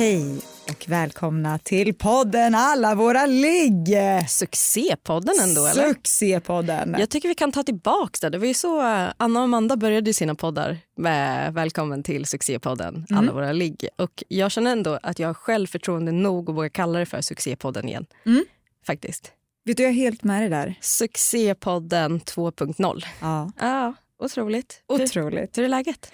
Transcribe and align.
Hej 0.00 0.40
och 0.68 0.84
välkomna 0.88 1.58
till 1.58 1.94
podden 1.94 2.54
Alla 2.54 2.94
våra 2.94 3.26
ligg. 3.26 3.96
Succépodden 4.28 5.34
ändå 5.42 5.66
eller? 5.66 5.88
Succépodden. 5.88 6.96
Jag 6.98 7.10
tycker 7.10 7.28
vi 7.28 7.34
kan 7.34 7.52
ta 7.52 7.62
tillbaka 7.62 8.18
det. 8.20 8.28
Det 8.28 8.38
var 8.38 8.46
ju 8.46 8.54
så 8.54 8.80
eh, 8.80 9.12
Anna 9.16 9.38
och 9.40 9.44
Amanda 9.44 9.76
började 9.76 10.14
sina 10.14 10.34
poddar 10.34 10.78
med 10.96 11.54
Välkommen 11.54 12.02
till 12.02 12.26
succépodden 12.26 13.06
Mm. 13.10 13.18
Alla 13.18 13.32
våra 13.32 13.52
ligg. 13.52 13.88
Och 13.96 14.24
jag 14.28 14.50
känner 14.50 14.72
ändå 14.72 14.98
att 15.02 15.18
jag 15.18 15.28
har 15.28 15.34
självförtroende 15.34 16.12
nog 16.12 16.50
att 16.50 16.56
våga 16.56 16.70
kalla 16.70 16.98
det 16.98 17.06
för 17.06 17.20
succépodden 17.20 17.88
igen. 17.88 18.06
Mm. 18.26 18.44
Faktiskt. 18.86 19.32
Vet 19.64 19.76
du, 19.76 19.82
jag 19.82 19.90
är 19.90 19.94
helt 19.94 20.22
med 20.22 20.42
dig 20.42 20.48
där. 20.48 20.74
Succépodden 20.80 22.20
2.0. 22.20 23.04
Ja. 23.20 23.52
Ja, 23.60 23.94
otroligt. 24.18 24.82
Hur, 24.88 25.04
Otroligt. 25.04 25.58
hur 25.58 25.64
är 25.64 25.68
läget? 25.68 26.12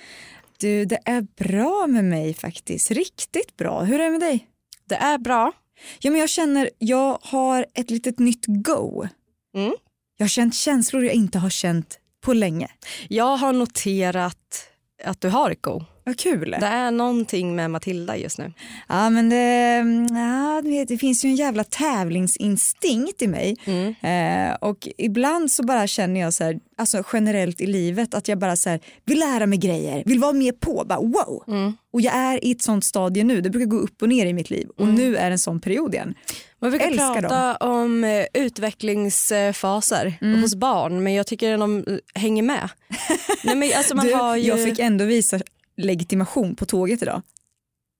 Du, 0.58 0.84
det 0.84 0.98
är 1.04 1.22
bra 1.22 1.86
med 1.86 2.04
mig 2.04 2.34
faktiskt. 2.34 2.90
Riktigt 2.90 3.56
bra. 3.56 3.82
Hur 3.82 4.00
är 4.00 4.04
det 4.04 4.10
med 4.10 4.20
dig? 4.20 4.48
Det 4.84 4.94
är 4.94 5.18
bra. 5.18 5.52
Ja, 5.98 6.10
men 6.10 6.20
jag 6.20 6.28
känner, 6.28 6.70
jag 6.78 7.18
har 7.22 7.66
ett 7.74 7.90
litet 7.90 8.18
nytt 8.18 8.44
go. 8.46 9.06
Mm. 9.54 9.74
Jag 10.16 10.24
har 10.24 10.28
känt 10.28 10.54
känslor 10.54 11.04
jag 11.04 11.14
inte 11.14 11.38
har 11.38 11.50
känt 11.50 11.98
på 12.20 12.32
länge. 12.32 12.68
Jag 13.08 13.36
har 13.36 13.52
noterat 13.52 14.68
att 15.04 15.20
du 15.20 15.28
har 15.28 15.50
ett 15.50 15.62
go. 15.62 15.84
Vad 16.06 16.18
kul. 16.18 16.56
Det 16.60 16.66
är 16.66 16.90
någonting 16.90 17.56
med 17.56 17.70
Matilda 17.70 18.16
just 18.16 18.38
nu. 18.38 18.52
Ja, 18.88 19.10
men 19.10 19.28
det, 19.28 19.84
ja, 20.18 20.84
det 20.88 20.98
finns 20.98 21.24
ju 21.24 21.28
en 21.28 21.36
jävla 21.36 21.64
tävlingsinstinkt 21.64 23.22
i 23.22 23.26
mig. 23.26 23.56
Mm. 23.64 23.94
Eh, 24.02 24.54
och 24.54 24.88
ibland 24.98 25.50
så 25.50 25.62
bara 25.62 25.86
känner 25.86 26.20
jag 26.20 26.34
så 26.34 26.44
här, 26.44 26.58
alltså 26.78 27.02
generellt 27.12 27.60
i 27.60 27.66
livet 27.66 28.14
att 28.14 28.28
jag 28.28 28.38
bara 28.38 28.56
så 28.56 28.70
här, 28.70 28.80
vill 29.04 29.18
lära 29.18 29.46
mig 29.46 29.58
grejer, 29.58 30.02
vill 30.06 30.18
vara 30.18 30.32
med 30.32 30.60
på, 30.60 30.84
bara 30.86 30.98
wow. 31.00 31.44
Mm. 31.48 31.76
Och 31.92 32.00
jag 32.00 32.14
är 32.14 32.44
i 32.44 32.50
ett 32.50 32.62
sånt 32.62 32.84
stadie 32.84 33.24
nu, 33.24 33.40
det 33.40 33.50
brukar 33.50 33.66
gå 33.66 33.76
upp 33.76 34.02
och 34.02 34.08
ner 34.08 34.26
i 34.26 34.32
mitt 34.32 34.50
liv 34.50 34.68
och 34.76 34.88
nu 34.88 35.16
är 35.16 35.24
det 35.30 35.34
en 35.34 35.38
sån 35.38 35.60
period 35.60 35.94
igen. 35.94 36.14
Man 36.60 36.70
brukar 36.70 36.86
Älskar 36.86 37.20
prata 37.20 37.56
om 37.56 38.04
eh, 38.04 38.24
utvecklingsfaser 38.34 40.14
Mm. 40.20 40.40
hos 40.40 40.54
barn 40.54 41.02
men 41.02 41.14
jag 41.14 41.26
tycker 41.26 41.54
att 41.54 41.60
de 41.60 41.84
hänger 42.14 42.42
med. 42.42 42.68
Nej, 43.44 43.56
men 43.56 43.70
alltså 43.76 43.94
man 43.96 44.06
du, 44.06 44.14
har 44.14 44.36
ju... 44.36 44.48
Jag 44.48 44.64
fick 44.64 44.78
ändå 44.78 45.04
visa 45.04 45.40
legitimation 45.76 46.54
på 46.56 46.66
tåget 46.66 47.02
idag. 47.02 47.22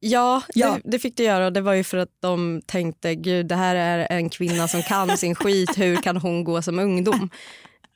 Ja, 0.01 0.43
Ja. 0.55 0.79
Det, 0.85 0.91
det 0.91 0.99
fick 0.99 1.17
du 1.17 1.23
göra 1.23 1.47
och 1.47 1.53
det 1.53 1.61
var 1.61 1.73
ju 1.73 1.85
för 1.85 1.99
att 1.99 2.09
de 2.21 2.63
tänkte 2.67 3.15
gud 3.15 3.47
det 3.47 3.55
här 3.55 3.77
är 3.77 4.07
en 4.11 4.31
kvinna 4.31 4.69
som 4.69 4.83
kan 4.83 5.17
sin 5.17 5.35
skit, 5.35 5.79
hur 5.79 5.97
kan 5.97 6.17
hon 6.17 6.45
gå 6.45 6.63
som 6.63 6.79
ungdom? 6.79 7.31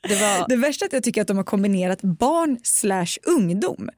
Det 0.07 0.15
var, 0.15 0.49
Det 0.49 0.55
värsta 0.55 0.85
är 0.85 0.87
att 0.87 0.93
jag 0.93 1.03
tycker 1.03 1.21
att 1.21 1.27
de 1.27 1.37
har 1.37 1.43
kombinerat 1.43 2.01
barn 2.01 2.59
slash 2.63 3.17
ungdom. 3.23 3.89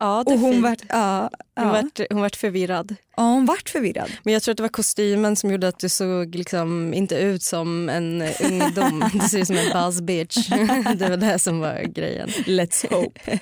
Ja, 0.00 0.22
Och 0.26 0.38
hon 0.38 0.62
vart, 0.62 0.82
ja, 0.88 1.30
hon, 1.56 1.66
ja. 1.66 1.72
vart, 1.72 2.00
hon 2.10 2.20
vart 2.20 2.36
förvirrad. 2.36 2.96
ja, 3.16 3.22
hon 3.22 3.46
vart 3.46 3.68
förvirrad. 3.68 4.10
Men 4.22 4.34
jag 4.34 4.42
tror 4.42 4.52
att 4.52 4.56
det 4.56 4.62
var 4.62 4.68
kostymen 4.68 5.36
som 5.36 5.50
gjorde 5.50 5.68
att 5.68 5.78
du 5.78 5.88
såg 5.88 6.34
liksom 6.34 6.94
inte 6.94 7.14
ut 7.14 7.42
som 7.42 7.88
en 7.88 8.22
ungdom. 8.44 9.10
Du 9.22 9.28
ser 9.28 9.38
ut 9.38 9.46
som 9.46 9.56
en 9.56 9.72
buzz 9.72 10.00
bitch. 10.00 10.48
Det 10.96 11.08
var 11.08 11.16
det 11.16 11.38
som 11.38 11.60
var 11.60 11.82
grejen. 11.82 12.28
Let's 12.28 12.90
hope. 12.94 13.38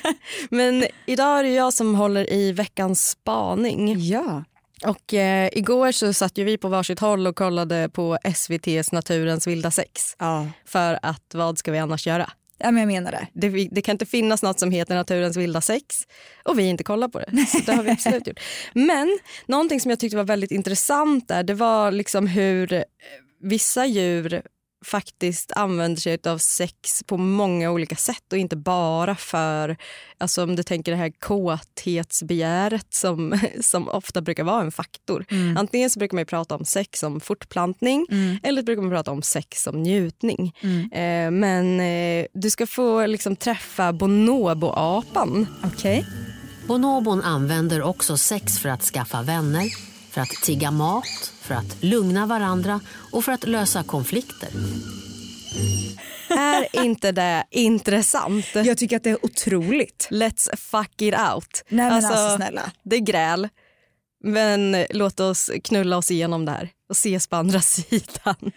Men 0.50 0.86
idag 1.06 1.38
är 1.38 1.42
det 1.42 1.50
jag 1.54 1.72
som 1.72 1.94
håller 1.94 2.32
i 2.32 2.52
veckans 2.52 3.08
spaning. 3.08 3.96
ja. 4.00 4.44
Och 4.84 5.14
eh, 5.14 5.48
igår 5.52 5.92
så 5.92 6.12
satt 6.12 6.38
ju 6.38 6.44
vi 6.44 6.58
på 6.58 6.68
varsitt 6.68 7.00
håll 7.00 7.26
och 7.26 7.36
kollade 7.36 7.88
på 7.88 8.18
SVTs 8.24 8.92
Naturens 8.92 9.46
vilda 9.46 9.70
sex. 9.70 10.16
Ja. 10.18 10.46
För 10.64 10.98
att 11.02 11.34
vad 11.34 11.58
ska 11.58 11.72
vi 11.72 11.78
annars 11.78 12.06
göra? 12.06 12.30
Ja, 12.58 12.70
men 12.70 12.76
jag 12.76 12.86
menar 12.86 13.12
det. 13.12 13.26
Det, 13.32 13.68
det 13.72 13.82
kan 13.82 13.92
inte 13.92 14.06
finnas 14.06 14.42
något 14.42 14.60
som 14.60 14.70
heter 14.70 14.94
Naturens 14.94 15.36
vilda 15.36 15.60
sex 15.60 15.84
och 16.44 16.58
vi 16.58 16.62
inte 16.62 16.84
kollar 16.84 17.08
på 17.08 17.18
det. 17.18 17.46
Så 17.46 17.58
det 17.58 17.72
har 17.72 17.82
vi 17.82 17.90
absolut 17.90 18.26
gjort. 18.26 18.40
Men 18.74 19.18
någonting 19.46 19.80
som 19.80 19.90
jag 19.90 19.98
tyckte 19.98 20.16
var 20.16 20.24
väldigt 20.24 20.50
intressant 20.50 21.28
där, 21.28 21.42
det 21.42 21.54
var 21.54 21.90
liksom 21.90 22.26
hur 22.26 22.84
vissa 23.40 23.86
djur 23.86 24.42
faktiskt 24.86 25.52
använder 25.52 26.00
sig 26.00 26.18
av 26.26 26.38
sex 26.38 27.02
på 27.06 27.16
många 27.16 27.70
olika 27.70 27.96
sätt 27.96 28.32
och 28.32 28.38
inte 28.38 28.56
bara 28.56 29.14
för, 29.14 29.76
alltså 30.18 30.42
om 30.42 30.56
du 30.56 30.62
tänker 30.62 30.92
det 30.92 30.98
här 30.98 31.12
kåthetsbegäret 31.18 32.94
som, 32.94 33.38
som 33.60 33.88
ofta 33.88 34.20
brukar 34.20 34.44
vara 34.44 34.62
en 34.62 34.72
faktor. 34.72 35.24
Antingen 35.56 35.90
så 35.90 35.98
brukar 35.98 36.16
man 36.16 36.26
prata 36.26 36.54
om 36.54 36.64
sex 36.64 37.00
som 37.00 37.20
fortplantning 37.20 38.06
eller 38.42 38.62
så 38.62 38.64
brukar 38.64 38.82
man 38.82 38.90
prata 38.90 39.10
om 39.10 39.22
sex 39.22 39.62
som 39.62 39.82
njutning. 39.82 40.54
Eh, 40.92 41.30
men 41.30 41.80
eh, 41.80 42.26
du 42.34 42.50
ska 42.50 42.66
få 42.66 43.06
liksom 43.06 43.36
träffa 43.36 43.92
bonoboapan. 43.92 45.46
Okej. 45.64 46.06
Bonobon 46.66 47.22
använder 47.22 47.82
också 47.82 48.16
sex 48.16 48.58
för 48.58 48.68
att 48.68 48.82
skaffa 48.82 49.22
vänner, 49.22 49.64
för 50.16 50.20
att 50.22 50.42
tigga 50.42 50.70
mat, 50.70 51.32
för 51.40 51.54
att 51.54 51.82
lugna 51.82 52.26
varandra 52.26 52.80
och 53.12 53.24
för 53.24 53.32
att 53.32 53.44
lösa 53.48 53.82
konflikter. 53.82 54.48
Är 56.28 56.84
inte 56.84 57.12
det 57.12 57.44
intressant? 57.50 58.46
Jag 58.54 58.78
tycker 58.78 58.96
att 58.96 59.04
det 59.04 59.10
är 59.10 59.24
otroligt. 59.24 60.08
Let's 60.10 60.56
fuck 60.56 61.02
it 61.02 61.14
out. 61.34 61.64
Nej, 61.68 61.90
men 61.90 62.04
alltså, 62.04 62.36
snälla. 62.36 62.72
Det 62.82 62.96
är 62.96 63.00
gräl. 63.00 63.48
Men 64.24 64.86
låt 64.90 65.20
oss 65.20 65.50
knulla 65.64 65.96
oss 65.96 66.10
igenom 66.10 66.44
det 66.44 66.52
här 66.52 66.70
och 66.88 66.96
ses 66.96 67.26
på 67.26 67.36
andra 67.36 67.60
sidan. 67.60 68.52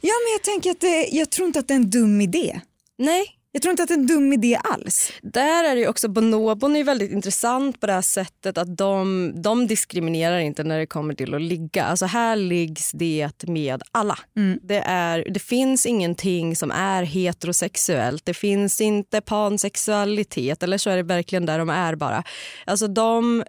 Ja, 0.00 0.14
men 0.24 0.32
jag 0.32 0.42
tänker 0.42 0.70
att 0.70 0.80
det, 0.80 1.08
jag 1.12 1.30
tror 1.30 1.46
inte 1.46 1.58
att 1.58 1.68
det 1.68 1.74
är 1.74 1.76
en 1.76 1.90
dum 1.90 2.20
idé. 2.20 2.60
Nej, 2.98 3.26
Jag 3.56 3.62
tror 3.62 3.70
inte 3.70 3.82
att 3.82 3.88
det 3.88 3.94
är 3.94 3.98
en 3.98 4.06
dum 4.06 4.32
idé 4.32 4.58
alls. 4.64 5.12
där 5.22 5.64
är 5.64 5.76
det 5.76 5.88
också 5.88 6.08
bonobon 6.08 6.76
är 6.76 6.84
väldigt 6.84 7.10
intressant 7.10 7.80
på 7.80 7.86
det 7.86 7.92
här 7.92 8.02
sättet 8.02 8.58
att 8.58 8.76
de, 8.76 9.32
de 9.42 9.66
diskriminerar 9.66 10.38
inte 10.38 10.64
när 10.64 10.78
det 10.78 10.86
kommer 10.86 11.14
till 11.14 11.34
att 11.34 11.42
ligga. 11.42 11.84
Alltså 11.84 12.06
här 12.06 12.36
liggs 12.36 12.92
det 12.92 13.44
med 13.46 13.82
alla. 13.92 14.18
Det, 14.62 14.82
är, 14.86 15.26
det 15.30 15.40
finns 15.40 15.86
ingenting 15.86 16.56
som 16.56 16.70
är 16.70 17.02
heterosexuellt. 17.02 18.24
Det 18.24 18.34
finns 18.34 18.80
inte 18.80 19.20
pansexualitet 19.20 20.62
eller 20.62 20.78
så 20.78 20.90
är 20.90 20.96
det 20.96 21.02
verkligen 21.02 21.46
där 21.46 21.58
de 21.58 21.70
är 21.70 21.94
bara. 21.94 22.24
Alltså 22.64 22.88
de, 22.88 23.44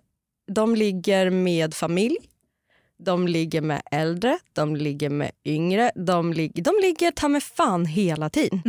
de 0.51 0.75
ligger 0.75 1.29
med 1.29 1.73
familj. 1.73 2.17
De 2.97 3.27
ligger 3.27 3.61
med 3.61 3.81
äldre, 3.91 4.37
de 4.53 4.75
ligger 4.75 5.09
med 5.09 5.31
yngre, 5.45 5.91
de, 5.95 6.33
lig- 6.33 6.63
de 6.63 6.71
ligger 6.81 7.11
ta 7.11 7.27
med 7.27 7.43
fan 7.43 7.85
hela 7.85 8.29
tiden. 8.29 8.61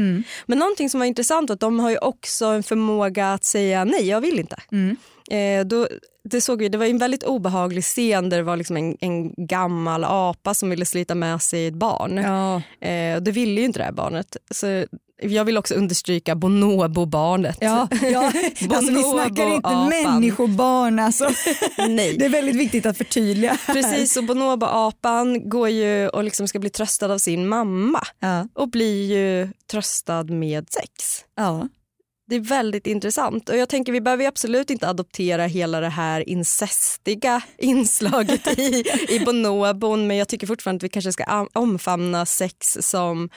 Men 0.47 0.59
någonting 0.59 0.91
som 0.91 1.01
var 1.01 1.07
intressant 1.07 1.51
var 1.51 1.55
att 1.55 1.61
de 1.61 1.81
har 1.81 1.91
ju 1.91 1.99
också 1.99 2.45
en 2.47 2.63
förmåga 2.63 3.33
att 3.33 3.45
säga 3.45 3.85
nej, 3.85 4.09
jag 4.09 4.21
vill 4.21 4.39
inte. 4.39 4.57
Eh, 5.37 5.65
då, 5.67 5.89
det, 6.31 6.41
såg 6.41 6.59
vi, 6.59 6.69
det 6.69 6.79
var 6.79 6.87
en 6.87 6.99
väldigt 6.99 7.23
obehaglig 7.25 7.85
scen 7.85 8.29
där 8.29 8.37
det 8.37 8.43
var 8.43 8.57
liksom 8.57 8.77
en, 8.77 8.97
en 9.01 9.47
gammal 9.47 10.05
apa 10.05 10.55
som 10.55 10.71
ville 10.71 10.85
slita 10.85 11.15
med 11.15 11.43
sig 11.43 11.67
ett 11.67 11.75
barn. 11.75 12.17
Ja. 12.17 12.57
Eh, 12.89 13.21
det 13.23 13.31
ville 13.31 13.61
ju 13.61 13.67
inte 13.67 13.79
det 13.79 13.85
här 13.85 13.93
barnet. 13.93 14.37
Så 14.51 14.85
jag 15.23 15.45
vill 15.45 15.59
också 15.59 15.75
understryka 15.75 16.35
bonobo-barnet. 16.35 17.57
Ja, 17.61 17.89
ja. 18.03 18.33
Alltså, 18.71 18.93
vi 18.93 19.03
snackar 19.03 19.47
inte 19.55 19.69
Bonobo-apan. 19.69 19.89
människobarn. 19.89 20.99
Alltså. 20.99 21.29
Nej. 21.89 22.17
Det 22.19 22.25
är 22.25 22.29
väldigt 22.29 22.57
viktigt 22.57 22.87
att 22.87 22.99
förtydliga. 22.99 23.59
Precis, 23.67 24.17
och 24.17 24.25
bonobo-apan 24.25 25.49
går 25.49 25.69
ju 25.69 26.09
och 26.09 26.25
liksom 26.25 26.49
ska 26.49 26.59
bli 26.59 26.71
tröstad 26.71 27.13
av 27.13 27.19
sin 27.19 27.49
mamma 27.49 28.01
Ja. 28.21 28.49
och 28.55 28.69
blir 28.69 29.13
ju 29.13 29.49
tröstad 29.71 30.25
med 30.25 30.67
sex. 30.71 31.25
Ja. 31.37 31.69
Det 32.29 32.37
är 32.37 32.41
väldigt 32.41 32.87
intressant. 32.87 33.49
Och 33.49 33.57
jag 33.57 33.69
tänker 33.69 33.93
Vi 33.93 34.01
behöver 34.01 34.27
absolut 34.27 34.71
inte 34.71 34.89
adoptera 34.89 35.47
hela 35.47 35.81
det 35.81 35.89
här 35.89 36.29
incestiga 36.29 37.43
inslaget 37.59 38.59
i, 38.59 38.85
i 39.09 39.21
bonobon 39.25 40.07
men 40.07 40.17
jag 40.17 40.29
tycker 40.29 40.47
fortfarande 40.47 40.79
att 40.79 40.83
vi 40.85 40.89
kanske 40.89 41.13
ska 41.13 41.25
am- 41.25 41.49
omfamna 41.53 42.27
sex 42.27 42.77
som 42.81 43.29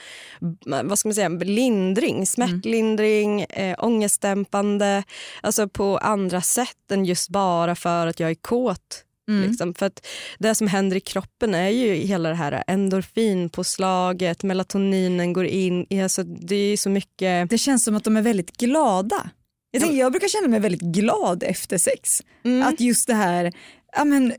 vad 0.84 0.98
ska 0.98 1.08
man 1.08 1.14
säga, 1.14 1.28
lindring, 1.28 2.26
smärtlindring, 2.26 3.40
eh, 3.42 3.76
ångestdämpande. 3.78 5.02
Alltså 5.40 5.68
på 5.68 5.98
andra 5.98 6.40
sätt 6.40 6.90
än 6.90 7.04
just 7.04 7.28
bara 7.28 7.74
för 7.74 8.06
att 8.06 8.20
jag 8.20 8.30
är 8.30 8.34
kåt. 8.34 9.04
Liksom. 9.30 9.74
För 9.74 9.86
att 9.86 10.06
det 10.38 10.54
som 10.54 10.66
händer 10.66 10.96
i 10.96 11.00
kroppen 11.00 11.54
är 11.54 11.68
ju 11.68 11.94
hela 11.94 12.28
det 12.28 12.34
här 12.34 12.64
endorfinpåslaget, 12.66 14.42
melatoninen 14.42 15.32
går 15.32 15.46
in. 15.46 15.86
Alltså 16.02 16.22
det 16.22 16.56
är 16.56 16.76
så 16.76 16.90
mycket... 16.90 17.50
Det 17.50 17.58
känns 17.58 17.84
som 17.84 17.96
att 17.96 18.04
de 18.04 18.16
är 18.16 18.22
väldigt 18.22 18.56
glada. 18.56 19.30
Jag, 19.70 19.82
tänker, 19.82 19.98
jag 19.98 20.12
brukar 20.12 20.28
känna 20.28 20.48
mig 20.48 20.60
väldigt 20.60 20.80
glad 20.80 21.42
efter 21.42 21.78
sex. 21.78 22.22
Mm. 22.44 22.68
Att 22.68 22.80
just 22.80 23.06
det 23.06 23.14
här 23.14 23.52
ja 23.96 24.04
men 24.04 24.34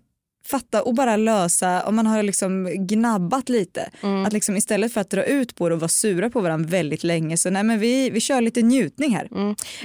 fatta 0.51 0.83
och 0.83 0.93
bara 0.95 1.17
lösa 1.17 1.83
om 1.83 1.95
man 1.95 2.07
har 2.07 2.23
liksom 2.23 2.69
gnabbat 2.87 3.49
lite. 3.49 3.89
Att 4.27 4.33
liksom 4.33 4.57
istället 4.57 4.93
för 4.93 5.01
att 5.01 5.09
dra 5.09 5.23
ut 5.23 5.55
på 5.55 5.69
det 5.69 5.75
och 5.75 5.81
vara 5.81 5.89
sura 5.89 6.29
på 6.29 6.41
varandra 6.41 6.69
väldigt 6.69 7.03
länge 7.03 7.37
så 7.37 7.49
nej 7.49 7.63
men 7.63 7.79
vi, 7.79 8.09
vi 8.09 8.19
kör 8.19 8.41
lite 8.41 8.61
njutning 8.61 9.15
här. 9.15 9.27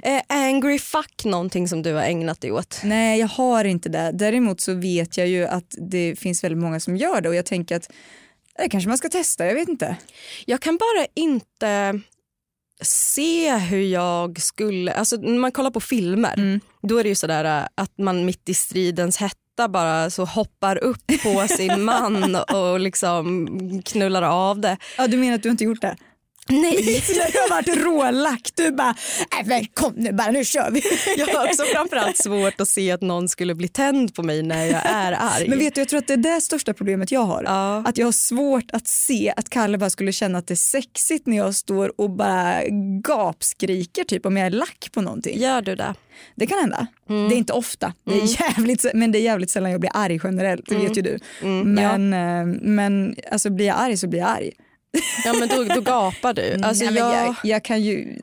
Är 0.03 0.23
angry 0.29 0.79
fuck 0.79 1.25
någonting 1.25 1.69
som 1.69 1.83
du 1.83 1.93
har 1.93 2.03
ägnat 2.03 2.41
dig 2.41 2.53
åt? 2.53 2.81
Nej 2.85 3.21
jag 3.21 3.29
har 3.29 3.65
inte 3.65 3.89
det. 3.89 4.11
Däremot 4.15 4.61
så 4.61 4.75
vet 4.75 5.17
jag 5.17 5.29
ju 5.29 5.47
att 5.47 5.75
det 5.91 6.17
finns 6.19 6.45
väldigt 6.45 6.59
många 6.59 6.81
som 6.81 6.97
gör 6.97 7.21
det 7.21 7.29
och 7.29 7.35
jag 7.35 7.47
tänker 7.47 7.77
att 7.77 7.91
det 8.59 8.69
kanske 8.69 8.89
man 8.89 8.99
ska 8.99 9.09
testa, 9.09 9.47
jag 9.47 9.55
vet 9.55 9.69
inte. 9.69 9.97
Jag 10.47 10.61
kan 10.61 10.77
bara 10.77 11.07
inte 11.15 12.01
se 12.83 13.57
hur 13.57 13.83
jag 13.83 14.41
skulle... 14.41 14.93
Alltså 14.93 15.17
när 15.17 15.39
man 15.39 15.53
kollar 15.53 15.71
på 15.71 15.81
filmer 15.81 16.61
då 16.83 16.99
är 16.99 17.03
det 17.03 17.09
ju 17.09 17.15
sådär 17.15 17.61
äh, 17.61 17.69
att 17.75 17.99
man 17.99 18.25
mitt 18.25 18.49
i 18.49 18.55
stridens 18.55 19.17
hetta 19.17 19.46
bara 19.69 20.11
så 20.11 20.25
hoppar 20.25 20.85
upp 20.85 21.07
på 21.23 21.47
sin 21.49 21.85
man 21.85 22.35
och 22.55 22.81
liksom 22.81 23.49
knullar 23.85 24.23
av 24.23 24.61
det. 24.61 24.77
Ja 24.99 25.07
du 25.07 25.17
menar 25.17 25.35
att 25.35 25.43
du 25.43 25.51
inte 25.51 25.65
gjort 25.65 25.81
det? 25.81 25.97
Nej, 26.49 26.77
När 27.17 27.33
du 27.33 27.39
har 27.39 27.49
varit 27.51 27.85
rålagt, 27.85 28.57
du 28.57 28.71
bara 28.71 28.95
äh, 29.41 29.47
men 29.47 29.67
kom 29.67 29.93
nu 29.97 30.13
bara 30.13 30.31
nu 30.31 30.45
kör 30.45 30.71
vi. 30.71 30.83
jag 31.17 31.27
har 31.27 31.45
också 31.49 31.63
framförallt 31.63 32.17
svårt 32.17 32.61
att 32.61 32.69
se 32.69 32.91
att 32.93 33.01
någon 33.01 33.29
skulle 33.29 33.55
bli 33.55 33.69
tänd 33.69 34.15
på 34.15 34.23
mig 34.23 34.43
när 34.43 34.65
jag 34.65 34.83
är 34.87 35.13
arg. 35.13 35.49
Men 35.49 35.59
vet 35.59 35.75
du, 35.75 35.81
jag 35.81 35.89
tror 35.89 35.99
att 35.99 36.07
det 36.07 36.13
är 36.13 36.17
det 36.17 36.41
största 36.41 36.75
problemet 36.75 37.13
jag 37.13 37.21
har. 37.21 37.43
Ja. 37.45 37.83
Att 37.87 37.99
jag 37.99 38.07
har 38.07 38.13
svårt 38.13 38.71
att 38.73 38.89
se 38.89 39.33
att 39.37 39.49
Kalle 39.49 39.79
bara 39.79 39.91
skulle 39.91 40.13
känna 40.13 40.39
att 40.39 40.47
det 40.47 40.55
är 40.55 40.57
sexigt 40.57 41.27
när 41.27 41.37
jag 41.37 41.55
står 41.55 42.01
och 42.01 42.11
bara 42.11 42.63
gapskriker 43.03 44.05
typ 44.05 44.27
om 44.27 44.37
jag 44.37 44.47
är 44.47 44.51
lack 44.51 44.89
på 44.93 45.01
någonting. 45.01 45.39
Gör 45.41 45.63
du 45.63 45.75
det? 45.75 45.95
Det 46.35 46.47
kan 46.47 46.59
hända. 46.59 46.87
Det 47.09 47.35
är 47.35 47.39
inte 47.39 47.53
ofta, 47.53 47.93
det 48.05 48.15
är 48.15 48.43
jävligt, 48.43 48.87
men 48.95 49.13
det 49.13 49.19
är 49.19 49.23
jävligt 49.23 49.51
sällan 49.51 49.71
jag 49.71 49.81
blir 49.81 49.91
arg 49.95 50.21
generellt, 50.25 50.69
det 50.69 50.75
vet 50.75 50.97
ju 50.97 51.03
du. 51.03 51.19
Men, 51.65 52.13
eh, 52.13 52.47
men 52.63 53.17
alltså, 53.33 53.51
blir 53.51 53.67
jag 53.67 53.77
arg 53.79 53.97
så 53.97 54.09
blir 54.09 54.21
jag 54.21 54.29
arg. 54.29 54.53
Ja 55.25 55.33
men 55.33 55.49
då, 55.49 55.65
då 55.75 55.81
gapar 55.81 56.35
du. 56.35 56.61
Alltså, 56.63 56.85
Nej, 56.85 56.95
jag, 56.95 57.15
jag, 57.27 57.35
jag 57.45 57.65
kan 57.65 57.83
ju... 57.83 58.19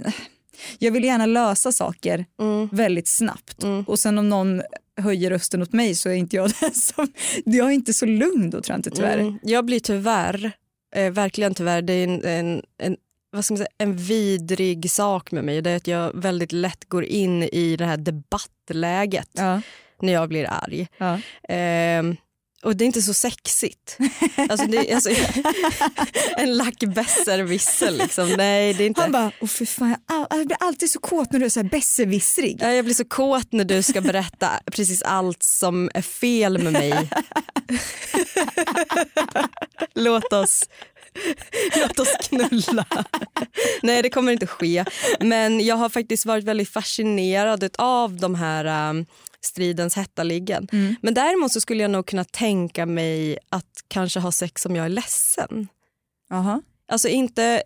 Jag 0.80 0.92
vill 0.92 1.04
gärna 1.04 1.26
lösa 1.26 1.72
saker 1.72 2.26
Mm. 2.42 2.70
väldigt 2.72 3.08
snabbt 3.08 3.64
och 3.88 4.00
sen 4.00 4.18
om 4.18 4.30
någon 4.30 4.62
höjer 5.02 5.30
rösten 5.30 5.62
åt 5.62 5.74
mig 5.74 5.96
så 5.96 6.10
är 6.10 6.14
inte 6.14 6.36
jag 6.36 6.52
den 6.60 6.74
som... 6.74 7.08
Jag 7.46 7.68
är 7.68 7.72
inte 7.72 7.94
så 7.94 8.06
lugn 8.06 8.50
då 8.50 8.62
tror 8.62 8.74
jag 8.74 8.80
inte 8.80 8.90
tyvärr. 8.90 9.18
Mm, 9.18 9.40
jag 9.44 9.66
blir 9.66 9.80
tyvärr, 9.80 10.52
eh, 10.96 11.12
verkligen 11.12 11.54
tyvärr, 11.54 11.82
det 11.82 11.94
är 11.94 12.04
en, 12.04 12.24
en, 12.26 12.62
en, 12.78 12.98
vad 13.32 13.46
ska 13.46 13.54
man 13.54 13.58
säga, 13.58 13.70
en 13.78 13.98
vidrig 13.98 14.92
sak 14.92 15.32
med 15.32 15.44
mig. 15.44 15.62
Det 15.62 15.70
är 15.70 15.76
att 15.78 15.88
jag 15.88 16.12
väldigt 16.22 16.52
lätt 16.52 16.86
går 16.90 17.04
in 17.04 17.44
i 17.44 17.76
det 17.78 17.86
här 17.86 17.98
debattläget 17.98 19.30
Ja, 19.34 19.62
när 20.02 20.14
jag 20.14 20.30
blir 20.30 20.46
arg. 20.50 20.88
ja. 20.98 21.20
Ehm, 21.50 22.16
och 22.64 22.76
det 22.76 22.84
är 22.84 22.86
inte 22.86 23.02
så 23.02 23.14
sexigt. 23.14 23.98
Alltså 24.50 24.68
det, 24.68 24.94
alltså, 24.94 25.10
en 26.38 26.58
lack 26.58 26.80
besserwisser 26.80 27.92
liksom. 27.92 28.30
Nej, 28.30 28.74
det 28.74 28.84
är 28.84 28.88
inte. 28.88 29.02
Han 29.02 29.12
bara, 29.12 29.32
åh 29.42 29.48
fy 29.48 29.66
fan, 29.66 29.90
jag, 29.90 30.00
all, 30.30 30.38
jag 30.38 30.48
blir 30.48 30.58
alltid 30.60 30.92
så 30.92 31.00
kåt 31.00 31.32
när 31.32 31.40
du 31.40 31.46
är 31.46 31.50
så 31.50 31.60
här 31.60 31.70
besserwissrig. 31.70 32.58
Ja, 32.62 32.72
jag 32.72 32.86
blir 32.86 32.96
så 32.96 33.06
kåt 33.06 33.52
när 33.52 33.66
du 33.66 33.84
ska 33.84 34.02
berätta 34.02 34.50
precis 34.72 35.02
allt 35.02 35.44
som 35.44 35.92
är 35.94 36.02
fel 36.02 36.64
med 36.64 36.74
mig. 36.74 36.94
Låt 39.96 40.34
oss, 40.34 40.70
låt 41.76 42.00
oss 42.00 42.16
knulla. 42.22 42.86
Nej, 43.82 44.02
det 44.02 44.10
kommer 44.10 44.32
inte 44.32 44.48
ske. 44.48 44.86
Men 45.20 45.66
jag 45.66 45.76
har 45.76 45.90
faktiskt 45.90 46.26
varit 46.26 46.44
väldigt 46.44 46.70
fascinerad 46.70 47.70
av 47.78 48.20
de 48.20 48.36
här 48.36 49.06
stridens 49.46 49.96
hetta-liggen. 49.96 50.68
Men 51.02 51.14
däremot 51.14 51.52
så 51.52 51.62
skulle 51.62 51.82
jag 51.82 51.92
nog 51.92 52.06
kunna 52.06 52.24
tänka 52.24 52.86
mig 52.86 53.38
att 53.50 53.84
kanske 53.88 54.20
ha 54.20 54.32
sex 54.32 54.66
om 54.66 54.76
jag 54.76 54.86
är 54.86 54.90
ledsen. 54.90 55.68
Jaha. 56.30 56.62
Alltså 56.88 57.08
inte, 57.08 57.64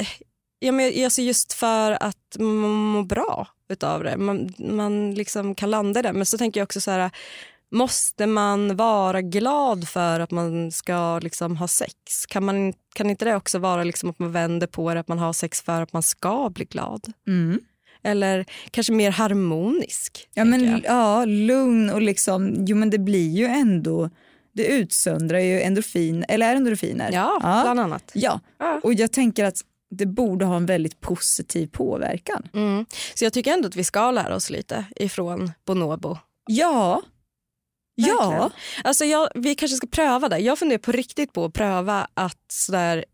ja, 0.59 0.71
men 0.71 1.03
alltså 1.03 1.21
just 1.21 1.53
för 1.53 2.03
att 2.03 2.37
man 2.39 2.73
mår 2.73 3.03
bra 3.03 3.47
utav 3.69 4.03
det. 4.03 4.17
Man, 4.17 4.53
man 4.57 5.13
liksom 5.13 5.55
kan 5.55 5.69
landa 5.69 5.99
i 5.99 6.03
det. 6.03 6.13
Men 6.13 6.25
så 6.25 6.37
tänker 6.37 6.59
jag 6.59 6.65
också 6.65 6.81
så 6.81 6.91
här, 6.91 7.11
måste 7.71 8.27
man 8.27 8.75
vara 8.75 9.21
glad 9.21 9.87
för 9.87 10.19
att 10.19 10.31
man 10.31 10.71
ska 10.71 11.19
liksom 11.19 11.57
ha 11.57 11.67
sex? 11.67 12.25
Kan, 12.27 12.45
man, 12.45 12.73
kan 12.93 13.09
inte 13.09 13.25
det 13.25 13.35
också 13.35 13.59
vara 13.59 13.83
liksom 13.83 14.09
att 14.09 14.19
man 14.19 14.31
vänder 14.31 14.67
på 14.67 14.93
det, 14.93 14.99
att 14.99 15.07
man 15.07 15.19
har 15.19 15.33
sex 15.33 15.61
för 15.61 15.81
att 15.81 15.93
man 15.93 16.03
ska 16.03 16.49
bli 16.49 16.65
glad? 16.65 17.13
Mm. 17.27 17.59
Eller 18.07 18.45
kanske 18.71 18.93
mer 18.93 19.11
harmonisk? 19.11 20.27
Ja, 20.33 20.45
men, 20.45 20.65
jag. 20.71 20.81
ja, 20.85 21.25
lugn 21.25 21.89
och 21.89 22.01
liksom, 22.01 22.65
jo 22.67 22.77
men 22.77 22.89
det 22.89 22.97
blir 22.99 23.29
ju 23.29 23.45
ändå, 23.45 24.09
det 24.53 24.65
utsöndrar 24.65 25.39
ju 25.39 25.61
endorfin, 25.61 26.25
eller 26.27 26.49
är 26.49 26.55
endorfiner? 26.55 27.11
ja, 27.11 27.37
bland 27.41 27.79
annat. 27.79 28.11
Ja, 28.13 28.39
Ja. 28.59 28.79
och 28.83 28.93
jag 28.93 29.11
tänker 29.11 29.45
att 29.45 29.61
det 29.89 30.05
borde 30.05 30.45
ha 30.45 30.55
en 30.55 30.65
väldigt 30.65 30.99
positiv 31.01 31.67
påverkan. 31.67 32.47
Mm. 32.53 32.85
Så 33.15 33.23
jag 33.25 33.33
tycker 33.33 33.53
ändå 33.53 33.67
att 33.67 33.75
vi 33.75 33.83
ska 33.83 34.11
lära 34.11 34.35
oss 34.35 34.49
lite 34.49 34.85
ifrån 34.95 35.51
Bonobo. 35.65 36.17
Ja, 36.49 37.01
ja, 37.95 38.29
Verkligen. 38.29 38.51
Alltså 38.83 39.05
jag, 39.05 39.29
vi 39.35 39.55
kanske 39.55 39.77
ska 39.77 39.87
pröva 39.87 40.29
det. 40.29 40.37
Jag 40.37 40.59
funderar 40.59 40.79
på 40.79 40.91
riktigt 40.91 41.33
på 41.33 41.45
att 41.45 41.53
pröva 41.53 42.07
att 42.13 42.37
sådär, 42.51 43.05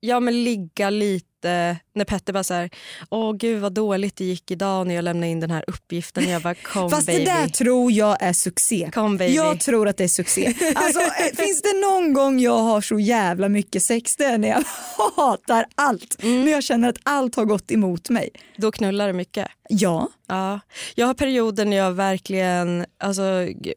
ja, 0.00 0.20
men 0.20 0.44
ligga 0.44 0.90
lite 0.90 1.27
när 1.42 2.04
Petter 2.04 2.32
bara 2.32 2.44
så 2.44 2.54
här, 2.54 2.70
åh 3.10 3.32
gud 3.36 3.60
vad 3.60 3.72
dåligt 3.72 4.16
det 4.16 4.24
gick 4.24 4.50
idag 4.50 4.86
när 4.86 4.94
jag 4.94 5.02
lämnade 5.02 5.32
in 5.32 5.40
den 5.40 5.50
här 5.50 5.64
uppgiften. 5.66 6.28
Jag 6.28 6.42
bara 6.42 6.54
kom 6.54 6.90
fast 6.90 7.06
baby. 7.06 7.24
det 7.24 7.30
där 7.30 7.48
tror 7.48 7.92
jag 7.92 8.16
är 8.20 8.32
succé. 8.32 8.90
Kom 8.94 9.16
baby. 9.16 9.34
Jag 9.34 9.60
tror 9.60 9.88
att 9.88 9.96
det 9.96 10.04
är 10.04 10.08
succé. 10.08 10.54
Alltså, 10.74 11.00
eh, 11.00 11.36
finns 11.36 11.62
det 11.62 11.80
någon 11.80 12.12
gång 12.12 12.40
jag 12.40 12.58
har 12.58 12.80
så 12.80 12.98
jävla 12.98 13.48
mycket 13.48 13.82
sex 13.82 14.16
det 14.16 14.24
är 14.24 14.38
när 14.38 14.48
jag 14.48 14.64
hatar 15.16 15.66
allt. 15.74 16.22
Mm. 16.22 16.44
När 16.44 16.52
jag 16.52 16.62
känner 16.64 16.88
att 16.88 16.98
allt 17.02 17.36
har 17.36 17.44
gått 17.44 17.70
emot 17.70 18.10
mig. 18.10 18.30
Då 18.56 18.72
knullar 18.72 19.06
det 19.06 19.12
mycket. 19.12 19.48
Ja, 19.68 20.08
Ja. 20.28 20.60
Jag 20.94 21.06
har 21.06 21.14
perioder 21.14 21.64
när 21.64 21.76
jag 21.76 21.92
verkligen 21.92 22.86
alltså, 22.98 23.22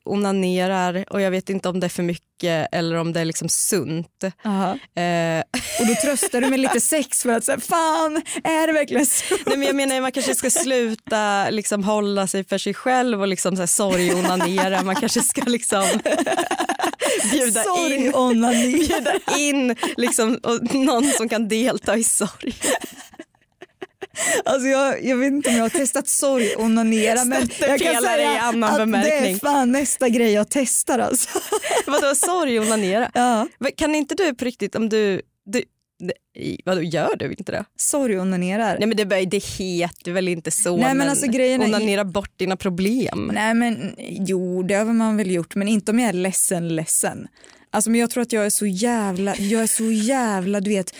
onanerar 0.03 1.05
och 1.09 1.21
jag 1.21 1.31
vet 1.31 1.49
inte 1.49 1.69
om 1.69 1.79
det 1.79 1.87
är 1.87 1.89
för 1.89 2.03
mycket 2.03 2.30
eller 2.47 2.95
om 2.95 3.13
det 3.13 3.19
är 3.19 3.25
liksom 3.25 3.49
sunt. 3.49 4.23
Eh, 4.23 4.31
och 5.79 5.87
då 5.87 5.95
tröstar 6.03 6.41
du 6.41 6.49
med 6.49 6.59
lite 6.59 6.81
sex 6.81 7.21
för 7.21 7.29
att 7.29 7.43
säga 7.43 7.59
fan 7.59 8.21
är 8.43 8.67
det 8.67 8.73
verkligen 8.73 9.05
så? 9.05 9.35
Nej, 9.45 9.57
men 9.57 9.67
jag 9.67 9.75
menar 9.75 10.01
man 10.01 10.11
kanske 10.11 10.35
ska 10.35 10.49
sluta 10.49 11.49
liksom, 11.49 11.83
hålla 11.83 12.27
sig 12.27 12.43
för 12.43 12.57
sig 12.57 12.73
själv 12.73 13.21
och 13.21 13.27
liksom, 13.27 13.55
så 13.55 13.61
här, 13.61 13.67
sorg-onanera. 13.67 14.83
Man 14.83 14.95
kanske 14.95 15.21
ska 15.21 15.41
liksom 15.41 15.83
bjuda 17.31 17.63
in, 17.89 18.11
bjuda 18.51 19.13
in 19.37 19.75
liksom, 19.97 20.39
någon 20.71 21.11
som 21.11 21.29
kan 21.29 21.47
delta 21.47 21.97
i 21.97 22.03
sorg. 22.03 22.53
Alltså 24.45 24.67
jag, 24.67 25.03
jag 25.05 25.17
vet 25.17 25.31
inte 25.31 25.49
om 25.49 25.55
jag 25.55 25.63
har 25.63 25.69
testat 25.69 26.07
sorg 26.07 26.55
onanera 26.57 27.25
men 27.25 27.49
jag 27.59 27.79
kan 27.79 28.01
säga 28.01 28.33
i 28.33 28.37
annan 28.37 28.63
att 28.63 28.75
det 28.77 28.81
är 28.81 28.85
bemärkning. 28.85 29.39
fan 29.39 29.71
nästa 29.71 30.09
grej 30.09 30.31
jag 30.31 30.49
testar 30.49 30.99
alltså. 30.99 31.39
Vadå 31.85 32.15
sorg-onanera? 32.15 33.11
Ja, 33.13 33.47
Men 33.59 33.71
Kan 33.71 33.95
inte 33.95 34.15
du 34.15 34.33
på 34.35 34.45
riktigt 34.45 34.75
om 34.75 34.89
du, 34.89 35.21
du 35.45 35.63
vadå 36.65 36.81
gör 36.81 37.15
du 37.15 37.29
inte 37.31 37.51
det? 37.51 37.65
sorg 37.75 38.19
onanerar. 38.19 38.77
Nej 38.79 38.87
men 38.87 38.97
det, 38.97 39.05
bör- 39.05 39.25
det 39.25 39.43
heter 39.43 40.11
väl 40.11 40.27
inte 40.27 40.51
så 40.51 40.77
Nej, 40.77 40.95
men 40.95 41.09
alltså, 41.09 41.27
grejen 41.27 41.61
är- 41.61 41.65
onanera 41.65 42.05
bort 42.05 42.31
dina 42.39 42.57
problem. 42.57 43.31
Nej 43.33 43.53
men 43.53 43.95
jo 43.99 44.63
det 44.63 44.73
har 44.75 44.85
man 44.85 45.17
väl 45.17 45.31
gjort 45.31 45.55
men 45.55 45.67
inte 45.67 45.91
om 45.91 45.99
jag 45.99 46.09
är 46.09 46.13
ledsen 46.13 46.75
ledsen. 46.75 47.27
Alltså 47.73 47.89
men 47.89 47.99
jag 47.99 48.09
tror 48.09 48.21
att 48.23 48.33
jag 48.33 48.45
är 48.45 48.49
så 48.49 48.65
jävla, 48.65 49.35
jag 49.35 49.61
är 49.63 49.67
så 49.67 49.91
jävla 49.91 50.59
du 50.59 50.69
vet, 50.69 50.95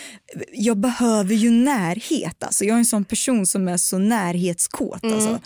jag 0.52 0.76
behöver 0.78 1.34
ju 1.34 1.50
närhet 1.50 2.42
alltså. 2.42 2.64
Jag 2.64 2.74
är 2.74 2.78
en 2.78 2.84
sån 2.84 3.04
person 3.04 3.46
som 3.46 3.68
är 3.68 3.76
så 3.76 3.98
närhetskåt 3.98 5.02
Mm. 5.02 5.14
alltså. 5.14 5.38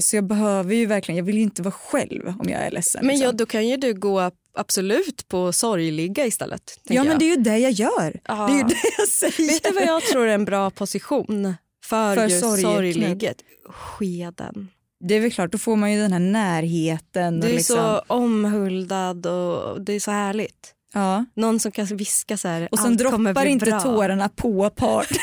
Så 0.00 0.16
jag 0.16 0.24
behöver 0.26 0.74
ju 0.74 0.86
verkligen, 0.86 1.16
jag 1.16 1.24
vill 1.24 1.36
ju 1.36 1.42
inte 1.42 1.62
vara 1.62 1.72
själv 1.74 2.28
om 2.28 2.48
jag 2.48 2.60
är 2.62 2.70
ledsen. 2.70 3.06
Men 3.06 3.14
liksom. 3.14 3.26
ja, 3.26 3.32
då 3.32 3.46
kan 3.46 3.68
ju 3.68 3.76
du 3.76 3.94
gå 3.94 4.20
absolut 4.58 5.28
på 5.28 5.52
sorgliga 5.52 6.26
istället. 6.26 6.80
Ja 6.84 7.02
men 7.04 7.10
jag. 7.12 7.18
det 7.18 7.24
är 7.24 7.36
ju 7.36 7.42
det 7.42 7.58
jag 7.58 7.72
gör. 7.72 8.20
Ja. 8.24 8.34
Det 8.46 8.52
är 8.52 8.56
ju 8.56 8.62
det 8.62 8.76
jag 8.98 9.08
säger. 9.08 9.48
Vet 9.52 9.62
du 9.64 9.72
vad 9.72 9.84
jag 9.86 10.02
tror 10.02 10.26
är 10.28 10.34
en 10.34 10.44
bra 10.44 10.70
position 10.70 11.54
för, 11.84 12.14
För 12.16 12.26
just 12.28 12.40
sorgligget? 12.62 13.36
Skeden. 13.68 14.68
Det 15.00 15.14
är 15.14 15.20
väl 15.20 15.32
klart, 15.32 15.52
då 15.52 15.58
får 15.58 15.76
man 15.76 15.92
ju 15.92 15.98
den 16.00 16.12
här 16.12 16.20
närheten. 16.20 17.40
Du 17.40 17.46
är 17.48 17.52
liksom, 17.52 17.76
så 17.76 18.02
omhuldad 18.06 19.26
och 19.26 19.80
det 19.82 19.92
är 19.92 20.00
så 20.00 20.10
härligt. 20.10 20.74
ja. 20.94 21.24
Någon 21.36 21.60
som 21.60 21.72
kan 21.72 21.86
viska 21.86 22.36
så 22.36 22.48
här, 22.48 22.68
Och 22.72 22.78
kommer 22.78 22.96
droppar 22.96 23.44
inte 23.46 23.64
bra. 23.66 23.80
tårarna 23.80 24.28
på 24.28 24.70
part. 24.70 25.08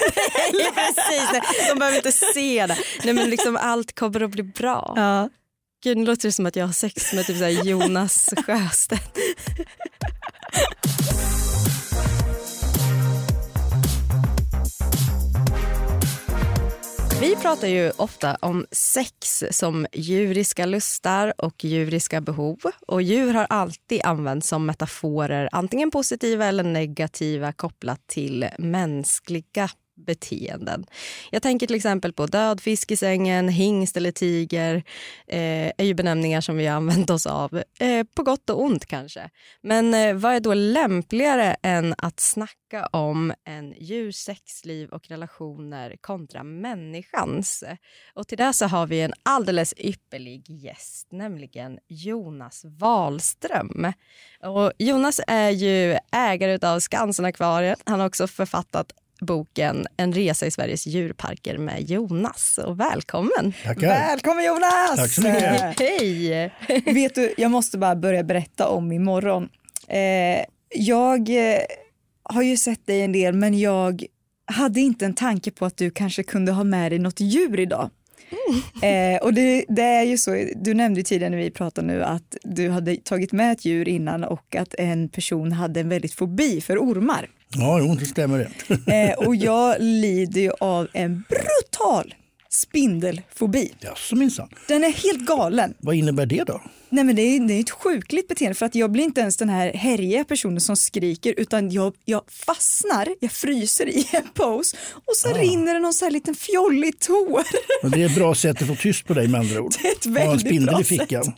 Ja, 0.53 0.71
Precis, 0.75 1.41
de 1.69 1.79
behöver 1.79 1.97
inte 1.97 2.11
se 2.11 2.65
det. 2.67 2.77
Nej, 3.03 3.13
men 3.13 3.29
liksom, 3.29 3.57
allt 3.61 3.95
kommer 3.95 4.23
att 4.23 4.29
bli 4.31 4.43
bra. 4.43 4.93
ja. 4.95 5.29
Gud, 5.85 5.97
nu 5.97 6.05
låter 6.05 6.27
det 6.27 6.31
som 6.31 6.45
att 6.45 6.55
jag 6.55 6.65
har 6.65 6.73
sex 6.73 7.13
med 7.13 7.25
typ 7.25 7.37
så 7.37 7.43
här 7.43 7.63
Jonas 7.63 8.29
Sjöstedt. 8.45 9.17
Vi 17.21 17.35
pratar 17.35 17.67
ju 17.67 17.91
ofta 17.97 18.35
om 18.35 18.65
sex 18.71 19.43
som 19.51 19.87
djuriska 19.93 20.65
lustar 20.65 21.33
och 21.37 21.63
djuriska 21.63 22.21
behov. 22.21 22.57
Och 22.87 23.01
Djur 23.01 23.33
har 23.33 23.47
alltid 23.49 24.01
använts 24.03 24.47
som 24.47 24.65
metaforer, 24.65 25.49
antingen 25.51 25.91
positiva 25.91 26.45
eller 26.45 26.63
negativa 26.63 27.51
kopplat 27.51 28.07
till 28.07 28.49
mänskliga 28.57 29.69
beteenden. 29.95 30.85
Jag 31.31 31.41
tänker 31.41 31.67
till 31.67 31.75
exempel 31.75 32.13
på 32.13 32.25
död 32.25 32.61
fisk 32.61 32.91
i 32.91 32.95
sängen, 32.95 33.49
hingst 33.49 33.97
eller 33.97 34.11
tiger. 34.11 34.75
Eh, 35.27 35.71
är 35.77 35.83
ju 35.83 35.93
benämningar 35.93 36.41
som 36.41 36.57
vi 36.57 36.65
har 36.65 36.75
använt 36.75 37.09
oss 37.09 37.25
av, 37.25 37.63
eh, 37.79 38.05
på 38.15 38.23
gott 38.23 38.49
och 38.49 38.61
ont 38.61 38.85
kanske. 38.85 39.29
Men 39.61 39.93
eh, 39.93 40.15
vad 40.15 40.33
är 40.33 40.39
då 40.39 40.53
lämpligare 40.53 41.55
än 41.61 41.95
att 41.97 42.19
snacka 42.19 42.85
om 42.91 43.33
en 43.43 43.73
djurs 43.79 44.15
sexliv 44.15 44.89
och 44.89 45.07
relationer 45.07 45.95
kontra 46.01 46.43
människans? 46.43 47.63
Och 48.13 48.27
till 48.27 48.37
det 48.37 48.53
så 48.53 48.65
har 48.65 48.87
vi 48.87 49.01
en 49.01 49.13
alldeles 49.23 49.73
ypperlig 49.77 50.49
gäst, 50.49 51.07
nämligen 51.11 51.79
Jonas 51.87 52.65
Wahlström. 52.65 53.93
Och 54.43 54.71
Jonas 54.77 55.21
är 55.27 55.49
ju 55.49 55.97
ägare 56.11 56.67
av 56.67 56.79
Skansen-akvariet. 56.79 57.79
Han 57.85 57.99
har 57.99 58.07
också 58.07 58.27
författat 58.27 58.91
boken 59.21 59.87
En 59.97 60.13
resa 60.13 60.45
i 60.45 60.51
Sveriges 60.51 60.85
djurparker 60.87 61.57
med 61.57 61.89
Jonas. 61.89 62.59
Och 62.65 62.79
välkommen! 62.79 63.53
Tackar. 63.63 63.87
Välkommen 63.87 64.45
Jonas! 64.45 64.95
Tack 64.95 65.11
så 65.11 65.21
mycket. 65.21 65.79
Hej! 65.79 66.51
Vet 66.85 67.15
du, 67.15 67.33
jag 67.37 67.51
måste 67.51 67.77
bara 67.77 67.95
börja 67.95 68.23
berätta 68.23 68.67
om 68.67 68.91
imorgon. 68.91 69.49
Eh, 69.87 70.45
jag 70.69 71.29
eh, 71.29 71.59
har 72.23 72.41
ju 72.41 72.57
sett 72.57 72.87
dig 72.87 73.01
en 73.01 73.11
del 73.11 73.33
men 73.33 73.59
jag 73.59 74.05
hade 74.45 74.79
inte 74.79 75.05
en 75.05 75.13
tanke 75.13 75.51
på 75.51 75.65
att 75.65 75.77
du 75.77 75.91
kanske 75.91 76.23
kunde 76.23 76.51
ha 76.51 76.63
med 76.63 76.91
dig 76.91 76.99
något 76.99 77.19
djur 77.19 77.59
idag. 77.59 77.89
Eh, 78.81 79.21
och 79.21 79.33
det, 79.33 79.65
det, 79.67 79.81
är 79.81 80.03
ju 80.03 80.17
så, 80.17 80.45
du 80.55 80.73
nämnde 80.73 81.03
tidigare 81.03 81.29
när 81.29 81.37
vi 81.37 81.51
pratade 81.51 81.87
nu 81.87 82.03
att 82.03 82.37
du 82.43 82.69
hade 82.69 82.95
tagit 82.95 83.31
med 83.31 83.51
ett 83.51 83.65
djur 83.65 83.87
innan 83.87 84.23
och 84.23 84.55
att 84.55 84.73
en 84.73 85.09
person 85.09 85.51
hade 85.51 85.79
en 85.79 85.89
väldigt 85.89 86.13
fobi 86.13 86.61
för 86.61 86.77
ormar. 86.77 87.29
Ja, 87.49 87.79
jo, 87.79 87.95
det 87.95 88.05
stämmer 88.05 88.37
det. 88.37 88.49
Eh, 88.93 89.27
och 89.27 89.35
jag 89.35 89.75
lider 89.79 90.41
ju 90.41 90.51
av 90.59 90.87
en 90.93 91.23
brutal 91.29 92.15
spindelfobi. 92.49 93.73
Jaså 93.79 94.15
minsann. 94.15 94.49
Den 94.67 94.83
är 94.83 94.91
helt 94.91 95.27
galen. 95.27 95.73
Vad 95.79 95.95
innebär 95.95 96.25
det 96.25 96.43
då? 96.43 96.61
Nej 96.95 97.03
men 97.03 97.15
det 97.15 97.21
är, 97.21 97.47
det 97.47 97.53
är 97.53 97.59
ett 97.59 97.69
sjukligt 97.69 98.27
beteende 98.27 98.55
för 98.55 98.65
att 98.65 98.75
jag 98.75 98.91
blir 98.91 99.03
inte 99.03 99.21
ens 99.21 99.37
den 99.37 99.49
här 99.49 99.73
härjiga 99.73 100.23
personen 100.23 100.61
som 100.61 100.75
skriker 100.75 101.33
utan 101.37 101.71
jag, 101.71 101.93
jag 102.05 102.21
fastnar, 102.27 103.07
jag 103.19 103.31
fryser 103.31 103.89
i 103.89 104.07
en 104.11 104.29
pose 104.33 104.77
och 104.93 105.15
så 105.15 105.33
rinner 105.33 105.73
det 105.73 105.79
någon 105.79 105.93
så 105.93 106.05
här 106.05 106.11
liten 106.11 106.35
fjollig 106.35 106.99
tår. 106.99 107.43
Men 107.81 107.91
det 107.91 108.01
är 108.01 108.05
ett 108.05 108.15
bra 108.15 108.35
sätt 108.35 108.61
att 108.61 108.67
få 108.67 108.75
tyst 108.75 109.05
på 109.05 109.13
dig 109.13 109.27
med 109.27 109.39
andra 109.39 109.61
ord. 109.61 109.73
Det 109.81 109.87
är 109.87 109.91
ett 109.91 110.05
en 110.05 110.13
väldigt 110.13 110.41
spindel 110.41 110.65
bra 110.69 110.81
i 110.81 110.83
fickan. 110.83 111.23
sätt. 111.23 111.35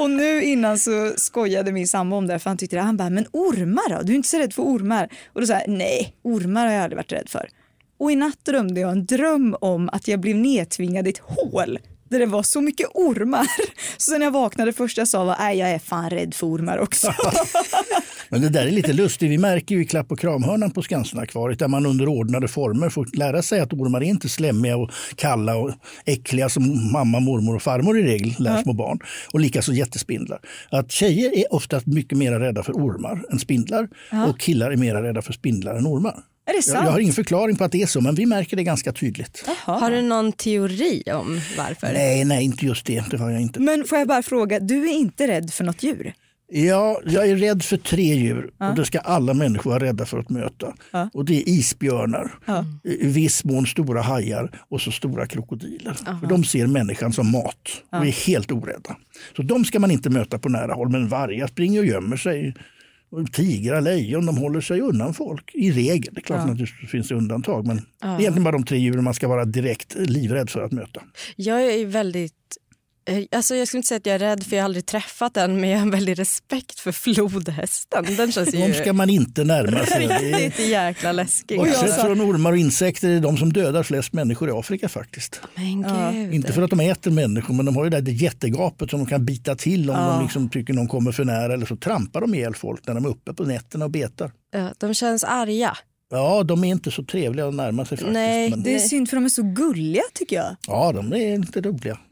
Och 0.00 0.10
nu 0.10 0.42
innan 0.42 0.78
så 0.78 1.12
skojade 1.16 1.72
min 1.72 1.88
sambo 1.88 2.16
om 2.16 2.26
det 2.26 2.38
för 2.38 2.50
han 2.50 2.56
tyckte 2.56 2.76
det. 2.76 2.82
Han 2.82 2.96
bara, 2.96 3.10
men 3.10 3.26
ormar 3.32 3.96
då? 3.96 4.02
Du 4.02 4.12
är 4.12 4.16
inte 4.16 4.28
så 4.28 4.38
rädd 4.38 4.54
för 4.54 4.62
ormar? 4.62 5.08
Och 5.32 5.40
då 5.40 5.46
sa 5.46 5.52
jag, 5.52 5.68
nej, 5.68 6.16
ormar 6.22 6.66
har 6.66 6.72
jag 6.72 6.82
aldrig 6.82 6.96
varit 6.96 7.12
rädd 7.12 7.28
för. 7.28 7.48
Och 7.98 8.12
i 8.12 8.16
natt 8.16 8.44
drömde 8.44 8.80
jag 8.80 8.90
en 8.90 9.06
dröm 9.06 9.56
om 9.60 9.88
att 9.92 10.08
jag 10.08 10.20
blev 10.20 10.36
nedtvingad 10.36 11.06
i 11.06 11.10
ett 11.10 11.18
hål 11.18 11.78
där 12.10 12.18
det 12.18 12.26
var 12.26 12.42
så 12.42 12.60
mycket 12.60 12.88
ormar. 12.94 13.46
Så 13.96 14.18
när 14.18 14.26
jag 14.26 14.30
vaknade 14.30 14.72
första 14.72 15.00
jag 15.00 15.08
sa 15.08 15.24
var, 15.24 15.36
nej 15.38 15.58
jag 15.58 15.70
är 15.70 15.78
fan 15.78 16.10
rädd 16.10 16.34
för 16.34 16.46
ormar 16.46 16.78
också. 16.78 17.14
Men 18.28 18.40
det 18.40 18.48
där 18.48 18.66
är 18.66 18.70
lite 18.70 18.92
lustigt. 18.92 19.30
Vi 19.30 19.38
märker 19.38 19.74
ju 19.74 19.82
i 19.82 19.86
Klapp 19.86 20.12
och 20.12 20.18
kramhörnan 20.18 20.70
på 20.70 20.82
Skansen-akvariet 20.82 21.58
där 21.58 21.68
man 21.68 21.86
under 21.86 22.08
ordnade 22.08 22.48
former 22.48 22.88
får 22.88 23.08
lära 23.12 23.42
sig 23.42 23.60
att 23.60 23.72
ormar 23.72 24.00
är 24.00 24.04
inte 24.04 24.28
slemmiga 24.28 24.76
och 24.76 24.90
kalla 25.14 25.56
och 25.56 25.70
äckliga 26.04 26.48
som 26.48 26.92
mamma, 26.92 27.20
mormor 27.20 27.56
och 27.56 27.62
farmor 27.62 27.98
i 27.98 28.02
regel 28.02 28.34
lär 28.38 28.62
små 28.62 28.72
barn. 28.72 28.98
Och 29.32 29.40
likaså 29.40 29.72
jättespindlar. 29.72 30.38
Att 30.70 30.92
tjejer 30.92 31.38
är 31.38 31.54
oftast 31.54 31.86
mycket 31.86 32.18
mer 32.18 32.32
rädda 32.32 32.62
för 32.62 32.72
ormar 32.72 33.24
än 33.32 33.38
spindlar 33.38 33.88
och 34.28 34.40
killar 34.40 34.70
är 34.70 34.76
mer 34.76 34.94
rädda 34.94 35.22
för 35.22 35.32
spindlar 35.32 35.74
än 35.74 35.86
ormar. 35.86 36.14
Är 36.50 36.52
det 36.52 36.56
Jag, 36.56 36.64
sant? 36.64 36.84
jag 36.84 36.92
har 36.92 37.00
ingen 37.00 37.14
förklaring 37.14 37.56
på 37.56 37.64
att 37.64 37.72
det 37.72 37.82
är 37.82 37.86
så, 37.86 38.00
men 38.00 38.14
vi 38.14 38.26
märker 38.26 38.56
det 38.56 38.62
ganska 38.64 38.92
tydligt. 38.92 39.44
Har 39.64 39.90
du 39.90 40.02
någon 40.02 40.32
teori 40.32 41.02
om 41.14 41.40
varför? 41.58 41.92
Nej, 41.92 42.24
nej, 42.24 42.44
inte 42.44 42.66
just 42.66 42.86
det. 42.86 43.10
Det 43.10 43.16
har 43.16 43.30
jag 43.30 43.40
inte. 43.40 43.60
Men 43.60 43.84
får 43.84 43.98
jag 43.98 44.08
bara 44.08 44.22
fråga, 44.22 44.60
du 44.60 44.88
är 44.88 44.92
inte 44.92 45.28
rädd 45.28 45.52
för 45.52 45.64
något 45.64 45.82
djur? 45.82 46.12
Ja, 46.52 47.00
jag 47.06 47.28
är 47.28 47.36
rädd 47.36 47.62
för 47.62 47.76
tre 47.76 48.02
djur 48.14 48.50
och 48.70 48.74
det 48.76 48.84
ska 48.84 48.98
alla 48.98 49.34
människor 49.34 49.70
vara 49.70 49.84
rädda 49.84 50.06
för 50.06 50.18
att 50.18 50.30
möta. 50.30 50.74
Och 51.12 51.24
det 51.24 51.36
är 51.36 51.48
isbjörnar, 51.48 52.32
i 52.84 53.06
viss 53.06 53.44
mån 53.44 53.66
stora 53.66 54.02
hajar 54.02 54.50
och 54.68 54.80
så 54.80 54.90
stora 54.92 55.26
krokodiler. 55.26 55.94
För 56.20 56.26
de 56.26 56.44
ser 56.44 56.66
människan 56.66 57.12
som 57.12 57.30
mat 57.30 57.68
och 57.92 58.06
är 58.06 58.26
helt 58.26 58.52
orädda. 58.52 58.96
Så 59.36 59.42
de 59.42 59.64
ska 59.64 59.78
man 59.78 59.90
inte 59.90 60.10
möta 60.10 60.38
på 60.38 60.48
nära 60.48 60.74
håll. 60.74 60.88
Men 60.88 61.08
vargar 61.08 61.46
springer 61.46 61.80
och 61.80 61.86
gömmer 61.86 62.16
sig. 62.16 62.54
Tigrar, 63.32 63.80
lejon, 63.80 64.26
de 64.26 64.36
håller 64.36 64.60
sig 64.60 64.80
undan 64.80 65.14
folk 65.14 65.54
i 65.54 65.72
regel. 65.72 66.14
Det 66.14 66.20
är 66.20 66.22
klart 66.22 66.50
att 66.50 66.58
det 66.58 66.66
finns 66.66 67.10
undantag 67.10 67.66
men 67.66 67.76
det 67.76 68.06
är 68.06 68.20
egentligen 68.20 68.44
bara 68.44 68.52
de 68.52 68.64
tre 68.64 68.78
djuren 68.78 69.04
man 69.04 69.14
ska 69.14 69.28
vara 69.28 69.44
direkt 69.44 69.94
livrädd 69.98 70.50
för 70.50 70.62
att 70.62 70.72
möta. 70.72 71.02
Jag 71.36 71.62
är 71.62 71.86
väldigt... 71.86 72.56
eh, 73.08 73.24
Alltså 73.32 73.54
jag 73.54 73.68
skulle 73.68 73.78
inte 73.78 73.88
säga 73.88 73.96
att 73.96 74.06
jag 74.06 74.14
är 74.14 74.18
rädd 74.18 74.44
för 74.44 74.56
jag 74.56 74.62
har 74.62 74.64
aldrig 74.64 74.86
träffat 74.86 75.34
den 75.34 75.60
men 75.60 75.70
jag 75.70 75.78
har 75.78 75.82
en 75.82 75.90
väldig 75.90 76.18
respekt 76.18 76.80
för 76.80 76.92
flodhästen. 76.92 78.16
Den 78.16 78.32
känns 78.32 78.54
ju 78.54 78.58
De 78.58 78.74
ska 78.74 78.92
man 78.92 79.10
inte 79.10 79.44
närma 79.44 79.86
sig. 79.86 80.06
Det 80.06 80.18
riktigt 80.18 80.68
jäkla 80.68 81.12
läskig. 81.12 81.58
Bortsett 81.58 82.00
från 82.00 82.20
ormar 82.20 82.52
och 82.52 82.58
insekter 82.58 83.08
är 83.08 83.20
de 83.20 83.36
som 83.36 83.52
dödar 83.52 83.82
flest 83.82 84.12
människor 84.12 84.48
i 84.48 84.52
Afrika 84.52 84.88
faktiskt. 84.88 85.40
Gud. 86.12 86.34
Inte 86.34 86.52
för 86.52 86.62
att 86.62 86.70
de 86.70 86.80
äter 86.80 87.10
människor 87.10 87.54
men 87.54 87.66
de 87.66 87.76
har 87.76 87.84
ju 87.84 87.90
det 87.90 88.00
där 88.00 88.12
jättegapet 88.12 88.90
som 88.90 88.98
de 89.00 89.06
kan 89.06 89.24
bita 89.24 89.56
till 89.56 89.90
om 89.90 89.96
de 89.96 90.22
liksom 90.22 90.48
tycker 90.48 90.72
någon 90.72 90.88
kommer 90.88 91.12
för 91.12 91.24
nära 91.24 91.54
eller 91.54 91.66
så 91.66 91.76
trampar 91.76 92.20
de 92.20 92.34
ihjäl 92.34 92.54
folk 92.54 92.86
när 92.86 92.94
de 92.94 93.04
är 93.04 93.08
uppe 93.08 93.34
på 93.34 93.42
nätterna 93.44 93.84
och 93.84 93.90
betar. 93.90 94.32
Ja, 94.52 94.68
de 94.78 94.94
känns 94.94 95.24
arga. 95.24 95.76
Ja, 96.12 96.42
de 96.42 96.64
är 96.64 96.68
inte 96.68 96.90
så 96.90 97.04
trevliga 97.04 97.46
att 97.46 97.54
närma 97.54 97.84
sig 97.84 97.98
faktiskt. 97.98 98.12
Nej, 98.12 98.50
men, 98.50 98.62
Det 98.62 98.74
är 98.74 98.78
synd 98.78 99.08
för 99.10 99.16
de 99.16 99.24
är 99.24 99.28
så 99.28 99.42
gulliga 99.42 100.02
tycker 100.14 100.36
jag. 100.36 100.56
ja, 100.66 100.92
de 100.92 101.12
är 101.12 101.34
inte 101.34 101.60
roliga. 101.60 101.98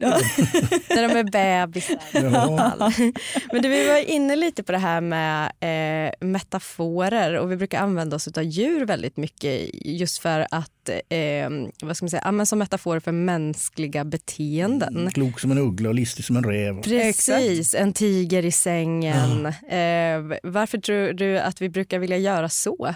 När 0.89 1.07
de 1.07 1.19
är 1.19 1.23
bebisar. 1.23 1.97
Ja. 2.13 2.91
Men 3.51 3.61
du, 3.61 3.69
vi 3.69 3.87
var 3.87 4.09
inne 4.09 4.35
lite 4.35 4.63
på 4.63 4.71
det 4.71 4.77
här 4.77 5.01
med 5.01 5.51
eh, 5.59 6.27
metaforer 6.27 7.37
och 7.37 7.51
vi 7.51 7.57
brukar 7.57 7.79
använda 7.79 8.15
oss 8.15 8.27
av 8.27 8.43
djur 8.43 8.85
väldigt 8.85 9.17
mycket 9.17 9.69
just 9.85 10.17
för 10.17 10.47
att, 10.51 10.89
eh, 11.09 11.49
vad 11.81 11.97
ska 11.97 12.03
man 12.05 12.09
säga, 12.09 12.33
ja, 12.37 12.45
som 12.45 12.59
metafor 12.59 12.99
för 12.99 13.11
mänskliga 13.11 14.05
beteenden. 14.05 15.11
Klok 15.13 15.39
som 15.39 15.51
en 15.51 15.57
uggla 15.57 15.89
och 15.89 15.95
listig 15.95 16.25
som 16.25 16.37
en 16.37 16.43
räv. 16.43 16.81
Precis, 16.81 17.75
en 17.75 17.93
tiger 17.93 18.45
i 18.45 18.51
sängen. 18.51 19.45
Eh, 19.45 20.39
varför 20.43 20.77
tror 20.77 21.13
du 21.13 21.39
att 21.39 21.61
vi 21.61 21.69
brukar 21.69 21.99
vilja 21.99 22.17
göra 22.17 22.49
så? 22.49 22.95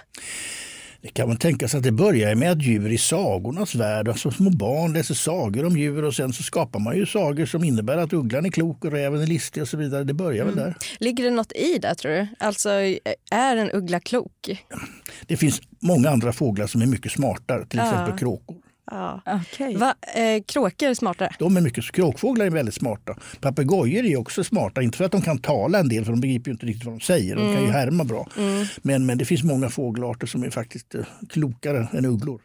Det 1.04 1.10
kan 1.10 1.28
man 1.28 1.38
tänka 1.38 1.68
sig 1.68 1.78
att 1.78 1.84
det 1.84 1.92
börjar 1.92 2.36
med 2.36 2.52
att 2.52 2.62
djur 2.62 2.92
i 2.92 2.98
sagornas 2.98 3.76
värld, 3.76 4.08
alltså 4.08 4.32
små 4.32 4.50
barn 4.50 4.94
läser 4.94 5.16
sagor 5.16 5.66
om 5.66 5.78
djur 5.78 6.04
och 6.04 6.16
sen 6.16 6.34
så 6.34 6.44
skapar 6.44 6.80
man 6.80 6.98
ju 6.98 7.06
sagor 7.06 7.46
som 7.46 7.64
innebär 7.64 7.98
att 7.98 8.14
ugglan 8.14 8.46
är 8.46 8.50
klok 8.50 8.86
och 8.86 8.92
räven 8.92 9.22
är 9.22 9.28
listig 9.28 9.64
och 9.64 9.70
så 9.70 9.78
vidare. 9.78 10.04
Det 10.04 10.14
börjar 10.14 10.46
väl 10.46 10.56
där. 10.56 10.76
Ligger 11.00 11.24
det 11.24 11.30
något 11.30 11.52
i 11.52 11.78
det 11.78 11.96
tror 11.96 12.12
du? 12.12 12.28
Alltså, 12.40 12.70
är 13.32 13.58
en 13.58 13.72
uggla 13.72 14.00
klok? 14.00 14.66
Det 15.28 15.38
finns 15.38 15.62
många 15.80 16.10
andra 16.10 16.34
fåglar 16.34 16.68
som 16.68 16.82
är 16.82 16.86
mycket 16.86 17.12
smartare, 17.12 17.66
till 17.66 17.80
exempel 17.80 18.20
kråkor. 18.20 18.58
Ja. 18.92 19.22
Okej. 19.26 19.76
Va, 19.76 19.96
eh, 20.16 20.44
kråkor 20.48 20.90
är 20.90 20.94
smartare? 20.94 21.36
De 21.40 21.58
är 21.58 21.62
mycket, 21.62 21.92
kråkfåglar 21.92 22.46
är 22.46 22.50
väldigt 22.50 22.76
smarta. 22.76 23.16
Papegojor 23.42 24.06
är 24.06 24.18
också 24.18 24.44
smarta, 24.44 24.82
inte 24.82 24.98
för 24.98 25.06
att 25.06 25.12
de 25.12 25.22
kan 25.22 25.38
tala 25.38 25.80
en 25.80 25.90
del 25.90 26.06
för 26.06 26.12
de 26.12 26.22
begriper 26.22 26.50
ju 26.50 26.54
inte 26.54 26.66
riktigt 26.66 26.86
vad 26.86 26.94
de 26.94 27.00
säger. 27.00 27.36
De 27.36 27.54
kan 27.54 27.64
ju 27.64 27.70
härma 27.70 28.04
bra. 28.04 28.28
Men, 28.82 29.06
men 29.06 29.18
det 29.18 29.26
finns 29.26 29.44
många 29.44 29.70
fågelarter 29.70 30.28
som 30.28 30.44
är 30.44 30.50
faktiskt 30.50 30.96
eh, 30.96 31.02
klokare 31.30 31.88
än 31.94 32.06
ugglor. 32.06 32.42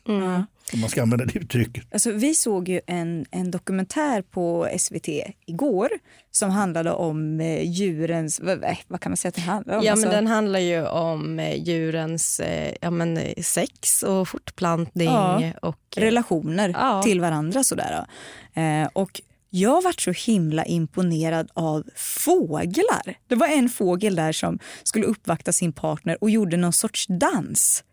Om 0.73 0.81
man 0.81 0.91
ska 0.91 1.03
använda 1.03 1.25
det 1.25 1.39
uttrycket. 1.39 1.85
Alltså, 1.93 2.13
vi 2.13 2.35
såg 2.35 2.69
ju 2.69 2.81
en, 2.87 3.27
en 3.31 3.51
dokumentär 3.51 4.23
på 4.23 4.69
SVT 4.79 5.09
igår 5.47 5.89
som 6.31 6.51
handlade 6.51 6.93
om 6.93 7.41
eh, 7.41 7.63
djurens, 7.71 8.41
vad, 8.41 8.65
vad 8.89 9.01
kan 9.01 9.11
man 9.13 9.17
säga 9.17 9.29
att 9.29 9.35
det 9.35 9.41
handlar 9.41 9.77
om? 9.79 9.85
Ja, 9.85 9.93
Alltså, 9.93 10.07
men 10.07 10.15
den 10.17 10.27
handlar 10.27 10.59
ju 10.61 10.87
om 10.87 11.39
eh, 11.39 11.63
djurens 11.63 12.41
eh, 12.41 12.75
ja, 12.81 12.91
men, 12.91 13.21
sex 13.43 14.03
och 14.03 14.29
fortplantning. 14.29 15.09
Ja. 15.09 15.53
Och, 15.63 15.79
relationer 15.97 16.69
Ja. 16.69 17.03
till 17.03 17.21
varandra. 17.21 17.65
Sådär. 17.65 18.07
Eh, 18.55 18.89
och 18.93 19.21
jag 19.51 19.83
varit 19.83 20.01
så 20.01 20.13
himla 20.13 20.65
imponerad 20.65 21.51
av 21.55 21.85
fåglar. 21.97 23.15
Det 23.29 23.35
var 23.35 23.47
en 23.47 23.69
fågel 23.69 24.17
där 24.17 24.33
som 24.33 24.59
skulle 24.83 25.07
uppvakta 25.07 25.53
sin 25.53 25.73
partner 25.73 26.19
och 26.21 26.31
gjorde 26.31 26.57
någon 26.57 26.73
sorts 26.73 27.07
dans. 27.07 27.85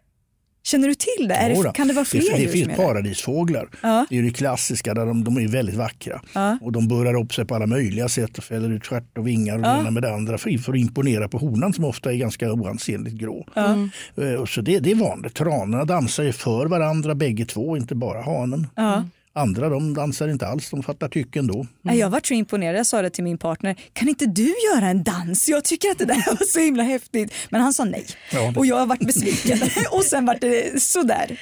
Känner 0.65 0.87
du 0.87 0.95
till 0.95 1.27
det? 1.27 1.35
Är 1.35 1.63
det 1.63 1.71
kan 1.73 1.87
det 1.87 1.93
vara 1.93 2.05
fler 2.05 2.37
det, 2.37 2.45
det 2.45 2.47
finns 2.47 2.77
paradisfåglar. 2.77 3.69
Ja. 3.81 4.05
Det 4.09 4.17
är 4.17 4.23
det 4.23 4.31
klassiska, 4.31 4.93
där 4.93 5.05
de, 5.05 5.23
de 5.23 5.37
är 5.37 5.47
väldigt 5.47 5.75
vackra. 5.75 6.21
Ja. 6.33 6.57
Och 6.61 6.71
de 6.71 6.87
burrar 6.87 7.13
upp 7.21 7.33
sig 7.33 7.45
på 7.45 7.55
alla 7.55 7.67
möjliga 7.67 8.09
sätt 8.09 8.37
och 8.37 8.43
fäller 8.43 8.69
ut 8.69 8.85
stjärt 8.85 9.17
och 9.17 9.27
vingar 9.27 9.55
och 9.55 9.61
det 9.61 9.67
ena 9.67 9.91
med 9.91 10.03
det 10.03 10.13
andra 10.13 10.37
för, 10.37 10.57
för 10.57 10.73
att 10.73 10.79
imponera 10.79 11.27
på 11.27 11.37
honan 11.37 11.73
som 11.73 11.85
ofta 11.85 12.13
är 12.13 12.17
ganska 12.17 12.53
oansenligt 12.53 13.15
grå. 13.15 13.47
Eh, 13.55 14.33
och 14.33 14.49
Så 14.49 14.61
det, 14.61 14.79
det 14.79 14.91
är 14.91 14.95
vanligt. 14.95 15.33
Tranorna 15.33 15.85
dansar 15.85 16.23
ju 16.23 16.31
för 16.33 16.65
varandra 16.65 17.15
bägge 17.15 17.45
två, 17.45 17.77
inte 17.77 17.95
bara 17.95 18.21
hanen. 18.21 18.67
Ja. 18.75 19.03
Andra 19.37 19.69
de 19.69 19.93
dansar 19.93 20.27
inte 20.27 20.47
alls, 20.47 20.69
de 20.69 20.83
fattar 20.83 21.07
tycken 21.07 21.47
då. 21.47 21.65
Mm. 21.85 21.97
Jag 21.97 22.09
var 22.09 22.21
så 22.23 22.33
imponerad, 22.33 22.75
jag 22.75 22.85
sa 22.85 23.01
det 23.01 23.09
till 23.09 23.23
min 23.23 23.37
partner, 23.37 23.75
kan 23.93 24.09
inte 24.09 24.25
du 24.25 24.53
göra 24.73 24.87
en 24.87 25.03
dans? 25.03 25.49
Jag 25.49 25.63
tycker 25.63 25.91
att 25.91 25.97
det 25.97 26.05
där 26.05 26.25
var 26.27 26.45
så 26.45 26.59
himla 26.59 26.83
häftigt. 26.83 27.33
Men 27.49 27.61
han 27.61 27.73
sa 27.73 27.83
nej 27.83 28.05
ja, 28.31 28.53
och 28.55 28.65
jag 28.65 28.75
har 28.75 28.85
varit 28.85 29.05
besviken 29.05 29.59
och 29.91 30.03
sen 30.03 30.25
var 30.25 30.37
det 30.41 30.81
sådär. 30.81 31.39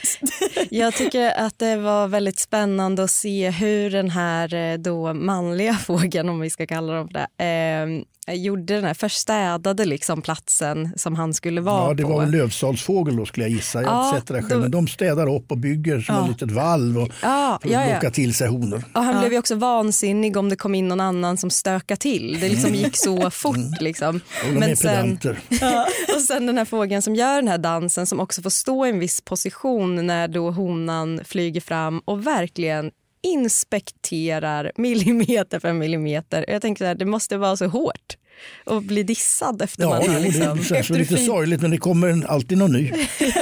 Jag 0.69 0.93
tycker 0.93 1.31
att 1.31 1.59
det 1.59 1.75
var 1.75 2.07
väldigt 2.07 2.39
spännande 2.39 3.03
att 3.03 3.11
se 3.11 3.49
hur 3.49 3.89
den 3.89 4.09
här 4.09 4.53
eh, 4.53 4.77
då 4.77 5.13
manliga 5.13 5.73
fågeln, 5.85 6.29
om 6.29 6.39
vi 6.39 6.49
ska 6.49 6.67
kalla 6.67 6.93
dem 6.93 7.09
det, 7.13 7.43
eh, 7.45 8.03
gjorde 8.27 8.75
den 8.75 8.83
här, 8.83 8.93
förstädade 8.93 9.85
liksom 9.85 10.21
platsen 10.21 10.93
som 10.97 11.15
han 11.15 11.33
skulle 11.33 11.61
vara 11.61 11.85
på. 11.85 11.91
Ja, 11.91 11.93
det 11.93 12.03
var 12.03 12.23
en 12.23 12.31
lövsalsfågel 12.31 13.15
då 13.15 13.25
skulle 13.25 13.45
jag 13.45 13.51
gissa. 13.51 13.81
Jag 13.81 13.91
ja, 13.91 14.13
sett 14.15 14.27
det 14.27 14.33
själv. 14.33 14.49
Då... 14.49 14.59
Men 14.59 14.71
de 14.71 14.87
städar 14.87 15.35
upp 15.35 15.51
och 15.51 15.57
bygger 15.57 16.01
som 16.01 16.15
ja. 16.15 16.23
ett 16.23 16.29
litet 16.29 16.51
valv 16.51 16.97
och 16.97 17.09
ja, 17.21 17.59
för 17.61 17.75
att 17.75 17.93
locka 17.93 18.11
till 18.11 18.33
sig 18.33 18.47
honor. 18.47 18.83
Och 18.93 19.03
han 19.03 19.19
blev 19.19 19.31
ju 19.31 19.39
också 19.39 19.55
vansinnig 19.55 20.37
om 20.37 20.49
det 20.49 20.55
kom 20.55 20.75
in 20.75 20.87
någon 20.87 20.99
annan 20.99 21.37
som 21.37 21.49
stökade 21.49 21.99
till. 21.99 22.37
Det 22.41 22.49
liksom 22.49 22.75
gick 22.75 22.97
så 22.97 23.29
fort. 23.29 23.81
Liksom. 23.81 24.15
Och 24.15 24.53
de 24.53 24.59
Men 24.59 24.69
är 24.69 24.75
sen, 24.75 25.19
och 26.15 26.21
sen 26.21 26.45
den 26.45 26.57
här 26.57 26.65
fågeln 26.65 27.01
som 27.01 27.15
gör 27.15 27.35
den 27.35 27.47
här 27.47 27.57
dansen 27.57 28.05
som 28.05 28.19
också 28.19 28.41
får 28.41 28.49
stå 28.49 28.85
i 28.85 28.89
en 28.89 28.99
viss 28.99 29.21
position 29.21 30.07
när 30.07 30.27
då 30.27 30.51
honan 30.51 31.21
flyger 31.25 31.61
fram 31.61 31.99
och 32.05 32.27
verkligen 32.27 32.91
inspekterar 33.23 34.71
millimeter 34.75 35.59
för 35.59 35.73
millimeter. 35.73 36.45
Jag 36.47 36.61
tänker 36.61 36.85
att 36.85 36.99
det 36.99 37.05
måste 37.05 37.37
vara 37.37 37.57
så 37.57 37.67
hårt 37.67 38.17
att 38.65 38.83
bli 38.83 39.03
dissad 39.03 39.61
efter 39.61 39.83
ja, 39.83 39.89
man 39.89 40.09
har 40.09 40.19
liksom, 40.19 40.57
det 40.57 40.63
känns 40.63 40.89
lite 40.89 41.15
fin... 41.15 41.25
sorgligt 41.25 41.61
men 41.61 41.71
det 41.71 41.77
kommer 41.77 42.25
alltid 42.27 42.57
någon 42.57 42.71
ny. 42.71 42.91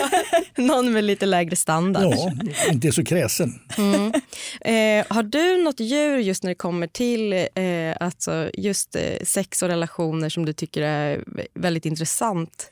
någon 0.55 0.91
med 0.91 1.03
lite 1.03 1.25
lägre 1.25 1.55
standard. 1.55 2.13
Ja, 2.13 2.31
inte 2.71 2.91
så 2.91 3.03
kräsen. 3.03 3.59
Mm. 3.77 4.11
Eh, 4.61 5.05
har 5.09 5.23
du 5.23 5.63
något 5.63 5.79
djur 5.79 6.17
just 6.17 6.43
när 6.43 6.51
det 6.51 6.55
kommer 6.55 6.87
till 6.87 7.33
eh, 7.33 7.47
alltså 7.99 8.49
just 8.53 8.95
eh, 8.95 9.01
sex 9.23 9.63
och 9.63 9.69
relationer 9.69 10.29
som 10.29 10.45
du 10.45 10.53
tycker 10.53 10.81
är 10.81 11.23
väldigt 11.53 11.85
intressant? 11.85 12.71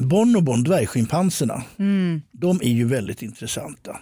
Bonobon, 0.00 0.64
dvärgschimpanserna, 0.64 1.62
mm. 1.78 2.22
de 2.32 2.60
är 2.62 2.70
ju 2.70 2.84
väldigt 2.84 3.22
intressanta. 3.22 3.96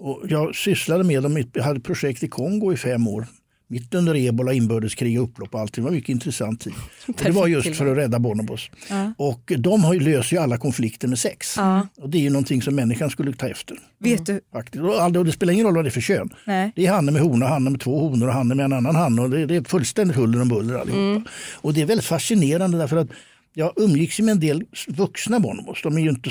Och 0.00 0.22
jag 0.28 0.56
sysslade 0.56 1.04
med 1.04 1.22
dem, 1.22 1.44
jag 1.52 1.62
hade 1.62 1.80
projekt 1.80 2.22
i 2.22 2.28
Kongo 2.28 2.72
i 2.72 2.76
fem 2.76 3.08
år. 3.08 3.26
Mitt 3.68 3.94
under 3.94 4.16
ebola, 4.16 4.52
inbördeskrig 4.52 5.20
och 5.20 5.24
upplopp 5.24 5.54
och 5.54 5.60
allt. 5.60 5.74
Det 5.74 5.80
var 5.80 5.90
mycket 5.90 6.08
intressant 6.08 6.60
tid. 6.60 6.72
Det 7.22 7.30
var 7.30 7.46
just 7.46 7.76
för 7.76 7.86
att 7.86 7.98
rädda 7.98 8.18
bonobos. 8.18 8.70
Ja. 8.88 9.12
Och 9.18 9.52
de 9.58 9.84
har 9.84 9.94
ju, 9.94 10.00
löser 10.00 10.36
ju 10.36 10.42
alla 10.42 10.58
konflikter 10.58 11.08
med 11.08 11.18
sex. 11.18 11.54
Ja. 11.56 11.88
Och 11.96 12.10
det 12.10 12.18
är 12.18 12.22
ju 12.22 12.30
någonting 12.30 12.62
som 12.62 12.74
människan 12.74 13.10
skulle 13.10 13.32
ta 13.32 13.48
efter. 13.48 13.76
Vet 13.98 14.26
du? 14.26 14.40
Faktiskt. 14.52 14.84
Och 14.84 15.24
det 15.24 15.32
spelar 15.32 15.52
ingen 15.52 15.66
roll 15.66 15.74
vad 15.74 15.84
det 15.84 15.88
är 15.88 15.90
för 15.90 16.00
kön. 16.00 16.30
Nej. 16.44 16.72
Det 16.76 16.86
är 16.86 16.92
hanne 16.92 17.12
med 17.12 17.22
hona, 17.22 17.46
hanne 17.46 17.70
med 17.70 17.80
två 17.80 18.00
honor 18.00 18.26
och 18.26 18.34
hanne 18.34 18.54
med 18.54 18.64
en 18.64 18.72
annan 18.72 18.96
hanne. 18.96 19.22
Och 19.22 19.30
det, 19.30 19.46
det 19.46 19.56
är 19.56 19.64
fullständigt 19.64 20.16
huller 20.16 20.42
om 20.42 20.48
buller 20.48 20.74
allihopa. 20.74 21.00
Mm. 21.00 21.24
Och 21.54 21.74
det 21.74 21.82
är 21.82 21.86
väldigt 21.86 22.06
fascinerande 22.06 22.78
därför 22.78 22.96
att 22.96 23.08
jag 23.54 23.72
umgicks 23.76 24.20
med 24.20 24.32
en 24.32 24.40
del 24.40 24.64
vuxna 24.88 25.40
bonobos. 25.40 25.82
De 25.82 25.96
är 25.96 26.00
ju, 26.00 26.10
inte, 26.10 26.30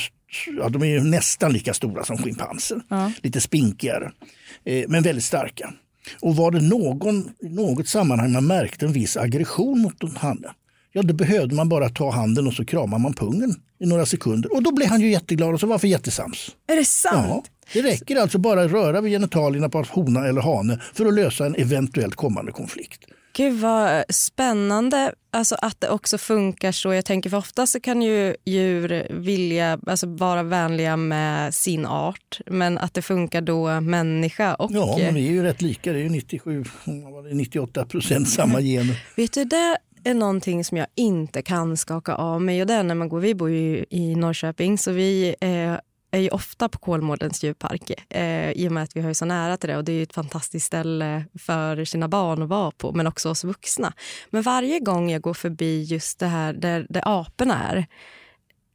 ja, 0.57 0.69
de 0.69 0.83
är 0.83 0.99
nästan 0.99 1.53
lika 1.53 1.73
stora 1.73 2.03
som 2.03 2.17
schimpanser. 2.17 2.81
Ja. 2.89 3.11
Lite 3.21 3.41
spinkigare, 3.41 4.11
eh, 4.63 4.85
men 4.87 5.03
väldigt 5.03 5.25
starka. 5.25 5.73
Och 6.21 6.35
var 6.35 6.51
det 6.51 6.61
någon, 6.61 7.29
något 7.41 7.87
sammanhang 7.87 8.31
man 8.31 8.47
märkte 8.47 8.85
en 8.85 8.93
viss 8.93 9.17
aggression 9.17 9.81
mot 9.81 10.03
en 10.03 10.15
hanne, 10.15 10.53
ja 10.91 11.01
då 11.01 11.13
behövde 11.13 11.55
man 11.55 11.69
bara 11.69 11.89
ta 11.89 12.11
handen 12.11 12.47
och 12.47 12.53
så 12.53 12.65
kramar 12.65 12.99
man 12.99 13.13
pungen 13.13 13.55
i 13.79 13.85
några 13.85 14.05
sekunder. 14.05 14.55
Och 14.55 14.63
då 14.63 14.71
blev 14.71 14.89
han 14.89 15.01
ju 15.01 15.11
jätteglad 15.11 15.53
och 15.53 15.59
så 15.59 15.67
var 15.67 15.77
för 15.77 15.87
jättesams. 15.87 16.55
Är 16.67 16.75
det 16.75 16.85
sant? 16.85 17.25
Ja, 17.27 17.43
det 17.73 17.81
räcker 17.81 18.15
alltså 18.15 18.37
bara 18.37 18.63
att 18.63 18.71
röra 18.71 19.01
vid 19.01 19.11
genitalierna 19.11 19.69
på 19.69 19.85
hona 19.89 20.27
eller 20.27 20.41
hane 20.41 20.81
för 20.93 21.05
att 21.05 21.13
lösa 21.13 21.45
en 21.45 21.55
eventuellt 21.55 22.15
kommande 22.15 22.51
konflikt. 22.51 23.05
Gud 23.39 23.59
vad 23.59 24.03
spännande 24.09 25.13
alltså 25.31 25.55
att 25.61 25.81
det 25.81 25.89
också 25.89 26.17
funkar 26.17 26.71
så. 26.71 26.93
Jag 26.93 27.05
tänker 27.05 27.29
för 27.29 27.37
ofta 27.37 27.67
så 27.67 27.79
kan 27.79 28.01
ju 28.01 28.35
djur 28.45 29.07
vilja 29.09 29.79
alltså 29.87 30.07
vara 30.07 30.43
vänliga 30.43 30.97
med 30.97 31.53
sin 31.53 31.85
art 31.85 32.41
men 32.45 32.77
att 32.77 32.93
det 32.93 33.01
funkar 33.01 33.41
då 33.41 33.81
människa 33.81 34.55
och... 34.55 34.71
Ja, 34.73 34.97
men 34.97 35.13
vi 35.13 35.27
är 35.27 35.31
ju 35.31 35.43
rätt 35.43 35.61
lika. 35.61 35.93
Det 35.93 35.99
är 35.99 36.03
ju 36.03 36.09
97, 36.09 36.63
98 37.31 37.85
procent 37.85 38.29
samma 38.39 38.61
gener. 38.61 39.03
Vet 39.15 39.33
du, 39.33 39.45
det 39.45 39.77
är 40.03 40.13
någonting 40.13 40.63
som 40.63 40.77
jag 40.77 40.87
inte 40.95 41.41
kan 41.41 41.77
skaka 41.77 42.15
av 42.15 42.41
mig. 42.41 42.61
Och 42.61 42.67
det 42.67 42.73
är 42.73 42.83
när 42.83 42.95
man 42.95 43.09
går, 43.09 43.19
vi 43.19 43.35
bor 43.35 43.49
ju 43.49 43.85
i 43.89 44.15
Norrköping 44.15 44.77
så 44.77 44.91
vi 44.91 45.35
eh, 45.41 45.73
är 46.11 46.19
ju 46.19 46.29
ofta 46.29 46.69
på 46.69 46.79
Kolmårdens 46.79 47.43
djurpark 47.43 47.91
eh, 48.09 48.51
i 48.51 48.67
och 48.67 48.71
med 48.71 48.83
att 48.83 48.95
vi 48.95 49.01
har 49.01 49.13
så 49.13 49.25
nära 49.25 49.57
till 49.57 49.69
det. 49.69 49.77
och 49.77 49.83
Det 49.83 49.91
är 49.91 50.03
ett 50.03 50.13
fantastiskt 50.13 50.65
ställe 50.65 51.25
för 51.39 51.85
sina 51.85 52.07
barn 52.07 52.43
att 52.43 52.49
vara 52.49 52.71
på, 52.71 52.91
men 52.91 53.07
också 53.07 53.29
oss 53.29 53.43
vuxna. 53.43 53.93
Men 54.29 54.41
varje 54.41 54.79
gång 54.79 55.11
jag 55.11 55.21
går 55.21 55.33
förbi 55.33 55.83
just 55.83 56.19
det 56.19 56.27
här 56.27 56.53
där, 56.53 56.85
där 56.89 57.03
aporna 57.05 57.69
är 57.69 57.87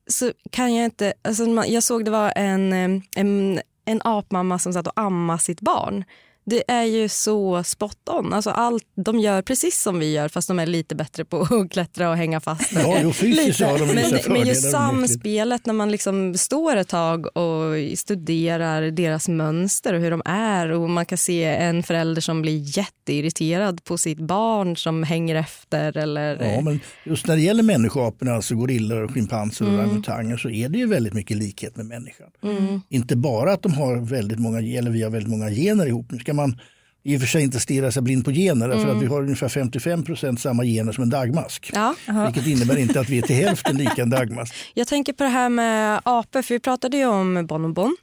så 0.07 0.33
kan 0.51 0.75
jag 0.75 0.85
inte... 0.85 1.13
Alltså, 1.23 1.65
jag 1.67 1.83
såg 1.83 2.05
det 2.05 2.11
var 2.11 2.33
en, 2.37 2.73
eh, 2.73 3.03
en, 3.17 3.61
en 3.85 4.01
apmamma 4.05 4.59
som 4.59 4.73
satt 4.73 4.87
och 4.87 5.01
ammade 5.01 5.39
sitt 5.39 5.61
barn 5.61 6.05
det 6.47 6.63
är 6.69 6.85
ju 6.85 7.09
så 7.09 7.65
spot 7.65 8.09
on. 8.11 8.33
Alltså 8.33 8.51
allt, 8.51 8.85
de 8.95 9.19
gör 9.19 9.43
precis 9.43 9.83
som 9.83 9.99
vi 9.99 10.13
gör 10.13 10.29
fast 10.29 10.49
de 10.49 10.59
är 10.59 10.67
lite 10.67 10.95
bättre 10.95 11.25
på 11.25 11.41
att 11.51 11.71
klättra 11.71 12.11
och 12.11 12.17
hänga 12.17 12.41
fast. 12.41 12.73
Ja, 12.73 12.99
jo, 13.03 13.13
fysiskt 13.13 13.61
har 13.61 13.79
de 13.79 13.87
men, 13.87 14.21
men 14.29 14.49
just 14.49 14.71
samspelet 14.71 15.67
när 15.67 15.75
man 15.75 15.91
liksom 15.91 16.35
står 16.35 16.77
ett 16.77 16.89
tag 16.89 17.37
och 17.37 17.99
studerar 17.99 18.83
deras 18.91 19.29
mönster 19.29 19.95
och 19.95 20.01
hur 20.01 20.11
de 20.11 20.23
är 20.25 20.71
och 20.71 20.91
man 20.91 21.07
kan 21.07 21.19
se 21.19 21.45
en 21.45 21.83
förälder 21.83 22.23
som 22.23 22.43
blir 22.43 22.79
jätteirriterad 22.79 23.85
på 23.85 23.99
sitt 23.99 24.19
barn 24.19 24.77
som 24.77 25.03
hänger 25.03 25.35
efter. 25.35 25.97
Eller... 25.97 26.55
Ja, 26.55 26.61
men 26.61 26.81
just 27.05 27.27
när 27.27 27.37
det 27.37 27.43
gäller 27.43 27.63
människoaporna, 27.63 28.33
alltså 28.35 28.55
gorillor, 28.55 29.09
schimpanser 29.09 29.65
och 29.65 29.73
mm. 29.73 29.87
orangutanger 29.87 30.37
så 30.37 30.51
är 30.51 30.69
det 30.69 30.79
ju 30.79 30.87
väldigt 30.87 31.15
mycket 31.15 31.37
likhet 31.37 31.77
med 31.77 31.87
människan. 31.87 32.29
Mm. 32.43 32.81
Inte 32.89 33.17
bara 33.17 33.53
att 33.53 33.63
de 33.63 33.75
har 33.75 33.97
väldigt 33.97 34.39
många, 34.39 34.59
eller 34.59 34.91
vi 34.91 35.03
har 35.03 35.11
väldigt 35.11 35.31
många 35.31 35.51
gener 35.51 35.87
ihop. 35.87 36.07
Nu 36.11 36.19
ska 36.19 36.34
man 36.35 36.61
i 37.05 37.17
och 37.17 37.21
för 37.21 37.27
sig 37.27 37.43
inte 37.43 37.61
stirra 37.61 37.93
sig 37.93 38.03
blind 38.03 38.25
på 38.25 38.31
gener. 38.31 38.71
Mm. 38.71 38.81
För 38.81 38.97
att 38.97 39.03
vi 39.03 39.07
har 39.07 39.23
ungefär 39.23 39.49
55 39.49 40.05
procent 40.05 40.41
samma 40.41 40.65
gener 40.65 40.93
som 40.93 41.03
en 41.03 41.11
dagmask. 41.11 41.71
Ja. 41.75 41.95
Vilket 42.07 42.47
innebär 42.47 42.77
inte 42.77 43.01
att 43.01 43.09
vi 43.09 43.19
är 43.19 43.23
till 43.23 43.37
hälften 43.37 43.77
lika 43.77 44.03
en 44.03 44.11
dagmask. 44.11 44.55
Jag 44.75 44.89
tänker 44.89 45.13
på 45.13 45.25
det 45.25 45.31
här 45.31 45.49
med 45.49 46.01
apor, 46.05 46.43
för 46.43 46.55
vi 46.55 46.61
pratade 46.61 46.97
ju 46.97 47.07
om 47.07 47.47
bonobon. 47.47 47.97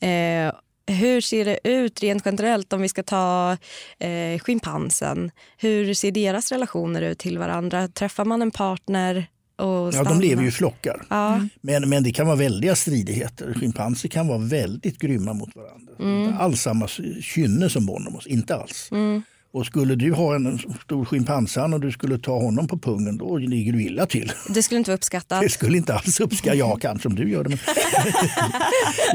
Eh, 0.00 0.52
hur 0.86 1.20
ser 1.20 1.44
det 1.44 1.58
ut 1.64 2.02
rent 2.02 2.22
generellt 2.26 2.72
om 2.72 2.82
vi 2.82 2.88
ska 2.88 3.02
ta 3.02 3.56
eh, 3.98 4.38
schimpansen? 4.38 5.30
Hur 5.56 5.94
ser 5.94 6.10
deras 6.10 6.52
relationer 6.52 7.02
ut 7.02 7.18
till 7.18 7.38
varandra? 7.38 7.88
Träffar 7.88 8.24
man 8.24 8.42
en 8.42 8.50
partner 8.50 9.26
Ja, 9.56 10.04
de 10.04 10.20
lever 10.20 10.42
ju 10.42 10.48
i 10.48 10.52
flockar. 10.52 11.02
Ja. 11.10 11.48
Men, 11.60 11.88
men 11.88 12.02
det 12.02 12.12
kan 12.12 12.26
vara 12.26 12.36
väldiga 12.36 12.76
stridigheter. 12.76 13.54
Schimpanser 13.54 14.08
kan 14.08 14.28
vara 14.28 14.38
väldigt 14.38 14.98
grymma 14.98 15.32
mot 15.32 15.56
varandra. 15.56 15.92
Mm. 15.98 16.22
Inte 16.22 16.38
alls 16.38 16.60
samma 16.60 16.88
kynne 17.20 17.70
som 17.70 17.86
bonobos, 17.86 18.26
inte 18.26 18.56
alls. 18.56 18.88
Mm. 18.92 19.22
Och 19.52 19.66
skulle 19.66 19.94
du 19.94 20.12
ha 20.12 20.34
en 20.34 20.58
stor 20.58 21.04
schimpanshan 21.04 21.74
och 21.74 21.80
du 21.80 21.92
skulle 21.92 22.18
ta 22.18 22.38
honom 22.38 22.68
på 22.68 22.78
pungen, 22.78 23.18
då 23.18 23.36
ligger 23.36 23.72
du 23.72 23.82
illa 23.82 24.06
till. 24.06 24.32
Det 24.54 24.62
skulle 24.62 24.78
inte 24.78 24.90
vara 24.90 24.96
uppskattat. 24.96 25.40
Det 25.40 25.48
skulle 25.48 25.76
inte 25.76 25.94
alls 25.94 26.20
uppskattas. 26.20 26.58
Ja, 26.58 26.76
kanske 26.76 27.08
om 27.08 27.14
du 27.14 27.30
gör 27.30 27.44
det. 27.44 27.48
Men... 27.48 27.58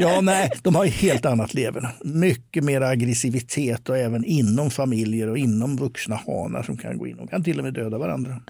ja, 0.00 0.20
nej, 0.20 0.50
de 0.62 0.74
har 0.74 0.84
ett 0.84 0.94
helt 0.94 1.26
annat 1.26 1.54
leverne. 1.54 1.88
Mycket 2.04 2.64
mer 2.64 2.80
aggressivitet 2.80 3.88
och 3.88 3.98
även 3.98 4.24
inom 4.24 4.70
familjer 4.70 5.28
och 5.28 5.38
inom 5.38 5.76
vuxna 5.76 6.20
hanar 6.26 6.62
som 6.62 6.76
kan 6.76 6.98
gå 6.98 7.06
in 7.06 7.18
och 7.18 7.30
kan 7.30 7.44
till 7.44 7.58
och 7.58 7.64
med 7.64 7.74
döda 7.74 7.98
varandra. 7.98 8.40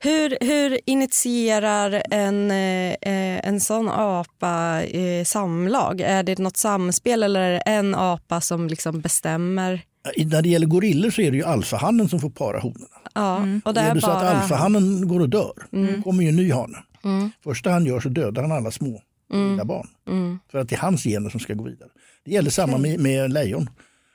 Hur, 0.00 0.38
hur 0.40 0.78
initierar 0.86 2.02
en, 2.10 2.50
eh, 2.50 3.46
en 3.48 3.60
sån 3.60 3.88
apa 3.88 4.82
eh, 4.82 5.24
samlag? 5.24 6.00
Är 6.00 6.22
det 6.22 6.38
något 6.38 6.56
samspel 6.56 7.22
eller 7.22 7.40
är 7.40 7.50
det 7.50 7.58
en 7.58 7.94
apa 7.94 8.40
som 8.40 8.68
liksom 8.68 9.00
bestämmer? 9.00 9.82
När 10.16 10.42
det 10.42 10.48
gäller 10.48 10.66
gorillor 10.66 11.10
så 11.10 11.22
är 11.22 11.30
det 11.30 11.36
ju 11.36 11.44
alfahannen 11.44 12.08
som 12.08 12.20
får 12.20 12.30
para 12.30 12.60
honorna. 12.60 12.86
Ja, 13.14 13.36
mm. 13.36 13.60
och 13.64 13.74
det 13.74 13.80
är, 13.80 13.90
är 13.90 13.94
det 13.94 14.00
bara... 14.00 14.20
så 14.20 14.26
att 14.26 14.36
alfahannen 14.36 15.08
går 15.08 15.20
och 15.20 15.28
dör, 15.28 15.52
mm. 15.72 15.96
då 15.96 16.02
kommer 16.02 16.22
ju 16.22 16.28
en 16.28 16.36
ny 16.36 16.52
hane. 16.52 16.78
Mm. 17.04 17.30
Första 17.44 17.70
han 17.70 17.86
gör 17.86 18.00
så 18.00 18.08
dödar 18.08 18.42
han 18.42 18.52
alla 18.52 18.70
små 18.70 19.02
mm. 19.32 19.66
barn. 19.66 19.88
Mm. 20.08 20.38
För 20.50 20.58
att 20.58 20.68
det 20.68 20.74
är 20.74 20.80
hans 20.80 21.04
gener 21.04 21.30
som 21.30 21.40
ska 21.40 21.54
gå 21.54 21.64
vidare. 21.64 21.88
Det 22.24 22.30
gäller 22.30 22.50
samma 22.50 22.78
med, 22.78 23.00
med 23.00 23.32
lejon. 23.32 23.70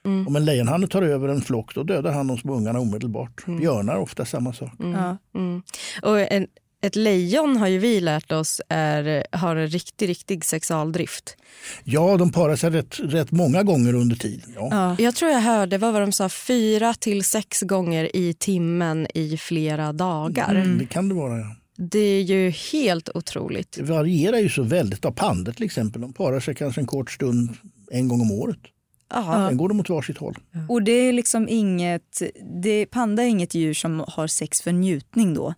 Mm. 0.05 0.27
Om 0.27 0.35
en 0.35 0.45
lejonhanne 0.45 0.87
tar 0.87 1.01
över 1.01 1.27
en 1.27 1.41
flock 1.41 1.75
då 1.75 1.83
dödar 1.83 2.11
han 2.11 2.27
de 2.27 2.37
små 2.37 2.55
ungarna 2.55 2.79
omedelbart. 2.79 3.47
Mm. 3.47 3.59
Björnar 3.59 3.95
ofta 3.95 4.25
samma 4.25 4.53
sak. 4.53 4.71
Ja. 4.79 5.17
Och 6.01 6.19
en, 6.19 6.47
ett 6.85 6.95
lejon 6.95 7.57
har 7.57 7.67
ju 7.67 7.77
vi 7.79 8.01
lärt 8.01 8.31
oss 8.31 8.61
är, 8.69 9.27
har 9.31 9.55
en 9.55 9.67
riktig, 9.67 10.09
riktig 10.09 10.45
sexualdrift. 10.45 11.37
Ja, 11.83 12.17
de 12.17 12.31
parar 12.31 12.55
sig 12.55 12.69
rätt, 12.69 12.99
rätt 12.99 13.31
många 13.31 13.63
gånger 13.63 13.93
under 13.93 14.15
tiden. 14.15 14.53
Ja. 14.55 14.67
ja. 14.71 14.95
Jag 14.99 15.15
tror 15.15 15.31
jag 15.31 15.39
hörde 15.39 15.77
vad, 15.77 15.93
var 15.93 16.01
de 16.01 16.11
sa, 16.11 16.29
fyra 16.29 16.93
till 16.93 17.23
sex 17.23 17.61
gånger 17.61 18.15
i 18.15 18.33
timmen 18.33 19.07
i 19.13 19.37
flera 19.37 19.93
dagar. 19.93 20.55
Mm, 20.55 20.77
det 20.77 20.85
kan 20.85 21.09
det 21.09 21.15
vara, 21.15 21.37
ja. 21.37 21.55
Det 21.77 21.99
är 21.99 22.21
ju 22.21 22.49
helt 22.49 23.09
otroligt. 23.15 23.71
Det 23.71 23.83
varierar 23.83 24.37
ju 24.37 24.49
så 24.49 24.63
väldigt. 24.63 25.05
Av 25.05 25.11
pandor 25.11 25.51
till 25.51 25.65
exempel, 25.65 26.01
de 26.01 26.13
parar 26.13 26.39
sig 26.39 26.55
kanske 26.55 26.81
en 26.81 26.87
kort 26.87 27.11
stund 27.11 27.49
en 27.91 28.07
gång 28.07 28.21
om 28.21 28.31
året. 28.31 28.59
Sen 29.13 29.57
går 29.57 29.69
de 29.69 29.79
åt 29.79 29.89
varsitt 29.89 30.17
håll. 30.17 30.35
Och 30.69 30.83
det 30.83 30.91
är 30.91 31.13
liksom 31.13 31.49
inget, 31.49 32.21
det, 32.63 32.85
panda 32.85 33.23
är 33.23 33.27
inget 33.27 33.53
djur 33.53 33.73
som 33.73 34.05
har 34.07 34.27
sex 34.27 34.61
för 34.61 34.71
njutning 34.71 35.33
då? 35.33 35.53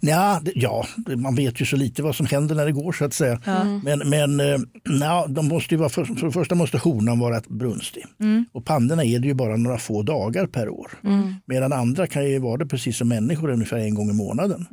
Nja, 0.00 0.42
ja, 0.54 0.86
man 1.16 1.34
vet 1.34 1.60
ju 1.60 1.64
så 1.66 1.76
lite 1.76 2.02
vad 2.02 2.16
som 2.16 2.26
händer 2.26 2.54
när 2.54 2.66
det 2.66 2.72
går 2.72 2.92
så 2.92 3.04
att 3.04 3.14
säga. 3.14 3.40
Men, 3.84 3.98
men 3.98 4.40
eh, 4.40 4.58
nja, 4.84 5.26
de 5.26 5.48
måste 5.48 5.74
ju 5.74 5.78
vara, 5.78 5.88
för, 5.88 6.04
för 6.04 6.26
det 6.26 6.32
första 6.32 6.54
måste 6.54 6.78
honan 6.78 7.18
vara 7.18 7.42
brunstig. 7.48 8.04
Och 8.52 8.64
pandorna 8.64 9.04
är 9.04 9.18
det 9.18 9.28
ju 9.28 9.34
bara 9.34 9.56
några 9.56 9.78
få 9.78 10.02
dagar 10.02 10.46
per 10.46 10.68
år. 10.68 10.90
Medan 11.46 11.72
andra 11.72 12.06
kan 12.06 12.30
ju 12.30 12.38
vara 12.38 12.56
det 12.56 12.66
precis 12.66 12.96
som 12.96 13.08
människor 13.08 13.50
ungefär 13.50 13.78
en 13.78 13.94
gång 13.94 14.10
i 14.10 14.12
månaden. 14.12 14.66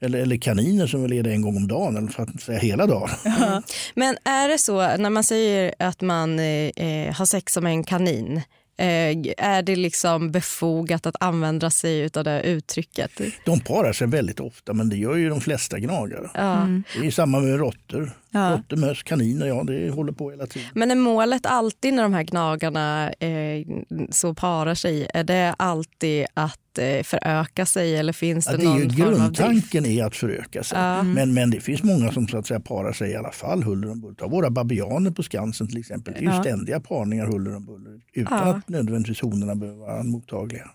Eller, 0.00 0.18
eller 0.18 0.36
kaniner 0.36 0.86
som 0.86 1.02
väl 1.02 1.12
är 1.12 1.22
det 1.22 1.32
en 1.32 1.42
gång 1.42 1.56
om 1.56 1.68
dagen, 1.68 1.96
eller 1.96 2.08
för 2.08 2.22
att 2.22 2.40
säga 2.40 2.58
hela 2.58 2.86
dagen. 2.86 3.08
Men 3.94 4.16
är 4.24 4.48
det 4.48 4.58
så 4.58 4.96
när 4.96 5.10
man 5.10 5.24
säger 5.24 5.74
att 5.78 6.00
man 6.00 6.38
eh, 6.38 6.46
eh, 6.46 7.14
har 7.14 7.24
sex 7.26 7.52
som 7.52 7.66
en 7.66 7.84
kanin 7.84 8.40
är 8.76 9.62
det 9.62 9.76
liksom 9.76 10.30
befogat 10.32 11.06
att 11.06 11.16
använda 11.20 11.70
sig 11.70 12.10
av 12.14 12.24
det 12.24 12.42
uttrycket? 12.42 13.10
De 13.44 13.60
parar 13.60 13.92
sig 13.92 14.06
väldigt 14.06 14.40
ofta, 14.40 14.72
men 14.72 14.88
det 14.88 14.96
gör 14.96 15.16
ju 15.16 15.28
de 15.28 15.40
flesta 15.40 15.78
gnagare. 15.78 16.30
Ja. 16.34 16.68
Det 17.00 17.06
är 17.06 17.10
samma 17.10 17.40
med 17.40 17.58
råttor. 17.58 18.10
Ja. 18.34 18.52
Råttor, 18.52 18.76
möss, 18.76 19.02
kaniner, 19.02 19.46
ja 19.46 19.64
det 19.64 19.90
håller 19.90 20.12
på 20.12 20.30
hela 20.30 20.46
tiden. 20.46 20.68
Men 20.74 20.90
är 20.90 20.94
målet 20.94 21.46
alltid 21.46 21.94
när 21.94 22.02
de 22.02 22.14
här 22.14 22.22
gnagarna 22.22 23.10
eh, 23.12 23.66
så 24.10 24.34
parar 24.34 24.74
sig, 24.74 25.08
är 25.14 25.24
det 25.24 25.54
alltid 25.58 26.26
att 26.34 26.78
eh, 26.78 27.02
föröka 27.02 27.66
sig 27.66 27.96
eller 27.96 28.12
finns 28.12 28.46
det 28.46 28.52
Ja, 28.52 28.56
det 28.58 28.64
är 28.64 28.68
någon 28.68 28.78
ju 28.78 28.82
av 28.84 28.88
drift? 28.88 29.02
grundtanken 29.38 29.86
är 29.86 30.04
att 30.04 30.16
föröka 30.16 30.62
sig. 30.62 30.78
Men, 31.04 31.34
men 31.34 31.50
det 31.50 31.60
finns 31.60 31.82
många 31.82 32.12
som 32.12 32.28
så 32.28 32.38
att 32.38 32.46
säga 32.46 32.60
parar 32.60 32.92
sig 32.92 33.10
i 33.10 33.16
alla 33.16 33.32
fall 33.32 33.62
huller 33.62 33.90
om 33.90 34.00
buller. 34.00 34.14
Ta 34.14 34.28
våra 34.28 34.50
babianer 34.50 35.10
på 35.10 35.22
Skansen 35.22 35.68
till 35.68 35.78
exempel. 35.78 36.14
Det 36.18 36.26
är 36.26 36.34
ju 36.36 36.40
ständiga 36.42 36.80
parningar 36.80 37.26
huller 37.26 37.56
om 37.56 37.64
buller 37.66 38.00
utan 38.14 38.38
Ja. 38.38 38.44
att 38.54 38.68
nödvändigtvis 38.68 39.20
honorna 39.20 39.54
behöver 39.54 39.78
vara 39.78 40.02
mottagliga. 40.02 40.70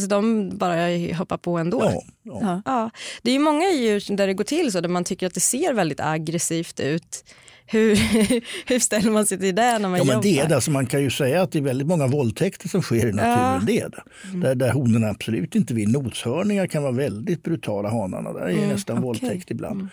Så 0.00 0.06
de 0.06 0.50
bara 0.58 1.14
hoppar 1.14 1.36
på 1.36 1.58
ändå? 1.58 1.82
Ja, 2.22 2.38
ja. 2.42 2.62
Ja, 2.64 2.90
det 3.22 3.30
är 3.30 3.34
ju 3.34 3.38
många 3.40 3.70
djur 3.70 4.16
där 4.16 4.26
det 4.26 4.34
går 4.34 4.44
till 4.44 4.72
så, 4.72 4.80
där 4.80 4.88
man 4.88 5.04
tycker 5.04 5.26
att 5.26 5.34
det 5.34 5.40
ser 5.40 5.74
väldigt 5.74 6.00
aggressivt 6.00 6.80
ut. 6.80 7.24
Hur, 7.66 7.96
hur 8.68 8.78
ställer 8.78 9.10
man 9.10 9.26
sig 9.26 9.38
till 9.38 9.54
det 9.54 9.78
när 9.78 9.88
man 9.88 9.98
Ja, 9.98 10.04
men 10.04 10.06
jobbar? 10.06 10.22
det 10.22 10.40
är 10.40 10.48
det. 10.48 10.54
Alltså 10.54 10.70
man 10.70 10.86
kan 10.86 11.02
ju 11.02 11.10
säga 11.10 11.42
att 11.42 11.52
det 11.52 11.58
är 11.58 11.62
väldigt 11.62 11.86
många 11.86 12.06
våldtäkter 12.06 12.68
som 12.68 12.82
sker 12.82 13.06
i 13.06 13.12
naturen. 13.12 13.66
Det 13.66 13.80
är 13.80 13.88
det. 13.88 14.02
Mm. 14.28 14.40
Där, 14.40 14.54
där 14.54 14.70
honorna 14.72 15.08
absolut 15.08 15.54
inte 15.54 15.74
vill. 15.74 15.88
Noshörningar 15.92 16.66
kan 16.66 16.82
vara 16.82 16.92
väldigt 16.92 17.42
brutala 17.42 17.90
hanarna. 17.90 18.32
Där 18.32 18.40
är 18.40 18.50
Mm, 18.50 18.68
nästan 18.68 19.02
våldtäkt 19.02 19.50
ibland. 19.50 19.88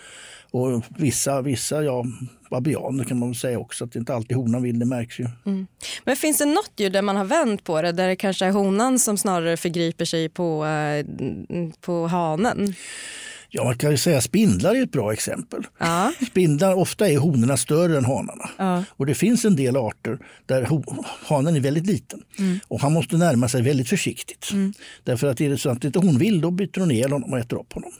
Och 0.51 0.83
vissa, 0.97 1.41
vissa 1.41 1.83
ja, 1.83 2.05
babianer 2.49 3.03
kan 3.03 3.19
man 3.19 3.29
väl 3.29 3.35
säga 3.35 3.59
också. 3.59 3.83
Att 3.83 3.91
det 3.91 3.99
inte 3.99 4.13
alltid 4.13 4.37
honan 4.37 4.63
vill, 4.63 4.79
det 4.79 4.85
märks 4.85 5.19
ju. 5.19 5.27
Mm. 5.45 5.67
Men 6.03 6.15
finns 6.15 6.37
det 6.37 6.45
något 6.45 6.71
djur 6.77 6.89
där 6.89 7.01
man 7.01 7.15
har 7.15 7.25
vänt 7.25 7.63
på 7.63 7.81
det, 7.81 7.91
där 7.91 8.07
det 8.07 8.15
kanske 8.15 8.45
är 8.45 8.51
honan 8.51 8.99
som 8.99 9.17
snarare 9.17 9.57
förgriper 9.57 10.05
sig 10.05 10.29
på, 10.29 10.65
eh, 10.65 11.05
på 11.81 12.07
hanen? 12.07 12.73
Ja, 13.53 13.63
man 13.63 13.77
kan 13.77 13.91
ju 13.91 13.97
säga 13.97 14.21
spindlar 14.21 14.75
är 14.75 14.83
ett 14.83 14.91
bra 14.91 15.13
exempel. 15.13 15.63
Ja. 15.77 16.13
Spindlar, 16.27 16.73
ofta 16.73 17.09
är 17.09 17.17
honorna 17.17 17.57
större 17.57 17.97
än 17.97 18.05
hanarna. 18.05 18.85
Och 18.89 19.05
det 19.05 19.15
finns 19.15 19.45
en 19.45 19.55
del 19.55 19.77
arter 19.77 20.19
där 20.45 20.67
hanen 21.25 21.55
är 21.55 21.59
väldigt 21.59 21.85
liten. 21.85 22.19
Och 22.67 22.81
han 22.81 22.93
måste 22.93 23.17
närma 23.17 23.47
sig 23.47 23.61
väldigt 23.61 23.89
försiktigt. 23.89 24.49
Därför 25.03 25.27
att 25.27 25.41
är 25.41 25.49
det 25.49 25.57
så 25.57 25.69
att 25.69 25.83
inte 25.83 25.99
hon 25.99 26.17
vill, 26.17 26.41
då 26.41 26.51
byter 26.51 26.79
hon 26.79 26.91
ihjäl 26.91 27.11
honom 27.11 27.33
och 27.33 27.39
äter 27.39 27.59
upp 27.59 27.73
honom. 27.73 27.91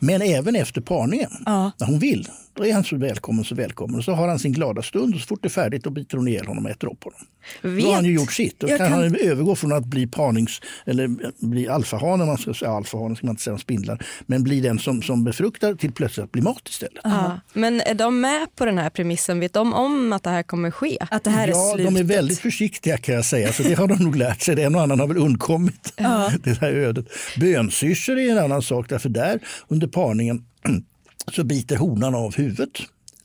Men 0.00 0.22
även 0.22 0.56
efter 0.56 0.80
parningen, 0.80 1.30
när 1.46 1.86
hon 1.86 1.98
vill, 1.98 2.28
då 2.52 2.66
är 2.66 2.72
han 2.72 2.84
så 2.84 2.96
välkommen 2.96 3.44
så 3.44 3.54
välkommen. 3.54 3.98
Och 3.98 4.04
så 4.04 4.12
har 4.12 4.28
han 4.28 4.38
sin 4.38 4.52
glada 4.52 4.82
stund 4.82 5.14
och 5.14 5.20
så 5.20 5.26
fort 5.26 5.42
det 5.42 5.48
är 5.48 5.50
färdigt 5.50 5.84
då 5.84 5.90
byter 5.90 6.16
hon 6.16 6.28
ihjäl 6.28 6.46
honom 6.46 6.64
och 6.64 6.70
äter 6.70 6.88
upp 6.92 7.04
honom. 7.04 7.20
Då 7.62 7.68
har 7.68 7.94
han 7.94 8.04
ju 8.04 8.12
gjort 8.14 8.32
sitt. 8.32 8.60
Då 8.60 8.68
Jag 8.68 8.78
kan, 8.78 8.88
kan- 8.90 8.98
han 9.02 9.16
övergå 9.16 9.56
från 9.56 9.72
att 9.72 9.84
bli 9.84 10.06
parnings 10.06 10.60
eller 10.86 11.08
bli 11.46 11.68
alfahane, 11.68 12.24
man 12.24 12.38
ska 12.38 12.54
säga 12.54 12.70
alfahane 12.70 13.16
ska 13.16 13.26
man 13.26 13.32
inte 13.32 13.42
säga 13.42 13.54
om 13.54 13.58
spindlar, 13.60 14.06
men 14.26 14.42
bli 14.42 14.60
den 14.60 14.78
som, 14.78 15.02
som 15.02 15.24
befruktar 15.24 15.74
till 15.74 15.92
plötsligt 15.92 16.24
att 16.24 16.32
bli 16.32 16.42
mat 16.42 16.68
istället. 16.68 17.00
Ja. 17.04 17.40
Men 17.52 17.80
är 17.80 17.94
de 17.94 18.20
med 18.20 18.46
på 18.56 18.64
den 18.64 18.78
här 18.78 18.90
premissen? 18.90 19.40
Vet 19.40 19.52
de 19.52 19.74
om 19.74 20.12
att 20.12 20.22
det 20.22 20.30
här 20.30 20.42
kommer 20.42 20.70
ske? 20.70 20.98
Att 21.10 21.24
det 21.24 21.30
här 21.30 21.48
Ja, 21.48 21.68
är 21.70 21.74
slutet? 21.74 21.94
de 21.94 22.00
är 22.00 22.04
väldigt 22.04 22.38
försiktiga 22.38 22.96
kan 22.98 23.14
jag 23.14 23.24
säga, 23.24 23.52
så 23.52 23.62
det 23.62 23.74
har 23.74 23.86
de 23.88 23.94
nog 24.04 24.16
lärt 24.16 24.42
sig. 24.42 24.62
En 24.62 24.74
och 24.74 24.80
annan 24.82 25.00
har 25.00 25.06
väl 25.06 25.16
undkommit 25.16 25.92
det 26.42 26.60
här 26.60 26.72
ödet. 26.72 27.06
Bönsyrsor 27.40 28.18
är 28.18 28.30
en 28.32 28.38
annan 28.38 28.62
sak, 28.62 28.88
därför 28.88 29.08
där 29.08 29.40
under 29.68 29.86
parningen 29.86 30.44
så 31.32 31.44
biter 31.44 31.76
honan 31.76 32.14
av 32.14 32.36
huvudet 32.36 32.70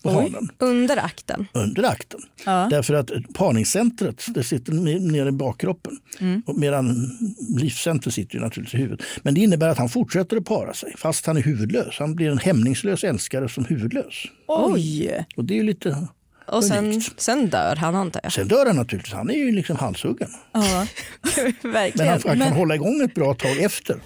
på 0.04 0.10
hanen 0.12 0.50
Under 0.60 0.98
akten? 0.98 1.48
under 1.54 1.84
akten. 1.84 2.20
Därför 2.46 2.94
att 2.94 3.12
parningscentret 3.34 4.24
det 4.28 4.44
sitter 4.44 4.74
ne- 4.74 5.12
nere 5.12 5.30
i 5.30 5.32
bakkroppen. 5.32 5.98
Och 6.46 6.58
Medan 6.58 6.96
livscentret 7.60 8.14
sitter 8.14 8.36
ju 8.36 8.42
naturligtvis 8.42 8.80
i 8.80 8.84
huvudet. 8.84 9.06
Men 9.24 9.34
det 9.34 9.42
innebär 9.42 9.68
att 9.70 9.78
han 9.78 9.90
fortsätter 9.90 10.38
att 10.38 10.46
para 10.46 10.74
sig 10.74 10.94
fast 10.98 11.26
han 11.26 11.38
är 11.38 11.42
huvudlös. 11.42 11.96
Han 12.00 12.16
blir 12.16 12.30
en 12.30 12.38
hämningslös 12.38 13.04
älskare 13.04 13.50
som 13.50 13.66
huvudlös. 13.66 14.14
Oj! 14.48 15.26
Och 15.36 15.46
det 15.46 15.54
är 15.54 15.56
ju 15.56 15.64
lite 15.64 16.08
Och 16.48 16.64
sen, 16.64 17.02
sen 17.18 17.50
dör 17.50 17.76
han 17.76 17.96
antar 17.96 18.22
jag? 18.24 18.34
Sen 18.34 18.48
dör 18.48 18.66
han 18.66 18.76
naturligtvis, 18.76 19.14
han 19.14 19.30
är 19.30 19.34
ju 19.34 19.52
liksom 19.52 19.76
halshuggen. 19.78 20.30
Ja. 20.54 20.60
Men 21.62 21.72
Verkligen. 21.72 22.08
han, 22.12 22.22
han 22.28 22.40
kan 22.40 22.54
hålla 22.54 22.76
igång 22.76 23.02
ett 23.02 23.14
bra 23.16 23.34
tag 23.34 23.58
efter. 23.58 24.02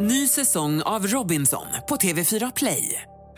Ny 0.00 0.26
säsong 0.28 0.82
av 0.82 1.06
Robinson 1.06 1.66
på 1.88 1.96
TV4 1.96 2.52
Play. 2.56 3.02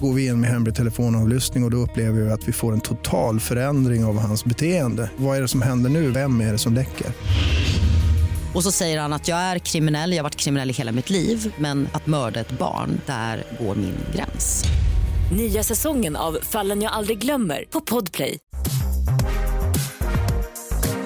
Går 0.00 0.12
vi 0.12 0.26
in 0.26 0.40
med 0.40 0.50
hemlig 0.50 0.74
telefonavlyssning 0.74 1.64
och, 1.64 1.66
och 1.66 1.70
då 1.70 1.76
upplever 1.76 2.20
vi 2.20 2.30
att 2.30 2.48
vi 2.48 2.52
får 2.52 2.72
en 2.72 2.80
total 2.80 3.40
förändring 3.40 4.04
av 4.04 4.18
hans 4.18 4.44
beteende. 4.44 5.10
Vad 5.16 5.36
är 5.36 5.42
det 5.42 5.48
som 5.48 5.62
händer 5.62 5.90
nu? 5.90 6.10
Vem 6.10 6.40
är 6.40 6.52
det 6.52 6.58
som 6.58 6.74
läcker? 6.74 7.06
Och 8.54 8.62
så 8.62 8.72
säger 8.72 9.00
han 9.00 9.12
att 9.12 9.28
jag 9.28 9.38
är 9.38 9.58
kriminell, 9.58 10.10
jag 10.12 10.18
har 10.18 10.22
varit 10.22 10.36
kriminell 10.36 10.70
i 10.70 10.72
hela 10.72 10.92
mitt 10.92 11.10
liv 11.10 11.54
men 11.58 11.88
att 11.92 12.06
mörda 12.06 12.40
ett 12.40 12.58
barn, 12.58 13.00
där 13.06 13.44
går 13.60 13.74
min 13.74 13.94
gräns. 14.14 14.64
Nya 15.36 15.62
säsongen 15.62 16.16
av 16.16 16.38
Fallen 16.42 16.82
jag 16.82 16.92
aldrig 16.92 17.18
glömmer 17.18 17.64
på 17.70 17.80
Podplay. 17.80 18.38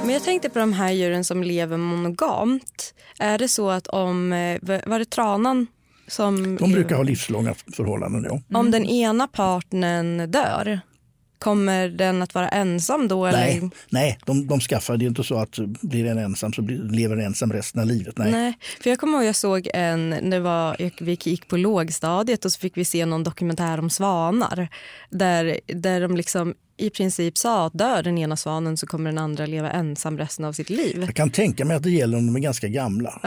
Men 0.01 0.11
jag 0.11 0.25
tänkte 0.25 0.51
på 0.51 0.59
de 0.59 0.73
här 0.73 0.93
djuren 0.93 1.25
som 1.25 1.43
lever 1.43 1.77
monogamt. 1.77 2.95
Är 3.19 3.39
det 3.39 3.49
så 3.49 3.71
att 3.71 3.87
om, 3.87 4.33
eh, 4.33 4.59
var 4.87 4.99
det 4.99 5.11
tranan 5.11 5.67
som... 6.13 6.57
De 6.57 6.73
brukar 6.73 6.97
ha 6.97 7.03
livslånga 7.03 7.55
förhållanden. 7.77 8.27
Ja. 8.29 8.59
Om 8.59 8.71
den 8.71 8.85
ena 8.85 9.29
partnern 9.29 10.31
dör, 10.31 10.81
kommer 11.39 11.89
den 11.89 12.23
att 12.23 12.35
vara 12.35 12.49
ensam 12.49 13.09
då? 13.09 13.27
Eller? 13.27 13.39
Nej, 13.39 13.71
nej 13.89 14.19
de, 14.27 14.47
de 14.47 14.61
skaffar, 14.61 14.97
det 14.97 15.05
är 15.05 15.07
inte 15.07 15.25
så 15.25 15.39
att 15.39 15.59
blir 15.81 16.07
en 16.07 16.19
ensam 16.19 16.53
så 16.53 16.63
blir, 16.63 16.79
lever 16.79 17.17
en 17.17 17.27
ensam 17.27 17.53
resten 17.53 17.81
av 17.81 17.87
livet. 17.87 18.19
Nej. 18.19 18.33
Nej, 18.33 18.59
för 18.83 18.91
jag 18.91 18.99
kommer 18.99 19.19
ihåg 19.19 19.27
jag 19.27 19.37
såg 19.37 19.69
en, 19.75 20.31
det 20.31 20.41
var, 20.41 20.77
vi 21.05 21.19
gick 21.23 21.49
på 21.49 21.57
lågstadiet 21.57 22.45
och 22.45 22.53
så 22.53 22.59
fick 22.59 22.77
vi 22.77 22.85
se 22.85 23.07
någon 23.07 23.25
dokumentär 23.25 23.79
om 23.79 23.91
svanar. 23.91 24.69
Där, 25.11 25.61
där 25.67 26.01
de 26.01 26.17
liksom 26.17 26.55
i 26.77 26.91
princip 26.91 27.39
sa 27.39 27.67
att 27.67 27.73
dör 27.73 28.03
den 28.03 28.19
ena 28.19 28.37
svanen 28.37 28.77
så 28.77 28.87
kommer 28.87 29.11
den 29.11 29.19
andra 29.19 29.47
leva 29.47 29.71
ensam 29.71 30.19
resten 30.19 30.45
av 30.45 30.53
sitt 30.53 30.71
liv. 30.71 31.03
Jag 31.07 31.17
kan 31.17 31.31
tänka 31.31 31.65
mig 31.65 31.77
att 31.77 31.83
det 31.83 31.91
gäller 31.91 32.19
om 32.19 32.27
de 32.27 32.37
är 32.37 32.41
ganska 32.41 32.69
gamla. 32.69 33.21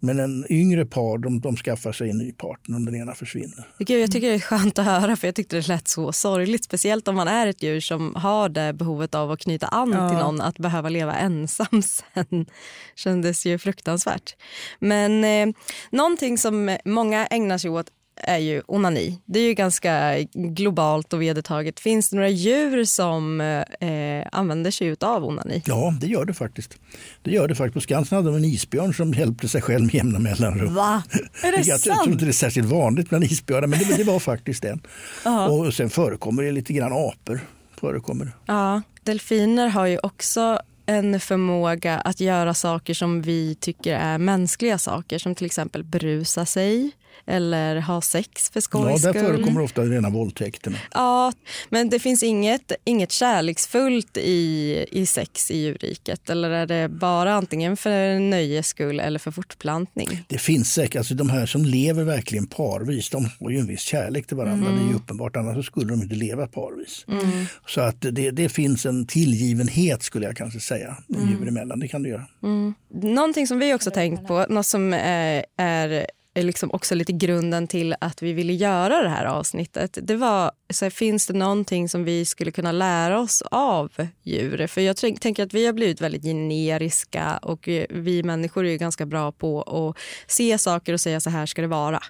Men 0.00 0.20
en 0.20 0.46
yngre 0.50 0.86
par 0.86 1.18
de, 1.18 1.40
de 1.40 1.56
skaffar 1.56 1.92
sig 1.92 2.10
en 2.10 2.18
ny 2.18 2.32
partner 2.32 2.76
om 2.76 2.84
den 2.84 2.94
ena 2.94 3.14
försvinner. 3.14 3.68
Gud, 3.78 4.02
jag 4.02 4.12
tycker 4.12 4.28
det 4.28 4.34
är 4.34 4.40
skönt 4.40 4.78
att 4.78 4.84
höra 4.84 5.16
för 5.16 5.28
jag 5.28 5.34
tyckte 5.34 5.56
det 5.56 5.68
lät 5.68 5.88
så 5.88 6.12
sorgligt. 6.12 6.64
Speciellt 6.64 7.08
om 7.08 7.16
man 7.16 7.28
är 7.28 7.46
ett 7.46 7.62
djur 7.62 7.80
som 7.80 8.14
har 8.14 8.48
det 8.48 8.72
behovet 8.72 9.14
av 9.14 9.30
att 9.30 9.40
knyta 9.40 9.66
an 9.66 9.90
till 9.90 10.18
någon. 10.18 10.40
Att 10.40 10.58
behöva 10.58 10.88
leva 10.88 11.14
ensam 11.14 11.82
sen 11.82 12.46
kändes 12.94 13.46
ju 13.46 13.58
fruktansvärt. 13.58 14.36
Men 14.78 15.24
eh, 15.24 15.54
någonting 15.90 16.38
som 16.38 16.78
många 16.84 17.26
ägnar 17.26 17.58
sig 17.58 17.70
åt 17.70 17.86
är 18.22 18.38
ju 18.38 18.62
onani. 18.66 19.18
Det 19.24 19.38
är 19.38 19.44
ju 19.44 19.54
ganska 19.54 20.18
globalt 20.34 21.12
och 21.12 21.22
vedertaget. 21.22 21.80
Finns 21.80 22.10
det 22.10 22.16
några 22.16 22.28
djur 22.28 22.84
som 22.84 23.40
eh, 23.40 24.26
använder 24.32 24.70
sig 24.70 24.96
av 25.00 25.24
onani? 25.24 25.62
Ja, 25.66 25.94
det 26.00 26.06
gör 26.06 26.24
det 26.24 26.34
faktiskt. 26.34 26.76
Det 27.22 27.30
gör 27.30 27.48
det 27.48 27.54
faktiskt. 27.54 27.74
På 27.74 27.80
Skansen 27.80 28.16
hade 28.16 28.28
de 28.30 28.36
en 28.36 28.44
isbjörn 28.44 28.94
som 28.94 29.12
hjälpte 29.12 29.48
sig 29.48 29.62
själv 29.62 29.84
med 29.84 29.94
jämna 29.94 30.18
mellanrum. 30.18 30.74
Va? 30.74 31.02
Är 31.42 31.52
det 31.52 31.56
jag, 31.56 31.66
jag 31.66 31.80
tror 31.80 31.94
sant? 31.94 32.08
inte 32.08 32.24
det 32.24 32.30
är 32.30 32.32
särskilt 32.32 32.68
vanligt 32.68 33.08
bland 33.08 33.24
isbjörnar, 33.24 33.68
men 33.68 33.78
det, 33.78 33.96
det 33.96 34.04
var 34.04 34.18
faktiskt 34.18 34.64
en. 34.64 34.82
Och 35.50 35.74
sen 35.74 35.90
förekommer 35.90 36.42
det 36.42 36.52
lite 36.52 36.72
grann 36.72 36.92
apor. 36.92 37.40
Förekommer. 37.80 38.24
det. 38.24 38.32
Ja, 38.46 38.82
delfiner 39.02 39.68
har 39.68 39.86
ju 39.86 39.98
också 39.98 40.58
en 40.86 41.20
förmåga 41.20 41.98
att 41.98 42.20
göra 42.20 42.54
saker 42.54 42.94
som 42.94 43.22
vi 43.22 43.54
tycker 43.54 43.94
är 43.94 44.18
mänskliga 44.18 44.78
saker 44.78 45.18
som 45.18 45.34
till 45.34 45.46
exempel 45.46 45.84
brusa 45.84 46.46
sig 46.46 46.90
eller 47.26 47.76
ha 47.80 48.00
sex 48.00 48.50
för 48.50 48.60
skojs 48.60 48.90
Ja, 48.90 48.98
skull. 48.98 49.22
där 49.22 49.32
förekommer 49.32 49.60
ofta 49.60 49.82
rena 49.82 50.10
våldtäkterna. 50.10 50.76
Ja, 50.94 51.32
men 51.70 51.88
det 51.88 51.98
finns 51.98 52.22
inget, 52.22 52.72
inget 52.84 53.12
kärleksfullt 53.12 54.16
i, 54.16 54.86
i 54.90 55.06
sex 55.06 55.50
i 55.50 55.58
djurriket? 55.58 56.30
Eller 56.30 56.50
är 56.50 56.66
det 56.66 56.88
bara 56.88 57.34
antingen 57.34 57.76
för 57.76 58.18
nöjes 58.18 58.66
skull 58.66 59.00
eller 59.00 59.18
för 59.18 59.30
fortplantning? 59.30 60.24
Det 60.28 60.38
finns 60.38 60.72
säkert, 60.72 60.96
alltså 60.96 61.14
de 61.14 61.30
här 61.30 61.46
som 61.46 61.64
lever 61.64 62.04
verkligen 62.04 62.46
parvis, 62.46 63.10
de 63.10 63.28
har 63.40 63.50
ju 63.50 63.58
en 63.58 63.66
viss 63.66 63.80
kärlek 63.80 64.26
till 64.26 64.36
varandra. 64.36 64.68
Mm. 64.68 64.80
Det 64.80 64.86
är 64.86 64.90
ju 64.90 64.96
uppenbart, 64.96 65.36
annars 65.36 65.66
skulle 65.66 65.86
de 65.86 66.02
inte 66.02 66.14
leva 66.14 66.46
parvis. 66.46 67.04
Mm. 67.08 67.46
Så 67.66 67.80
att 67.80 67.96
det, 68.00 68.30
det 68.30 68.48
finns 68.48 68.86
en 68.86 69.06
tillgivenhet 69.06 70.02
skulle 70.02 70.26
jag 70.26 70.36
kanske 70.36 70.60
säga, 70.60 70.96
Mm. 71.14 71.28
djur 71.28 71.48
emellan. 71.48 71.80
Det 71.80 71.88
kan 71.88 72.02
det 72.02 72.08
göra. 72.08 72.26
Mm. 72.42 72.74
Någonting 72.94 73.46
som 73.46 73.58
vi 73.58 73.74
också 73.74 73.90
tänkt 73.90 74.26
på, 74.26 74.46
något 74.48 74.66
som 74.66 74.92
är, 74.94 75.44
är 75.56 75.82
är 75.82 76.06
liksom 76.34 76.70
också 76.72 76.94
lite 76.94 77.12
grunden 77.12 77.66
till 77.68 77.94
att 78.00 78.22
vi 78.22 78.32
ville 78.32 78.52
göra 78.52 79.02
det 79.02 79.08
här 79.08 79.24
avsnittet. 79.24 79.98
Det 80.02 80.16
var, 80.16 80.52
så 80.70 80.84
här, 80.84 80.90
finns 80.90 81.26
det 81.26 81.32
någonting 81.32 81.88
som 81.88 82.04
vi 82.04 82.24
skulle 82.24 82.50
kunna 82.50 82.72
lära 82.72 83.20
oss 83.20 83.42
av 83.50 83.92
djur? 84.22 84.66
För 84.66 84.80
jag 84.80 84.96
tänk, 84.96 85.20
tänker 85.20 85.42
att 85.42 85.54
vi 85.54 85.66
har 85.66 85.72
blivit 85.72 86.00
väldigt 86.00 86.22
generiska 86.22 87.36
och 87.42 87.68
vi 87.88 88.22
människor 88.22 88.66
är 88.66 88.70
ju 88.70 88.78
ganska 88.78 89.06
bra 89.06 89.32
på 89.32 89.62
att 89.62 89.96
se 90.32 90.58
saker 90.58 90.92
och 90.92 91.00
säga 91.00 91.20
så 91.20 91.30
här 91.30 91.46
ska 91.46 91.62
det 91.62 91.68
vara. 91.68 92.00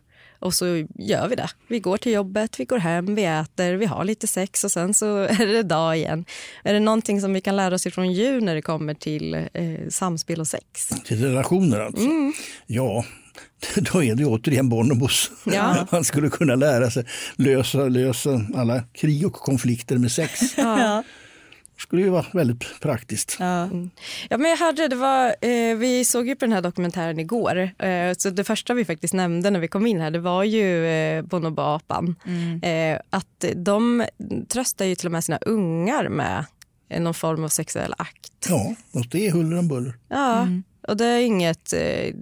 Och 0.43 0.55
så 0.55 0.67
gör 0.99 1.29
vi 1.29 1.37
det. 1.37 1.49
Vi 1.69 1.81
går 1.81 1.97
till 1.97 2.13
jobbet, 2.13 2.61
vi 2.61 2.65
går 2.65 2.79
hem, 2.79 3.15
vi 3.15 3.25
äter, 3.25 3.75
vi 3.75 3.87
har 3.87 4.05
lite 4.05 4.27
sex 4.27 4.65
och 4.65 4.71
sen 4.71 4.95
så 4.95 5.17
är 5.19 5.47
det 5.47 5.63
dag 5.63 5.97
igen. 5.97 6.25
Är 6.65 6.75
det 6.75 6.81
någonting 6.81 7.21
som 7.21 7.33
vi 7.33 7.41
kan 7.41 7.57
lära 7.57 7.75
oss 7.75 7.87
ifrån 7.87 8.13
djur 8.13 8.41
när 8.41 8.55
det 8.55 8.63
kommer 8.63 8.95
till 8.95 9.35
eh, 9.35 9.89
samspel 9.89 10.41
och 10.41 10.49
sex? 10.49 10.89
Till 11.05 11.25
relationer 11.25 11.81
alltså? 11.81 12.05
Mm. 12.05 12.33
Ja, 12.67 13.05
då 13.93 14.03
är 14.03 14.15
det 14.15 14.25
återigen 14.25 14.69
Bonobos. 14.69 15.31
Ja. 15.45 15.87
Man 15.93 16.05
skulle 16.05 16.29
kunna 16.29 16.55
lära 16.55 16.91
sig 16.91 17.05
lösa, 17.37 17.79
lösa 17.79 18.41
alla 18.55 18.83
krig 18.93 19.27
och 19.27 19.33
konflikter 19.33 19.99
med 19.99 20.13
sex. 20.13 20.41
Ja. 20.57 21.05
Det 21.75 21.83
skulle 21.83 22.03
ju 22.03 22.09
vara 22.09 22.27
väldigt 22.33 22.81
praktiskt. 22.81 23.37
Ja. 23.41 23.69
ja, 24.31 24.39
men 24.39 24.51
jag 24.51 24.57
hörde, 24.57 24.89
det 24.89 24.97
var, 24.97 25.27
eh, 25.27 25.77
vi 25.77 26.05
såg 26.05 26.29
ju 26.29 26.37
på 26.37 26.45
den 26.45 26.53
här 26.53 26.63
dokumentären 26.63 27.19
igår. 27.19 27.71
Eh, 27.79 28.15
så 28.19 28.31
det 28.31 28.45
första 28.45 28.75
vi 28.75 28.85
faktiskt 28.85 29.15
nämnde 29.15 29.51
när 29.51 29.61
vi 29.61 29.69
kom 29.69 29.87
in 29.87 30.01
här 30.01 30.11
det 30.11 30.19
var 30.19 30.45
ju 30.45 30.87
eh, 30.87 31.23
bonobo-apan. 31.23 32.17
Eh, 32.63 33.01
att 33.11 33.45
de 33.57 34.05
tröstar 34.49 34.85
ju 34.85 34.95
till 34.95 35.07
och 35.07 35.13
med 35.13 35.25
sina 35.25 35.39
ungar 35.39 36.09
med 36.09 36.45
eh, 36.89 37.01
någon 37.03 37.15
form 37.15 37.45
av 37.45 37.49
sexuell 37.49 37.95
akt. 37.99 38.33
Ja, 38.49 38.75
och 38.93 39.07
det 39.11 39.27
är 39.27 39.33
huller 39.33 39.59
om 39.59 39.69
buller. 39.69 39.95
Ja, 40.09 40.47
och 40.89 40.97
det 40.97 41.05
är 41.05 41.21
inget... 41.21 41.73
Eh, 41.73 42.15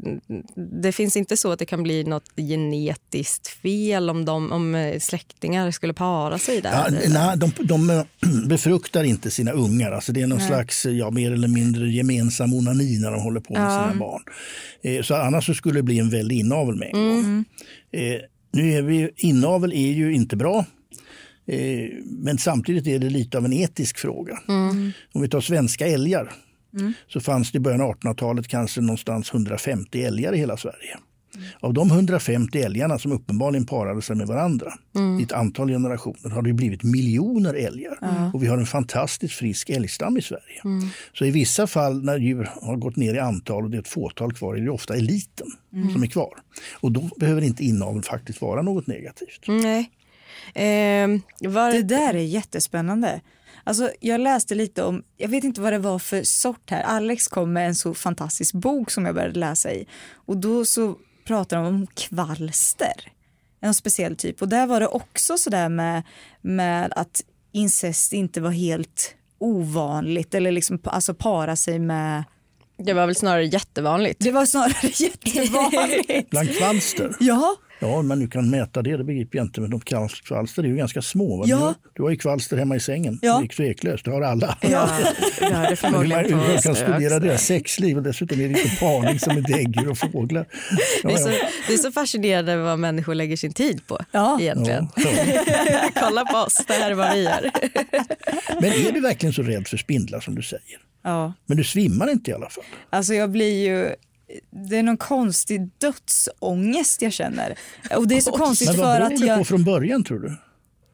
det 0.80 0.92
finns 0.92 1.16
inte 1.16 1.36
så 1.36 1.52
att 1.52 1.58
det 1.58 1.66
kan 1.66 1.82
bli 1.82 2.04
något 2.04 2.36
genetiskt 2.36 3.48
fel 3.48 4.10
om, 4.10 4.24
de, 4.24 4.52
om 4.52 4.74
eh, 4.74 4.98
släktingar 4.98 5.70
skulle 5.70 5.94
para 5.94 6.38
sig 6.38 6.60
där. 6.60 6.72
Ja, 6.72 6.98
nej, 7.08 7.36
de, 7.36 7.52
de 7.66 7.90
eh, 7.90 8.02
befruktar 8.48 9.04
inte 9.04 9.30
sina 9.30 9.52
ungar. 9.52 9.92
Alltså 9.92 10.12
det 10.12 10.20
är 10.20 10.26
någon 10.26 10.38
Nej. 10.38 10.46
slags 10.46 10.86
ja, 10.86 11.10
mer 11.10 11.32
eller 11.32 11.48
mindre 11.48 11.90
gemensam 11.90 12.54
onani 12.54 12.98
när 12.98 13.10
de 13.10 13.20
håller 13.20 13.40
på 13.40 13.52
med 13.52 13.62
Ja. 13.62 13.88
sina 13.90 14.00
barn. 14.00 14.22
Så 15.04 15.14
annars 15.14 15.46
så 15.46 15.54
skulle 15.54 15.78
det 15.78 15.82
bli 15.82 15.98
en 15.98 16.10
väldig 16.10 16.38
inavel 16.38 16.76
med 16.76 16.90
en 16.94 17.08
gång. 17.08 17.18
Mm. 17.18 17.44
Nu 18.52 18.72
är 18.72 18.82
vi, 18.82 19.10
inavel 19.16 19.72
är 19.72 19.92
ju 19.92 20.14
inte 20.14 20.36
bra. 20.36 20.64
Men 22.04 22.38
samtidigt 22.38 22.86
är 22.86 22.98
det 22.98 23.10
lite 23.10 23.38
av 23.38 23.44
en 23.44 23.52
etisk 23.52 23.98
fråga. 23.98 24.38
Mm. 24.48 24.92
Om 25.12 25.22
vi 25.22 25.28
tar 25.28 25.40
svenska 25.40 25.86
älgar 25.86 26.32
Mm. 26.74 26.92
så 27.08 27.20
fanns 27.20 27.52
det 27.52 27.56
i 27.56 27.60
början 27.60 27.80
av 27.80 27.94
1800-talet 27.94 28.48
kanske 28.48 28.80
någonstans 28.80 29.30
150 29.34 30.02
älgar 30.02 30.32
i 30.34 30.38
hela 30.38 30.56
Sverige. 30.56 30.98
Av 31.60 31.74
de 31.74 31.90
150 31.90 32.58
älgarna 32.62 32.98
som 32.98 33.12
uppenbarligen 33.12 33.66
parade 33.66 34.02
sig 34.02 34.16
med 34.16 34.26
varandra 34.26 34.72
Mm. 34.96 35.20
i 35.20 35.22
ett 35.22 35.32
antal 35.32 35.68
generationer 35.68 36.30
har 36.30 36.42
det 36.42 36.52
blivit 36.52 36.82
miljoner 36.82 37.54
älgar. 37.54 37.98
Ja. 38.00 38.30
Och 38.34 38.42
vi 38.42 38.46
har 38.46 38.58
en 38.58 38.66
fantastiskt 38.66 39.34
frisk 39.34 39.70
älgstam 39.70 40.16
i 40.16 40.22
Sverige. 40.22 40.60
Mm. 40.64 40.88
Så 41.18 41.24
i 41.24 41.30
vissa 41.30 41.66
fall 41.66 42.04
när 42.04 42.18
djur 42.18 42.50
har 42.62 42.76
gått 42.76 42.96
ner 42.96 43.14
i 43.14 43.18
antal 43.18 43.64
och 43.64 43.70
det 43.70 43.76
är 43.76 43.80
ett 43.80 43.88
fåtal 43.88 44.32
kvar 44.32 44.54
är 44.56 44.60
det 44.60 44.70
ofta 44.70 44.94
eliten 44.96 45.46
Mm. 45.72 45.92
som 45.92 46.02
är 46.02 46.06
kvar. 46.06 46.34
Och 46.80 46.92
då 46.92 47.10
behöver 47.16 47.42
inte 47.42 47.64
inavel 47.64 48.02
faktiskt 48.02 48.40
vara 48.42 48.62
något 48.62 48.86
negativt. 48.86 49.44
Nej. 49.48 49.90
Eh, 50.54 51.08
var... 51.50 51.72
Det 51.72 51.82
där 51.82 52.14
är 52.14 52.18
jättespännande. 52.22 53.20
Alltså, 53.64 53.90
jag 54.00 54.20
läste 54.20 54.54
lite 54.54 54.82
om, 54.82 55.02
jag 55.16 55.28
vet 55.28 55.44
inte 55.44 55.60
vad 55.60 55.72
det 55.72 55.78
var 55.78 55.98
för 55.98 56.22
sort 56.22 56.70
här. 56.70 56.82
Alex 56.82 57.28
kom 57.28 57.52
med 57.52 57.66
en 57.66 57.74
så 57.74 57.94
fantastisk 57.94 58.54
bok 58.54 58.90
som 58.90 59.06
jag 59.06 59.14
började 59.14 59.38
läsa 59.38 59.72
i. 59.72 59.86
Och 60.14 60.36
då 60.36 60.64
så 60.64 60.96
pratar 61.24 61.56
de 61.56 61.66
om 61.66 61.86
kvalster. 61.86 63.12
En 63.60 63.74
speciell 63.74 64.16
typ. 64.16 64.42
Och 64.42 64.48
där 64.48 64.66
var 64.66 64.80
det 64.80 64.86
också 64.86 65.38
sådär 65.38 65.68
med, 65.68 66.02
med 66.40 66.92
att 66.96 67.24
incest 67.52 68.12
inte 68.12 68.40
var 68.40 68.50
helt 68.50 69.14
ovanligt. 69.38 70.34
Eller 70.34 70.52
liksom 70.52 70.80
alltså 70.84 71.14
para 71.14 71.56
sig 71.56 71.78
med... 71.78 72.24
Det 72.78 72.92
var 72.92 73.06
väl 73.06 73.16
snarare 73.16 73.44
jättevanligt. 73.44 74.20
Det 74.20 74.32
var 74.32 74.46
snarare 74.46 74.88
jättevanligt. 75.04 76.30
Bland 76.30 76.56
kvalster? 76.56 77.16
Ja. 77.20 77.56
Ja, 77.80 78.02
men 78.02 78.20
du 78.20 78.28
kan 78.28 78.50
mäta 78.50 78.82
det, 78.82 78.96
det 78.96 79.04
begriper 79.04 79.38
jag 79.38 79.46
inte. 79.46 79.60
Men 79.60 79.70
de 79.70 79.80
kvals- 79.80 80.22
kvalster 80.24 80.62
är 80.62 80.66
ju 80.66 80.76
ganska 80.76 81.02
små. 81.02 81.36
Va? 81.36 81.44
Ja. 81.46 81.74
Du, 81.94 82.02
har, 82.02 82.10
ju 82.10 82.16
kvalster 82.16 82.56
hemma 82.56 82.76
i 82.76 82.80
sängen. 82.80 83.18
Ja. 83.22 83.38
Det 83.38 83.44
är 83.44 83.48
tveklöst, 83.48 84.04
det 84.04 84.10
har 84.10 84.22
alla. 84.22 84.58
Ja, 84.60 84.90
det 85.38 85.54
har 85.54 85.70
det 85.70 85.76
förmodligen 85.76 86.36
man, 86.36 86.46
man 86.46 86.58
kan 86.58 86.74
studera 86.74 87.18
deras 87.18 87.42
sexliv 87.44 87.96
och 87.96 88.02
dessutom 88.02 88.40
är 88.40 88.48
det 88.48 88.54
lite 88.54 88.76
parning 88.80 89.18
som 89.18 89.36
är 89.36 89.40
däggdjur 89.40 89.90
och 89.90 89.98
fåglar. 89.98 90.46
Det 91.02 91.08
är, 91.08 91.12
Ja, 91.12 91.18
så, 91.18 91.30
ja. 91.30 91.48
det 91.66 91.72
är 91.74 91.78
så 91.78 91.92
fascinerande 91.92 92.56
vad 92.56 92.78
människor 92.78 93.14
lägger 93.14 93.36
sin 93.36 93.52
tid 93.52 93.86
på 93.86 93.98
ja. 94.12 94.40
egentligen. 94.40 94.88
Ja, 94.96 95.90
Kolla 96.00 96.24
på 96.24 96.38
oss, 96.38 96.64
det 96.66 96.72
här 96.72 96.90
är 96.90 96.94
vad 96.94 97.12
vi 97.14 97.22
gör. 97.22 97.50
Men 98.60 98.72
är 98.72 98.92
du 98.92 99.00
verkligen 99.00 99.32
så 99.32 99.42
rädd 99.42 99.68
för 99.68 99.76
spindlar 99.76 100.20
som 100.20 100.34
du 100.34 100.42
säger? 100.42 100.78
Ja. 101.02 101.32
Men 101.46 101.56
du 101.56 101.64
svimmar 101.64 102.10
inte 102.10 102.30
i 102.30 102.34
alla 102.34 102.50
fall? 102.50 102.64
Alltså 102.90 103.14
jag 103.14 103.30
blir 103.30 103.64
ju 103.66 103.94
det 104.68 104.76
är 104.76 104.82
någon 104.82 104.96
konstig 104.96 105.70
dödsångest 105.78 107.02
jag 107.02 107.12
känner. 107.12 107.54
Och 107.96 108.08
det 108.08 108.16
är 108.16 108.20
så 108.20 108.32
konstigt 108.38 108.68
Men 108.68 108.76
för 108.76 108.82
vad 108.82 108.96
beror 109.00 109.06
att 109.14 109.20
det 109.20 109.26
jag, 109.26 109.38
på 109.38 109.44
från 109.44 109.64
början 109.64 110.04
tror 110.04 110.18
du? 110.18 110.36